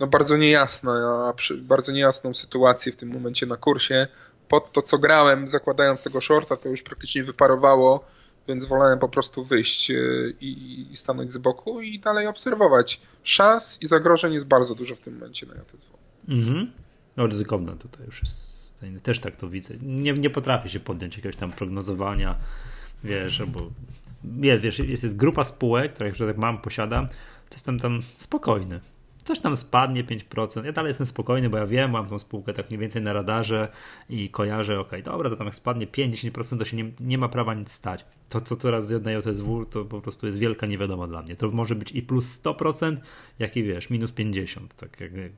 no 0.00 0.06
bardzo 0.06 0.36
niejasna, 0.36 1.32
bardzo 1.62 1.92
niejasną 1.92 2.34
sytuację 2.34 2.92
w 2.92 2.96
tym 2.96 3.08
momencie 3.08 3.46
na 3.46 3.56
kursie. 3.56 4.06
Pod 4.48 4.72
to, 4.72 4.82
co 4.82 4.98
grałem, 4.98 5.48
zakładając 5.48 6.02
tego 6.02 6.20
shorta, 6.20 6.56
to 6.56 6.68
już 6.68 6.82
praktycznie 6.82 7.24
wyparowało, 7.24 8.04
więc 8.48 8.64
wolałem 8.64 8.98
po 8.98 9.08
prostu 9.08 9.44
wyjść 9.44 9.90
e, 9.90 9.94
i, 10.40 10.86
i 10.92 10.96
stanąć 10.96 11.32
z 11.32 11.38
boku 11.38 11.80
i 11.80 11.98
dalej 11.98 12.26
obserwować. 12.26 13.00
Szans 13.24 13.82
i 13.82 13.86
zagrożeń 13.86 14.34
jest 14.34 14.46
bardzo 14.46 14.74
dużo 14.74 14.94
w 14.94 15.00
tym 15.00 15.14
momencie 15.14 15.46
na 15.46 15.54
JTSW. 15.54 15.98
Mhm. 16.28 16.72
No 17.16 17.26
ryzykowne 17.26 17.76
tutaj 17.76 18.06
już 18.06 18.20
jest. 18.20 18.56
Też 19.02 19.20
tak 19.20 19.36
to 19.36 19.48
widzę. 19.48 19.74
Nie, 19.82 20.12
nie 20.12 20.30
potrafię 20.30 20.68
się 20.68 20.80
podjąć 20.80 21.16
jakiegoś 21.16 21.36
tam 21.36 21.52
prognozowania, 21.52 22.38
wiesz, 23.04 23.42
bo 23.46 23.70
wiesz, 24.24 24.78
jest, 24.78 25.02
jest 25.02 25.16
grupa 25.16 25.44
spółek, 25.44 25.92
które 25.92 26.12
jak 26.26 26.36
mam, 26.36 26.58
posiadam, 26.58 27.08
to 27.48 27.54
jestem 27.54 27.78
tam 27.78 28.02
spokojny 28.14 28.80
coś 29.26 29.40
tam 29.40 29.56
spadnie 29.56 30.04
5%. 30.04 30.64
Ja 30.64 30.72
dalej 30.72 30.90
jestem 30.90 31.06
spokojny, 31.06 31.50
bo 31.50 31.56
ja 31.56 31.66
wiem, 31.66 31.90
mam 31.90 32.06
tą 32.06 32.18
spółkę 32.18 32.52
tak 32.52 32.70
mniej 32.70 32.80
więcej 32.80 33.02
na 33.02 33.12
radarze 33.12 33.68
i 34.10 34.30
kojarzę, 34.30 34.80
ok, 34.80 34.90
dobra, 35.04 35.30
to 35.30 35.36
tam 35.36 35.46
jak 35.46 35.54
spadnie 35.54 35.86
5-10%, 35.86 36.58
to 36.58 36.64
się 36.64 36.76
nie, 36.76 36.90
nie 37.00 37.18
ma 37.18 37.28
prawa 37.28 37.54
nic 37.54 37.72
stać. 37.72 38.04
To, 38.28 38.40
co 38.40 38.56
teraz 38.56 38.86
z 38.86 38.90
jednej 38.90 39.16
OTSW, 39.16 39.66
to 39.70 39.84
po 39.84 40.00
prostu 40.00 40.26
jest 40.26 40.38
wielka 40.38 40.66
niewiadoma 40.66 41.06
dla 41.06 41.22
mnie. 41.22 41.36
To 41.36 41.50
może 41.50 41.74
być 41.74 41.92
i 41.92 42.02
plus 42.02 42.42
100%, 42.42 42.96
jak 43.38 43.56
i 43.56 43.62
wiesz, 43.62 43.90
minus 43.90 44.12
50%. 44.12 44.68
Tak 44.76 45.00
jak, 45.00 45.12
jak, 45.12 45.32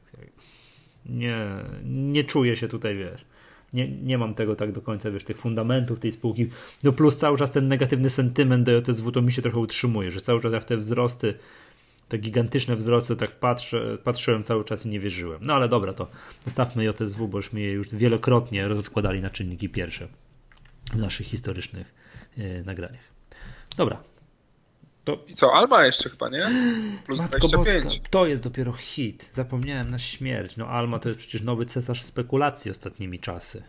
nie, 1.06 1.46
nie 1.84 2.24
czuję 2.24 2.56
się 2.56 2.68
tutaj, 2.68 2.96
wiesz. 2.96 3.24
Nie, 3.72 3.88
nie 3.88 4.18
mam 4.18 4.34
tego 4.34 4.56
tak 4.56 4.72
do 4.72 4.80
końca, 4.80 5.10
wiesz, 5.10 5.24
tych 5.24 5.38
fundamentów 5.38 6.00
tej 6.00 6.12
spółki. 6.12 6.48
No 6.84 6.92
plus 6.92 7.16
cały 7.16 7.38
czas 7.38 7.52
ten 7.52 7.68
negatywny 7.68 8.10
sentyment 8.10 8.66
do 8.66 8.72
JSW 8.72 9.12
to 9.12 9.22
mi 9.22 9.32
się 9.32 9.42
trochę 9.42 9.58
utrzymuje, 9.58 10.10
że 10.10 10.20
cały 10.20 10.40
czas 10.40 10.52
jak 10.52 10.64
te 10.64 10.76
wzrosty 10.76 11.34
te 12.08 12.18
gigantyczne 12.18 12.76
wzrosty, 12.76 13.16
tak 13.16 13.30
patrzę, 13.30 13.98
patrzyłem 14.04 14.44
cały 14.44 14.64
czas 14.64 14.86
i 14.86 14.88
nie 14.88 15.00
wierzyłem. 15.00 15.40
No 15.42 15.54
ale 15.54 15.68
dobra, 15.68 15.92
to 15.92 16.08
zostawmy 16.44 16.84
JSW, 16.84 17.28
bo 17.28 17.38
już 17.38 17.52
mi 17.52 17.62
je 17.62 17.72
już 17.72 17.88
wielokrotnie 17.88 18.68
rozkładali 18.68 19.20
na 19.20 19.30
czynniki 19.30 19.68
pierwsze 19.68 20.08
w 20.92 20.96
naszych 20.96 21.26
historycznych 21.26 21.94
yy, 22.36 22.62
nagraniach. 22.64 23.04
Dobra. 23.76 24.02
To... 25.04 25.24
I 25.28 25.34
co, 25.34 25.54
Alma 25.54 25.86
jeszcze 25.86 26.10
chyba, 26.10 26.28
nie? 26.28 26.50
Plus 27.06 27.20
Matko 27.20 27.48
25. 27.48 27.84
Boska, 27.84 28.08
to 28.10 28.26
jest 28.26 28.42
dopiero 28.42 28.72
hit. 28.72 29.30
Zapomniałem 29.32 29.90
na 29.90 29.98
śmierć. 29.98 30.56
No 30.56 30.66
Alma 30.66 30.98
to 30.98 31.08
jest 31.08 31.18
przecież 31.18 31.42
nowy 31.42 31.66
cesarz 31.66 32.02
spekulacji 32.02 32.70
ostatnimi 32.70 33.18
czasy. 33.18 33.62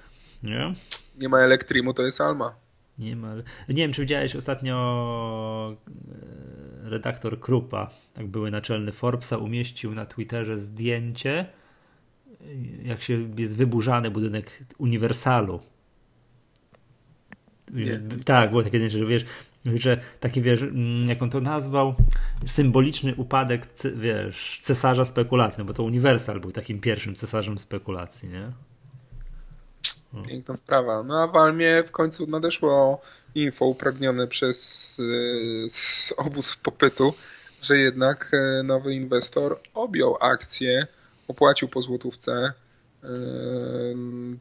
Nie? 0.43 0.75
Nie 1.17 1.29
ma 1.29 1.39
Elektrimu, 1.39 1.93
to 1.93 2.03
jest 2.03 2.21
Alma. 2.21 2.55
Nie 2.97 3.15
ma. 3.15 3.35
Nie 3.69 3.75
wiem, 3.75 3.93
czy 3.93 4.01
widziałeś 4.01 4.35
ostatnio 4.35 5.75
e, 5.87 6.68
redaktor 6.89 7.39
Krupa, 7.39 7.89
tak 8.13 8.27
były 8.27 8.51
naczelny 8.51 8.91
Forbesa, 8.91 9.37
umieścił 9.37 9.95
na 9.95 10.05
Twitterze 10.05 10.59
zdjęcie, 10.59 11.45
jak 12.83 13.01
się 13.01 13.29
jest 13.37 13.55
wyburzany 13.55 14.11
budynek 14.11 14.63
Uniwersalu. 14.77 15.59
Nie. 17.73 18.01
Tak, 18.25 18.49
było 18.49 18.63
takie 18.63 18.77
zdjęcie, 18.77 18.99
że 18.99 19.05
wiesz, 19.05 19.25
że 19.65 19.97
taki 20.19 20.41
wiesz, 20.41 20.61
mm, 20.61 21.09
jak 21.09 21.21
on 21.23 21.29
to 21.29 21.41
nazwał, 21.41 21.95
symboliczny 22.45 23.15
upadek, 23.15 23.67
wiesz, 23.95 24.59
cesarza 24.61 25.05
spekulacji, 25.05 25.59
no 25.59 25.65
bo 25.65 25.73
to 25.73 25.83
Uniwersal 25.83 26.39
był 26.39 26.51
takim 26.51 26.79
pierwszym 26.79 27.15
cesarzem 27.15 27.59
spekulacji, 27.59 28.29
nie? 28.29 28.51
Piękna 30.27 30.55
sprawa. 30.55 31.03
No 31.03 31.23
a 31.23 31.27
w 31.27 31.35
Almie 31.35 31.83
w 31.87 31.91
końcu 31.91 32.27
nadeszło 32.27 33.01
info 33.35 33.65
upragnione 33.65 34.27
przez 34.27 34.99
y, 34.99 35.67
obóz 36.17 36.55
popytu, 36.55 37.13
że 37.61 37.77
jednak 37.77 38.31
e, 38.33 38.63
nowy 38.63 38.93
inwestor 38.93 39.59
objął 39.73 40.17
akcję, 40.21 40.87
opłacił 41.27 41.67
po 41.67 41.81
złotówce 41.81 42.53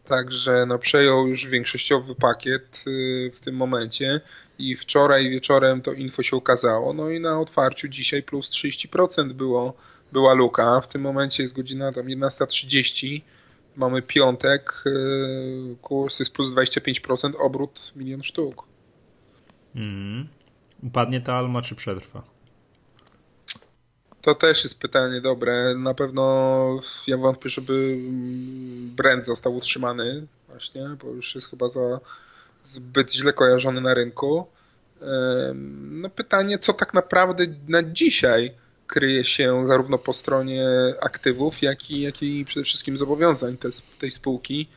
Także 0.04 0.66
no, 0.66 0.78
przejął 0.78 1.26
już 1.26 1.46
większościowy 1.46 2.14
pakiet 2.14 2.84
w 3.32 3.40
tym 3.40 3.54
momencie 3.56 4.20
i 4.58 4.76
wczoraj 4.76 5.30
wieczorem 5.30 5.82
to 5.82 5.92
info 5.92 6.22
się 6.22 6.36
ukazało. 6.36 6.92
No 6.92 7.10
i 7.10 7.20
na 7.20 7.40
otwarciu 7.40 7.88
dzisiaj 7.88 8.22
plus 8.22 8.50
30% 8.50 9.32
było, 9.32 9.74
była 10.12 10.34
luka. 10.34 10.80
W 10.80 10.88
tym 10.88 11.02
momencie 11.02 11.42
jest 11.42 11.56
godzina 11.56 11.92
tam 11.92 12.06
11.30. 12.06 13.20
Mamy 13.76 14.02
piątek, 14.02 14.84
kurs 15.82 16.18
jest 16.18 16.32
plus 16.32 16.48
25%, 16.48 17.32
obrót 17.38 17.92
milion 17.96 18.22
sztuk. 18.22 18.67
Mm. 19.74 20.28
Upadnie 20.82 21.20
ta 21.20 21.34
alma, 21.34 21.62
czy 21.62 21.74
przetrwa? 21.74 22.22
To 24.22 24.34
też 24.34 24.64
jest 24.64 24.80
pytanie 24.80 25.20
dobre. 25.20 25.74
Na 25.74 25.94
pewno 25.94 26.80
ja 27.06 27.16
wątpię, 27.16 27.48
żeby 27.48 27.96
brand 28.96 29.26
został 29.26 29.56
utrzymany 29.56 30.26
właśnie, 30.48 30.88
bo 31.02 31.08
już 31.08 31.34
jest 31.34 31.50
chyba 31.50 31.68
za 31.68 32.00
zbyt 32.62 33.12
źle 33.12 33.32
kojarzony 33.32 33.80
na 33.80 33.94
rynku. 33.94 34.46
No 35.90 36.10
pytanie, 36.10 36.58
co 36.58 36.72
tak 36.72 36.94
naprawdę 36.94 37.44
na 37.68 37.82
dzisiaj 37.82 38.54
kryje 38.86 39.24
się 39.24 39.66
zarówno 39.66 39.98
po 39.98 40.12
stronie 40.12 40.66
aktywów, 41.00 41.62
jak 41.62 41.90
i, 41.90 42.00
jak 42.00 42.22
i 42.22 42.44
przede 42.44 42.64
wszystkim 42.64 42.96
zobowiązań 42.96 43.56
te, 43.56 43.68
tej 43.98 44.10
spółki 44.10 44.68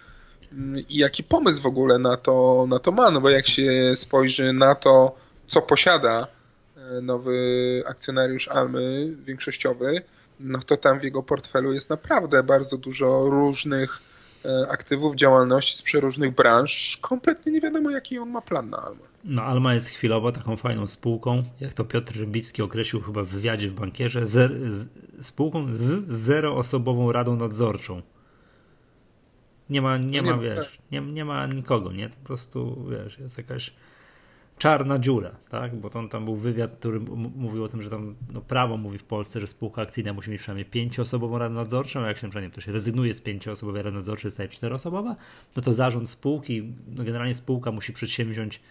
i 0.89 0.97
jaki 0.97 1.23
pomysł 1.23 1.61
w 1.61 1.65
ogóle 1.65 1.99
na 1.99 2.17
to, 2.17 2.65
na 2.69 2.79
to 2.79 2.91
ma, 2.91 3.11
no 3.11 3.21
bo 3.21 3.29
jak 3.29 3.47
się 3.47 3.93
spojrzy 3.95 4.53
na 4.53 4.75
to, 4.75 5.15
co 5.47 5.61
posiada 5.61 6.27
e, 6.77 7.01
nowy 7.01 7.83
akcjonariusz 7.87 8.47
Almy 8.47 9.15
większościowy, 9.25 10.01
no 10.39 10.59
to 10.59 10.77
tam 10.77 10.99
w 10.99 11.03
jego 11.03 11.23
portfelu 11.23 11.73
jest 11.73 11.89
naprawdę 11.89 12.43
bardzo 12.43 12.77
dużo 12.77 13.29
różnych 13.29 13.99
e, 14.45 14.67
aktywów, 14.71 15.15
działalności 15.15 15.77
z 15.77 15.81
przeróżnych 15.81 16.35
branż. 16.35 16.97
Kompletnie 17.01 17.51
nie 17.51 17.61
wiadomo, 17.61 17.89
jaki 17.89 18.19
on 18.19 18.29
ma 18.29 18.41
plan 18.41 18.69
na 18.69 18.77
Almę. 18.77 19.01
No, 19.23 19.43
Alma 19.43 19.73
jest 19.73 19.89
chwilowo 19.89 20.31
taką 20.31 20.57
fajną 20.57 20.87
spółką, 20.87 21.43
jak 21.59 21.73
to 21.73 21.85
Piotr 21.85 22.19
Rybicki 22.19 22.61
określił 22.61 23.01
chyba 23.01 23.23
w 23.23 23.27
wywiadzie 23.27 23.69
w 23.69 23.73
bankierze, 23.73 24.27
z, 24.27 24.89
spółką 25.21 25.75
z 25.75 26.07
zeroosobową 26.07 27.11
radą 27.11 27.35
nadzorczą. 27.35 28.01
Nie 29.71 29.81
ma, 29.81 29.97
nie 29.97 30.21
ma, 30.21 30.37
wiesz, 30.37 30.79
nie, 30.91 31.01
nie 31.01 31.25
ma 31.25 31.47
nikogo, 31.47 31.91
nie? 31.91 32.09
Po 32.09 32.25
prostu, 32.27 32.85
wiesz, 32.89 33.19
jest 33.19 33.37
jakaś 33.37 33.73
czarna 34.57 34.99
dziura, 34.99 35.31
tak? 35.49 35.75
Bo 35.75 35.89
tam, 35.89 36.09
tam 36.09 36.25
był 36.25 36.35
wywiad, 36.35 36.71
który 36.79 36.99
mówił 37.35 37.63
o 37.63 37.67
tym, 37.67 37.81
że 37.81 37.89
tam 37.89 38.15
no, 38.33 38.41
prawo 38.41 38.77
mówi 38.77 38.97
w 38.97 39.03
Polsce, 39.03 39.39
że 39.39 39.47
spółka 39.47 39.81
akcyjna 39.81 40.13
musi 40.13 40.31
mieć 40.31 40.39
przynajmniej 40.41 40.65
pięcioosobową 40.65 41.37
radę 41.37 41.55
nadzorczą, 41.55 41.99
a 41.99 42.07
jak 42.07 42.17
się 42.17 42.29
przynajmniej 42.29 42.51
ktoś 42.51 42.67
rezygnuje 42.67 43.13
z 43.13 43.21
pięcioosobowej 43.21 43.83
rady 43.83 43.97
nadzorczej, 43.97 44.31
staje 44.31 44.49
czteroosobowa, 44.49 45.15
no 45.55 45.61
to 45.61 45.73
zarząd 45.73 46.09
spółki, 46.09 46.73
no 46.87 47.03
generalnie 47.03 47.35
spółka 47.35 47.71
musi 47.71 47.93
przedsięwziąć 47.93 48.61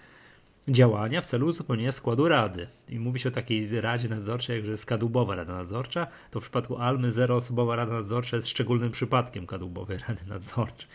działania 0.69 1.21
w 1.21 1.25
celu 1.25 1.47
uzupełnienia 1.47 1.93
składu 1.93 2.29
rady. 2.29 2.67
I 2.89 2.99
mówi 2.99 3.19
się 3.21 3.29
o 3.29 3.33
takiej 3.33 3.81
radzie 3.81 4.09
nadzorczej, 4.09 4.57
jak 4.57 4.65
że 4.65 4.71
jest 4.71 4.87
kadłubowa 4.87 5.35
rada 5.35 5.55
nadzorcza, 5.55 6.07
to 6.31 6.41
w 6.41 6.43
przypadku 6.43 6.77
Almy 6.77 7.13
zeroosobowa 7.13 7.77
rada 7.77 7.93
nadzorcza 7.93 8.37
jest 8.37 8.49
szczególnym 8.49 8.91
przypadkiem 8.91 9.47
kadłubowej 9.47 9.99
rady 10.09 10.27
nadzorczej. 10.27 10.89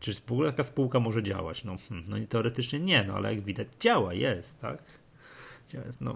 Czy 0.00 0.14
w 0.14 0.32
ogóle 0.32 0.50
taka 0.50 0.64
spółka 0.64 1.00
może 1.00 1.22
działać? 1.22 1.64
No, 1.64 1.76
hmm, 1.88 2.04
no 2.08 2.16
i 2.16 2.26
teoretycznie 2.26 2.80
nie, 2.80 3.04
no 3.04 3.14
ale 3.14 3.34
jak 3.34 3.44
widać 3.44 3.68
działa, 3.80 4.14
jest, 4.14 4.60
tak? 4.60 4.82
Jest, 5.72 6.00
no, 6.00 6.14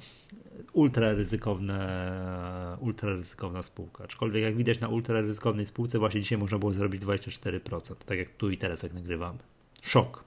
ultra 0.73 1.13
ryzykowne, 1.13 2.77
ultra 2.81 3.11
ryzykowna 3.11 3.63
spółka. 3.63 4.05
Aczkolwiek 4.05 4.43
jak 4.43 4.57
widać 4.57 4.81
na 4.81 4.89
ultra 4.89 5.21
ryzykownej 5.21 5.67
spółce 5.67 5.99
właśnie 5.99 6.21
dzisiaj 6.21 6.39
można 6.39 6.59
było 6.59 6.73
zrobić 6.73 7.03
24%, 7.03 7.95
tak 7.95 8.19
jak 8.19 8.29
tu 8.29 8.51
i 8.51 8.59
teraz 8.59 8.83
jak 8.83 8.93
nagrywamy. 8.93 9.39
Szok. 9.83 10.25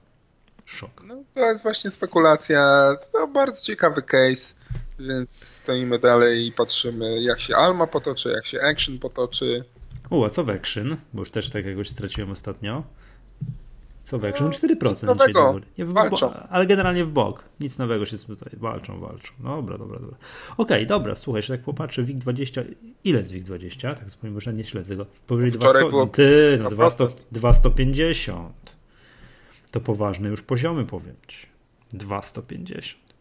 Szok. 0.68 1.02
No, 1.06 1.22
to 1.34 1.40
jest 1.40 1.62
właśnie 1.62 1.90
spekulacja. 1.90 2.94
To 3.12 3.28
bardzo 3.28 3.62
ciekawy 3.62 4.02
case, 4.02 4.54
więc 4.98 5.44
stoimy 5.44 5.98
dalej 5.98 6.46
i 6.46 6.52
patrzymy, 6.52 7.22
jak 7.22 7.40
się 7.40 7.56
Alma 7.56 7.86
potoczy, 7.86 8.28
jak 8.28 8.46
się 8.46 8.60
Action 8.62 8.98
potoczy. 8.98 9.64
U, 10.10 10.24
a 10.24 10.30
co 10.30 10.44
w 10.44 10.50
Action? 10.50 10.96
Bo 11.12 11.20
już 11.20 11.30
też 11.30 11.50
tak 11.50 11.66
jakoś 11.66 11.88
straciłem 11.88 12.30
ostatnio. 12.30 12.82
Co 14.04 14.18
w 14.18 14.24
Action? 14.24 14.50
4% 14.50 15.02
no, 15.02 15.14
nowego. 15.14 15.60
Nie, 15.78 15.84
w, 15.84 15.92
walczą. 15.92 16.32
ale 16.50 16.66
generalnie 16.66 17.04
w 17.04 17.10
bok. 17.10 17.44
Nic 17.60 17.78
nowego 17.78 18.06
się 18.06 18.18
tutaj 18.18 18.52
walczą, 18.56 19.00
walczą. 19.00 19.32
Dobra, 19.38 19.78
dobra, 19.78 19.98
dobra. 19.98 20.16
Okej, 20.56 20.76
okay, 20.76 20.86
dobra, 20.86 21.14
słuchaj, 21.14 21.42
że 21.42 21.56
tak 21.56 21.64
popatrzę, 21.64 22.02
WIG20, 22.02 22.64
ile 23.04 23.18
jest 23.18 23.32
WIG20? 23.32 23.94
Tak 23.94 24.10
zupełnie, 24.10 24.40
bo 24.44 24.50
nie 24.50 24.64
śledzę 24.64 24.96
go. 24.96 25.06
Powyżej 25.26 25.50
200, 25.50 25.78
było 25.78 26.06
ty, 26.06 26.58
no 26.62 26.70
200, 26.70 27.08
250 27.32 28.77
to 29.70 29.80
poważne 29.80 30.28
już 30.28 30.42
poziomy, 30.42 30.84
powiem 30.84 31.16
ci. 31.28 31.46
250. 31.92 33.14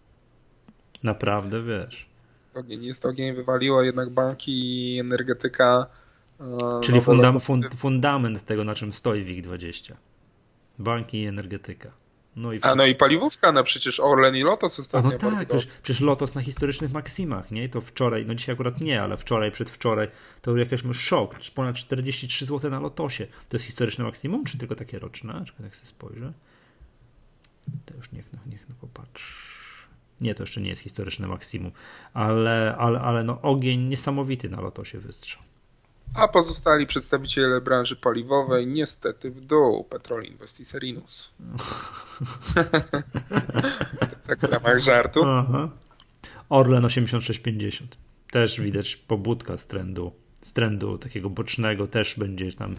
Naprawdę, 1.03 1.63
wiesz. 1.63 2.09
Jest 2.39 2.57
ogień, 2.57 2.83
jest 2.83 3.05
ogień, 3.05 3.35
wywaliło 3.35 3.81
jednak 3.81 4.09
banki 4.09 4.51
i 4.95 4.99
energetyka. 4.99 5.85
E, 6.39 6.81
Czyli 6.81 7.01
funda 7.01 7.39
fund 7.39 7.75
fundament 7.75 8.45
tego, 8.45 8.63
na 8.63 8.75
czym 8.75 8.93
stoi 8.93 9.25
WIG20. 9.25 9.93
Banki 10.79 11.21
i 11.21 11.25
energetyka. 11.25 11.91
No 12.37 12.53
i 12.53 12.59
A 12.61 12.75
no 12.75 12.85
i 12.85 12.95
paliwowka, 12.95 13.51
no 13.51 13.63
przecież 13.63 13.99
Orlen 13.99 14.35
i 14.35 14.43
Lotos 14.43 14.79
ostatnio. 14.79 15.11
no 15.11 15.17
tak, 15.17 15.47
przecież, 15.47 15.67
przecież, 15.83 16.01
Lotos 16.01 16.35
na 16.35 16.41
historycznych 16.41 16.91
maksimach, 16.91 17.51
nie? 17.51 17.69
To 17.69 17.81
wczoraj, 17.81 18.25
no 18.25 18.35
dzisiaj 18.35 18.53
akurat 18.53 18.81
nie, 18.81 19.01
ale 19.01 19.17
wczoraj, 19.17 19.51
przedwczoraj 19.51 20.07
to 20.41 20.51
był 20.51 20.57
jakiś 20.57 20.81
szok. 20.93 21.35
Ponad 21.55 21.75
43 21.75 22.45
zł 22.45 22.71
na 22.71 22.79
Lotosie. 22.79 23.27
To 23.49 23.55
jest 23.55 23.65
historyczne 23.65 24.03
maksimum, 24.03 24.45
czy 24.45 24.57
tylko 24.57 24.75
takie 24.75 24.99
roczne? 24.99 25.43
Czekaj, 25.45 25.63
jak 25.63 25.75
sobie 25.75 25.87
spojrzę. 25.87 26.33
To 27.85 27.93
już 27.95 28.11
niech, 28.11 28.25
no, 28.33 28.39
niech 28.45 28.69
no 28.69 28.75
popatrz. 28.81 29.57
Nie, 30.21 30.35
to 30.35 30.43
jeszcze 30.43 30.61
nie 30.61 30.69
jest 30.69 30.81
historyczne 30.81 31.27
maksimum, 31.27 31.71
ale, 32.13 32.75
ale, 32.79 32.99
ale 32.99 33.23
no 33.23 33.41
ogień 33.41 33.79
niesamowity 33.81 34.49
na 34.49 34.61
Lotosie 34.61 34.99
wystrzał 34.99 35.46
a 36.13 36.27
pozostali 36.27 36.85
przedstawiciele 36.85 37.61
branży 37.61 37.95
paliwowej 37.95 38.67
niestety 38.67 39.31
w 39.31 39.45
dół. 39.45 39.83
Petrol 39.83 40.23
Invest 40.23 40.59
i 40.59 40.65
Serinus. 40.65 41.35
tak 44.27 44.39
w 44.39 44.43
ramach 44.43 44.79
żartu. 44.79 45.23
Aha. 45.25 45.69
Orlen 46.49 46.83
86,50. 46.83 47.83
Też 48.31 48.61
widać 48.61 48.95
pobudka 48.95 49.57
z 49.57 49.67
trendu, 49.67 50.11
z 50.41 50.53
trendu 50.53 50.97
takiego 50.97 51.29
bocznego 51.29 51.87
też 51.87 52.15
będzie 52.15 52.53
tam 52.53 52.75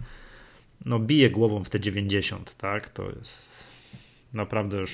no 0.84 0.98
bije 0.98 1.30
głową 1.30 1.64
w 1.64 1.70
te 1.70 1.80
90, 1.80 2.54
tak? 2.54 2.88
To 2.88 3.10
jest 3.18 3.64
naprawdę 4.32 4.84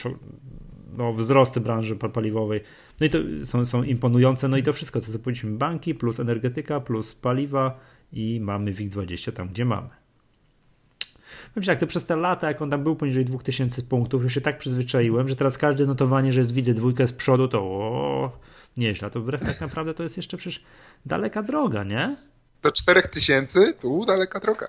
no, 0.97 1.12
wzrosty 1.12 1.61
branży 1.61 1.97
paliwowej. 1.97 2.61
No 3.01 3.07
i 3.07 3.11
to 3.11 3.18
są, 3.45 3.66
są 3.66 3.82
imponujące. 3.82 4.49
No 4.49 4.57
i 4.57 4.62
to 4.62 4.72
wszystko, 4.72 5.01
to 5.01 5.12
co 5.12 5.18
powiedzieliśmy, 5.18 5.59
banki 5.59 5.95
plus 5.95 6.20
energetyka 6.20 6.80
plus 6.80 7.14
paliwa 7.14 7.80
i 8.15 8.41
mamy 8.41 8.75
WIG20 8.75 9.33
tam, 9.33 9.49
gdzie 9.49 9.65
mamy. 9.65 9.89
Powiem 11.55 11.67
tak, 11.67 11.79
to 11.79 11.87
przez 11.87 12.07
te 12.07 12.17
lata, 12.17 12.49
jak 12.49 12.62
on 12.62 12.71
tam 12.71 12.83
był 12.83 12.97
poniżej 12.97 13.25
2000 13.25 13.83
punktów, 13.83 14.23
już 14.23 14.35
się 14.35 14.41
tak 14.41 14.59
przyzwyczaiłem, 14.59 15.29
że 15.29 15.37
teraz 15.37 15.59
każde 15.59 15.87
notowanie, 15.87 16.33
że 16.33 16.41
jest, 16.41 16.53
widzę 16.53 16.75
dwójkę 16.75 17.07
z 17.07 17.12
przodu, 17.12 17.49
to 17.49 17.62
o, 17.62 18.39
nieźle. 18.77 19.11
To 19.11 19.21
wbrew 19.21 19.43
tak 19.43 19.61
naprawdę 19.61 19.95
to 19.95 20.03
jest 20.03 20.17
jeszcze 20.17 20.37
przecież 20.37 20.62
daleka 21.07 21.43
droga, 21.43 21.85
nie? 21.85 22.17
Do 22.62 22.73
4000 22.73 23.73
tu 23.73 24.05
daleka 24.05 24.41
droga. 24.41 24.69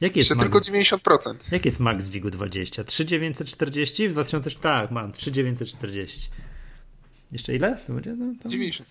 Jak 0.00 0.16
jest 0.16 0.30
Jeszcze 0.30 0.44
max, 0.44 0.66
tylko 0.66 0.96
90%. 0.96 1.52
Jak 1.52 1.64
jest 1.64 1.80
max 1.80 2.08
WIG-u 2.08 2.30
20? 2.30 2.84
3940 2.84 4.08
w 4.08 4.12
2000? 4.12 4.50
Tak, 4.50 4.90
mam 4.90 5.12
3940. 5.12 6.30
Jeszcze 7.32 7.54
ile? 7.54 7.78
To 7.86 7.92
będzie? 7.92 8.16
No, 8.16 8.34
to... 8.42 8.48
90. 8.48 8.88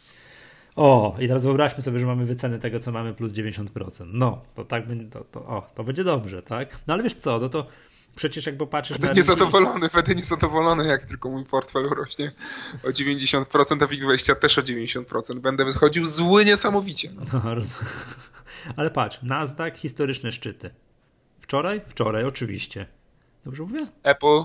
O, 0.76 1.16
i 1.20 1.28
teraz 1.28 1.44
wyobraźmy 1.44 1.84
sobie, 1.84 2.00
że 2.00 2.06
mamy 2.06 2.26
wycenę 2.26 2.60
tego, 2.60 2.80
co 2.80 2.92
mamy 2.92 3.14
plus 3.14 3.32
90%. 3.32 4.10
No, 4.14 4.42
to 4.56 4.66
tak 4.66 4.88
będzie, 4.88 5.06
to, 5.06 5.24
to, 5.24 5.40
o, 5.40 5.70
to 5.76 5.84
będzie 5.84 6.04
dobrze, 6.04 6.42
tak? 6.42 6.80
No 6.88 6.94
ale 6.94 7.04
wiesz 7.04 7.16
co, 7.16 7.40
no 7.40 7.50
to 7.50 7.68
przecież 8.16 8.46
jak 8.46 8.58
popatrzysz 8.58 8.98
będę 8.98 9.14
na... 9.14 9.18
niezadowolony, 9.18 9.88
będę 9.94 10.16
niezadowolony, 10.16 10.88
jak 10.88 11.04
tylko 11.04 11.30
mój 11.30 11.46
portfel 11.46 11.84
rośnie 11.84 12.32
o 12.84 12.88
90%, 12.88 13.84
a 13.84 13.88
WIG20 13.88 14.36
też 14.36 14.58
o 14.58 14.62
90%. 14.62 15.40
Będę 15.40 15.66
wychodził 15.66 16.06
zły 16.06 16.46
niesamowicie. 16.46 17.10
No, 17.16 17.42
ale 18.78 18.92
patrz, 18.92 19.20
Nasdaq, 19.22 19.78
historyczne 19.78 20.32
szczyty. 20.32 20.70
Wczoraj? 21.42 21.82
Wczoraj, 21.88 22.26
oczywiście. 22.26 22.86
Dobrze 23.46 23.64
mówię? 23.64 23.88
Apple. 24.04 24.44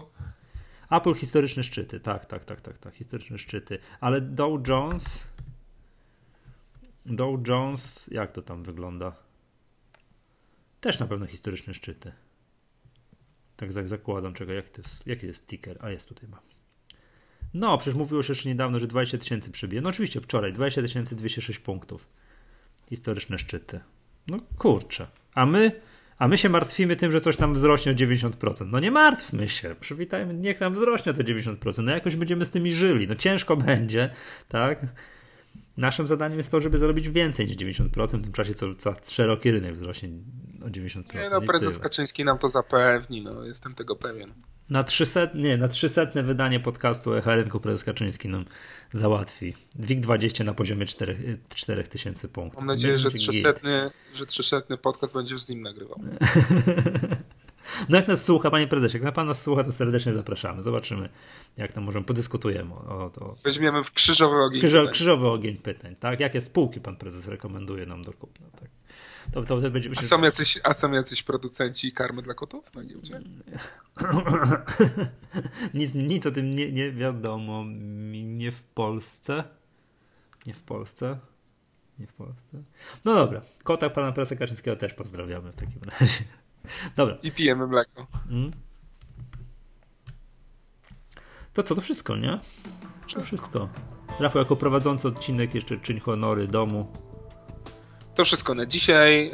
Apple 0.91 1.15
historyczne 1.15 1.65
szczyty, 1.65 2.01
tak, 2.01 2.27
tak, 2.27 2.45
tak, 2.45 2.61
tak, 2.61 2.79
tak, 2.79 2.95
historyczne 2.95 3.39
szczyty. 3.39 3.79
Ale 4.01 4.21
Dow 4.21 4.69
Jones 4.69 5.25
Dow 7.07 7.49
Jones, 7.49 8.09
jak 8.13 8.33
to 8.33 8.43
tam 8.43 8.63
wygląda? 8.63 9.13
Też 10.81 10.99
na 10.99 11.07
pewno 11.07 11.27
historyczne 11.27 11.75
szczyty. 11.75 12.13
Tak 13.57 13.89
zakładam, 13.89 14.35
czego, 14.35 14.53
jak 14.53 14.69
to 14.69 14.83
jest, 14.83 15.07
jaki 15.07 15.27
jest 15.27 15.47
ticker? 15.47 15.79
A 15.81 15.91
jest 15.91 16.09
tutaj 16.09 16.29
mam. 16.29 16.41
No, 17.55 17.79
przecież 17.79 17.95
mówiło 17.95 18.23
się 18.23 18.33
jeszcze 18.33 18.49
niedawno, 18.49 18.79
że 18.79 18.87
20 18.87 19.19
tysięcy 19.19 19.51
przebije. 19.51 19.83
No 19.83 19.91
oczywiście 19.91 20.21
wczoraj 20.21 20.53
20 20.53 20.83
206 21.03 21.59
punktów. 21.59 22.09
Historyczne 22.89 23.39
szczyty. 23.39 23.81
No 24.27 24.39
kurczę. 24.59 25.07
A 25.35 25.47
my, 25.47 25.81
A 26.19 26.29
my 26.29 26.39
się 26.39 26.49
martwimy 26.49 26.97
tym, 26.97 27.13
że 27.13 27.21
coś 27.21 27.37
tam 27.37 27.55
wzrośnie 27.55 27.93
o 27.93 27.95
90%. 27.95 28.67
No 28.67 28.81
nie 28.81 28.91
martwmy 28.91 29.49
się, 29.49 29.75
przywitajmy, 29.81 30.35
niech 30.35 30.61
nam 30.61 30.73
wzrośnie 30.73 31.13
o 31.13 31.15
te 31.15 31.25
90%. 31.25 31.83
No 31.83 31.93
jakoś 31.93 32.17
będziemy 32.17 32.45
z 32.45 32.51
tymi 32.51 32.73
żyli. 32.73 33.09
No 33.09 33.15
ciężko 33.15 33.57
będzie, 33.67 34.11
tak? 34.49 34.87
Naszym 35.77 36.07
zadaniem 36.07 36.39
jest 36.39 36.51
to, 36.51 36.61
żeby 36.61 36.79
zarobić 36.79 37.09
więcej 37.09 37.47
niż 37.47 37.57
90%, 37.57 38.19
w 38.19 38.23
tym 38.23 38.33
czasie 38.33 38.55
co, 38.55 38.75
co 38.75 38.95
szeroki 39.09 39.51
rynek 39.51 39.77
wzrośnie 39.77 40.09
o 40.65 40.67
90%. 40.67 41.15
Nie, 41.15 41.31
no 41.31 41.41
prezes 41.41 41.79
Kaczyński 41.79 42.25
nam 42.25 42.39
to 42.39 42.49
zapewni, 42.49 43.23
no 43.23 43.45
jestem 43.45 43.75
tego 43.75 43.97
pewien. 43.97 44.33
Na 44.71 44.83
300, 44.83 45.21
nie, 45.35 45.57
na 45.57 45.69
300 45.69 46.07
wydanie 46.07 46.61
podcastu 46.61 47.15
Echa 47.15 47.35
Rynku 47.35 47.61
prezes 47.61 47.85
Kaczyński 47.85 48.29
nam 48.29 48.45
załatwi. 48.93 49.55
WIG20 49.81 50.45
na 50.45 50.55
poziomie 50.55 50.87
4, 50.87 51.39
4000 51.55 52.29
punktów. 52.29 52.59
Mam 52.59 52.67
nadzieję, 52.67 52.99
że 52.99 53.11
300, 53.11 53.53
że 54.15 54.27
300 54.27 54.61
podcast 54.83 55.15
będziesz 55.15 55.43
z 55.43 55.49
nim 55.49 55.61
nagrywał. 55.61 56.01
No 57.89 57.97
jak 57.97 58.09
nas 58.09 58.25
słucha, 58.25 58.51
panie 58.51 58.67
prezesie, 58.67 58.99
jak 58.99 59.05
na 59.05 59.13
pan 59.13 59.27
nas 59.27 59.43
słucha, 59.43 59.65
to 59.65 59.73
serdecznie 59.73 60.15
zapraszamy. 60.15 60.63
Zobaczymy, 60.63 61.09
jak 61.57 61.73
tam 61.73 61.85
możemy, 61.85 62.05
podyskutujemy 62.05 62.75
o 62.75 63.11
to. 63.11 63.35
Weźmiemy 63.45 63.85
w 63.85 63.93
krzyżowy 63.93 64.37
ogień 64.37 64.61
Krzyżo, 64.61 64.79
pytań. 64.79 64.95
Krzyżowy 64.95 65.29
ogień 65.29 65.57
pytań, 65.57 65.97
tak? 66.01 66.21
Jakie 66.21 66.41
spółki 66.41 66.81
pan 66.81 66.97
prezes 66.97 67.27
rekomenduje 67.27 67.87
nam 67.87 68.05
do 68.05 68.13
kupna, 68.13 68.47
tak? 68.61 68.69
To, 69.33 69.43
to 69.43 69.71
będziemy 69.71 69.95
się... 69.95 70.01
a, 70.01 70.05
są 70.05 70.23
jacyś, 70.23 70.61
a 70.65 70.75
są 70.75 70.93
jacyś 70.93 71.23
producenci 71.23 71.93
karmy 71.93 72.23
dla 72.23 72.35
kotów 72.35 72.75
na 72.75 72.85
giełdzie? 72.85 73.21
nic, 75.75 75.95
nic 75.95 76.27
o 76.27 76.31
tym 76.31 76.55
nie, 76.55 76.73
nie 76.73 76.93
wiadomo. 76.93 77.65
Nie 78.13 78.53
w 78.53 78.63
Polsce. 78.63 79.45
Nie 80.47 80.55
w 80.55 80.63
Polsce. 80.63 81.19
Nie 81.99 82.07
w 82.07 82.13
Polsce. 82.13 82.63
No 83.05 83.15
dobra. 83.15 83.43
Kota 83.63 83.91
pana 83.91 84.13
prezesa 84.13 84.37
Kaczyńskiego 84.37 84.77
też 84.77 84.95
pozdrawiamy 84.95 85.53
w 85.53 85.57
takim 85.57 85.81
razie. 86.01 86.25
Dobra. 86.97 87.17
I 87.23 87.33
pijemy 87.33 87.67
mleko. 87.67 88.07
Mm. 88.31 88.53
To 91.53 91.63
co, 91.63 91.75
to 91.75 91.81
wszystko, 91.81 92.17
nie? 92.17 92.41
Wszystko. 93.07 93.21
To 93.21 93.27
wszystko. 93.27 93.69
Rafał, 94.21 94.43
jako 94.43 94.57
prowadzący 94.57 95.09
odcinek 95.09 95.55
jeszcze 95.55 95.79
czyń 95.79 96.01
honory 96.01 96.49
domu. 96.49 96.87
To 98.15 98.25
wszystko 98.25 98.55
na 98.55 98.67
dzisiaj. 98.67 99.27
E, 99.27 99.33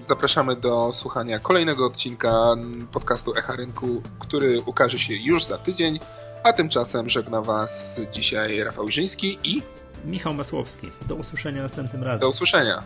zapraszamy 0.00 0.56
do 0.56 0.92
słuchania 0.92 1.38
kolejnego 1.38 1.86
odcinka 1.86 2.54
podcastu 2.92 3.34
Echa 3.36 3.56
Rynku, 3.56 4.02
który 4.18 4.62
ukaże 4.66 4.98
się 4.98 5.14
już 5.14 5.44
za 5.44 5.58
tydzień. 5.58 5.98
A 6.44 6.52
tymczasem 6.52 7.10
żegna 7.10 7.40
Was 7.42 8.00
dzisiaj 8.12 8.64
Rafał 8.64 8.90
Żyński 8.90 9.38
i 9.44 9.62
Michał 10.04 10.34
Masłowski. 10.34 10.90
Do 11.08 11.14
usłyszenia 11.14 11.62
następnym 11.62 12.02
razem. 12.02 12.20
Do 12.20 12.28
usłyszenia. 12.28 12.82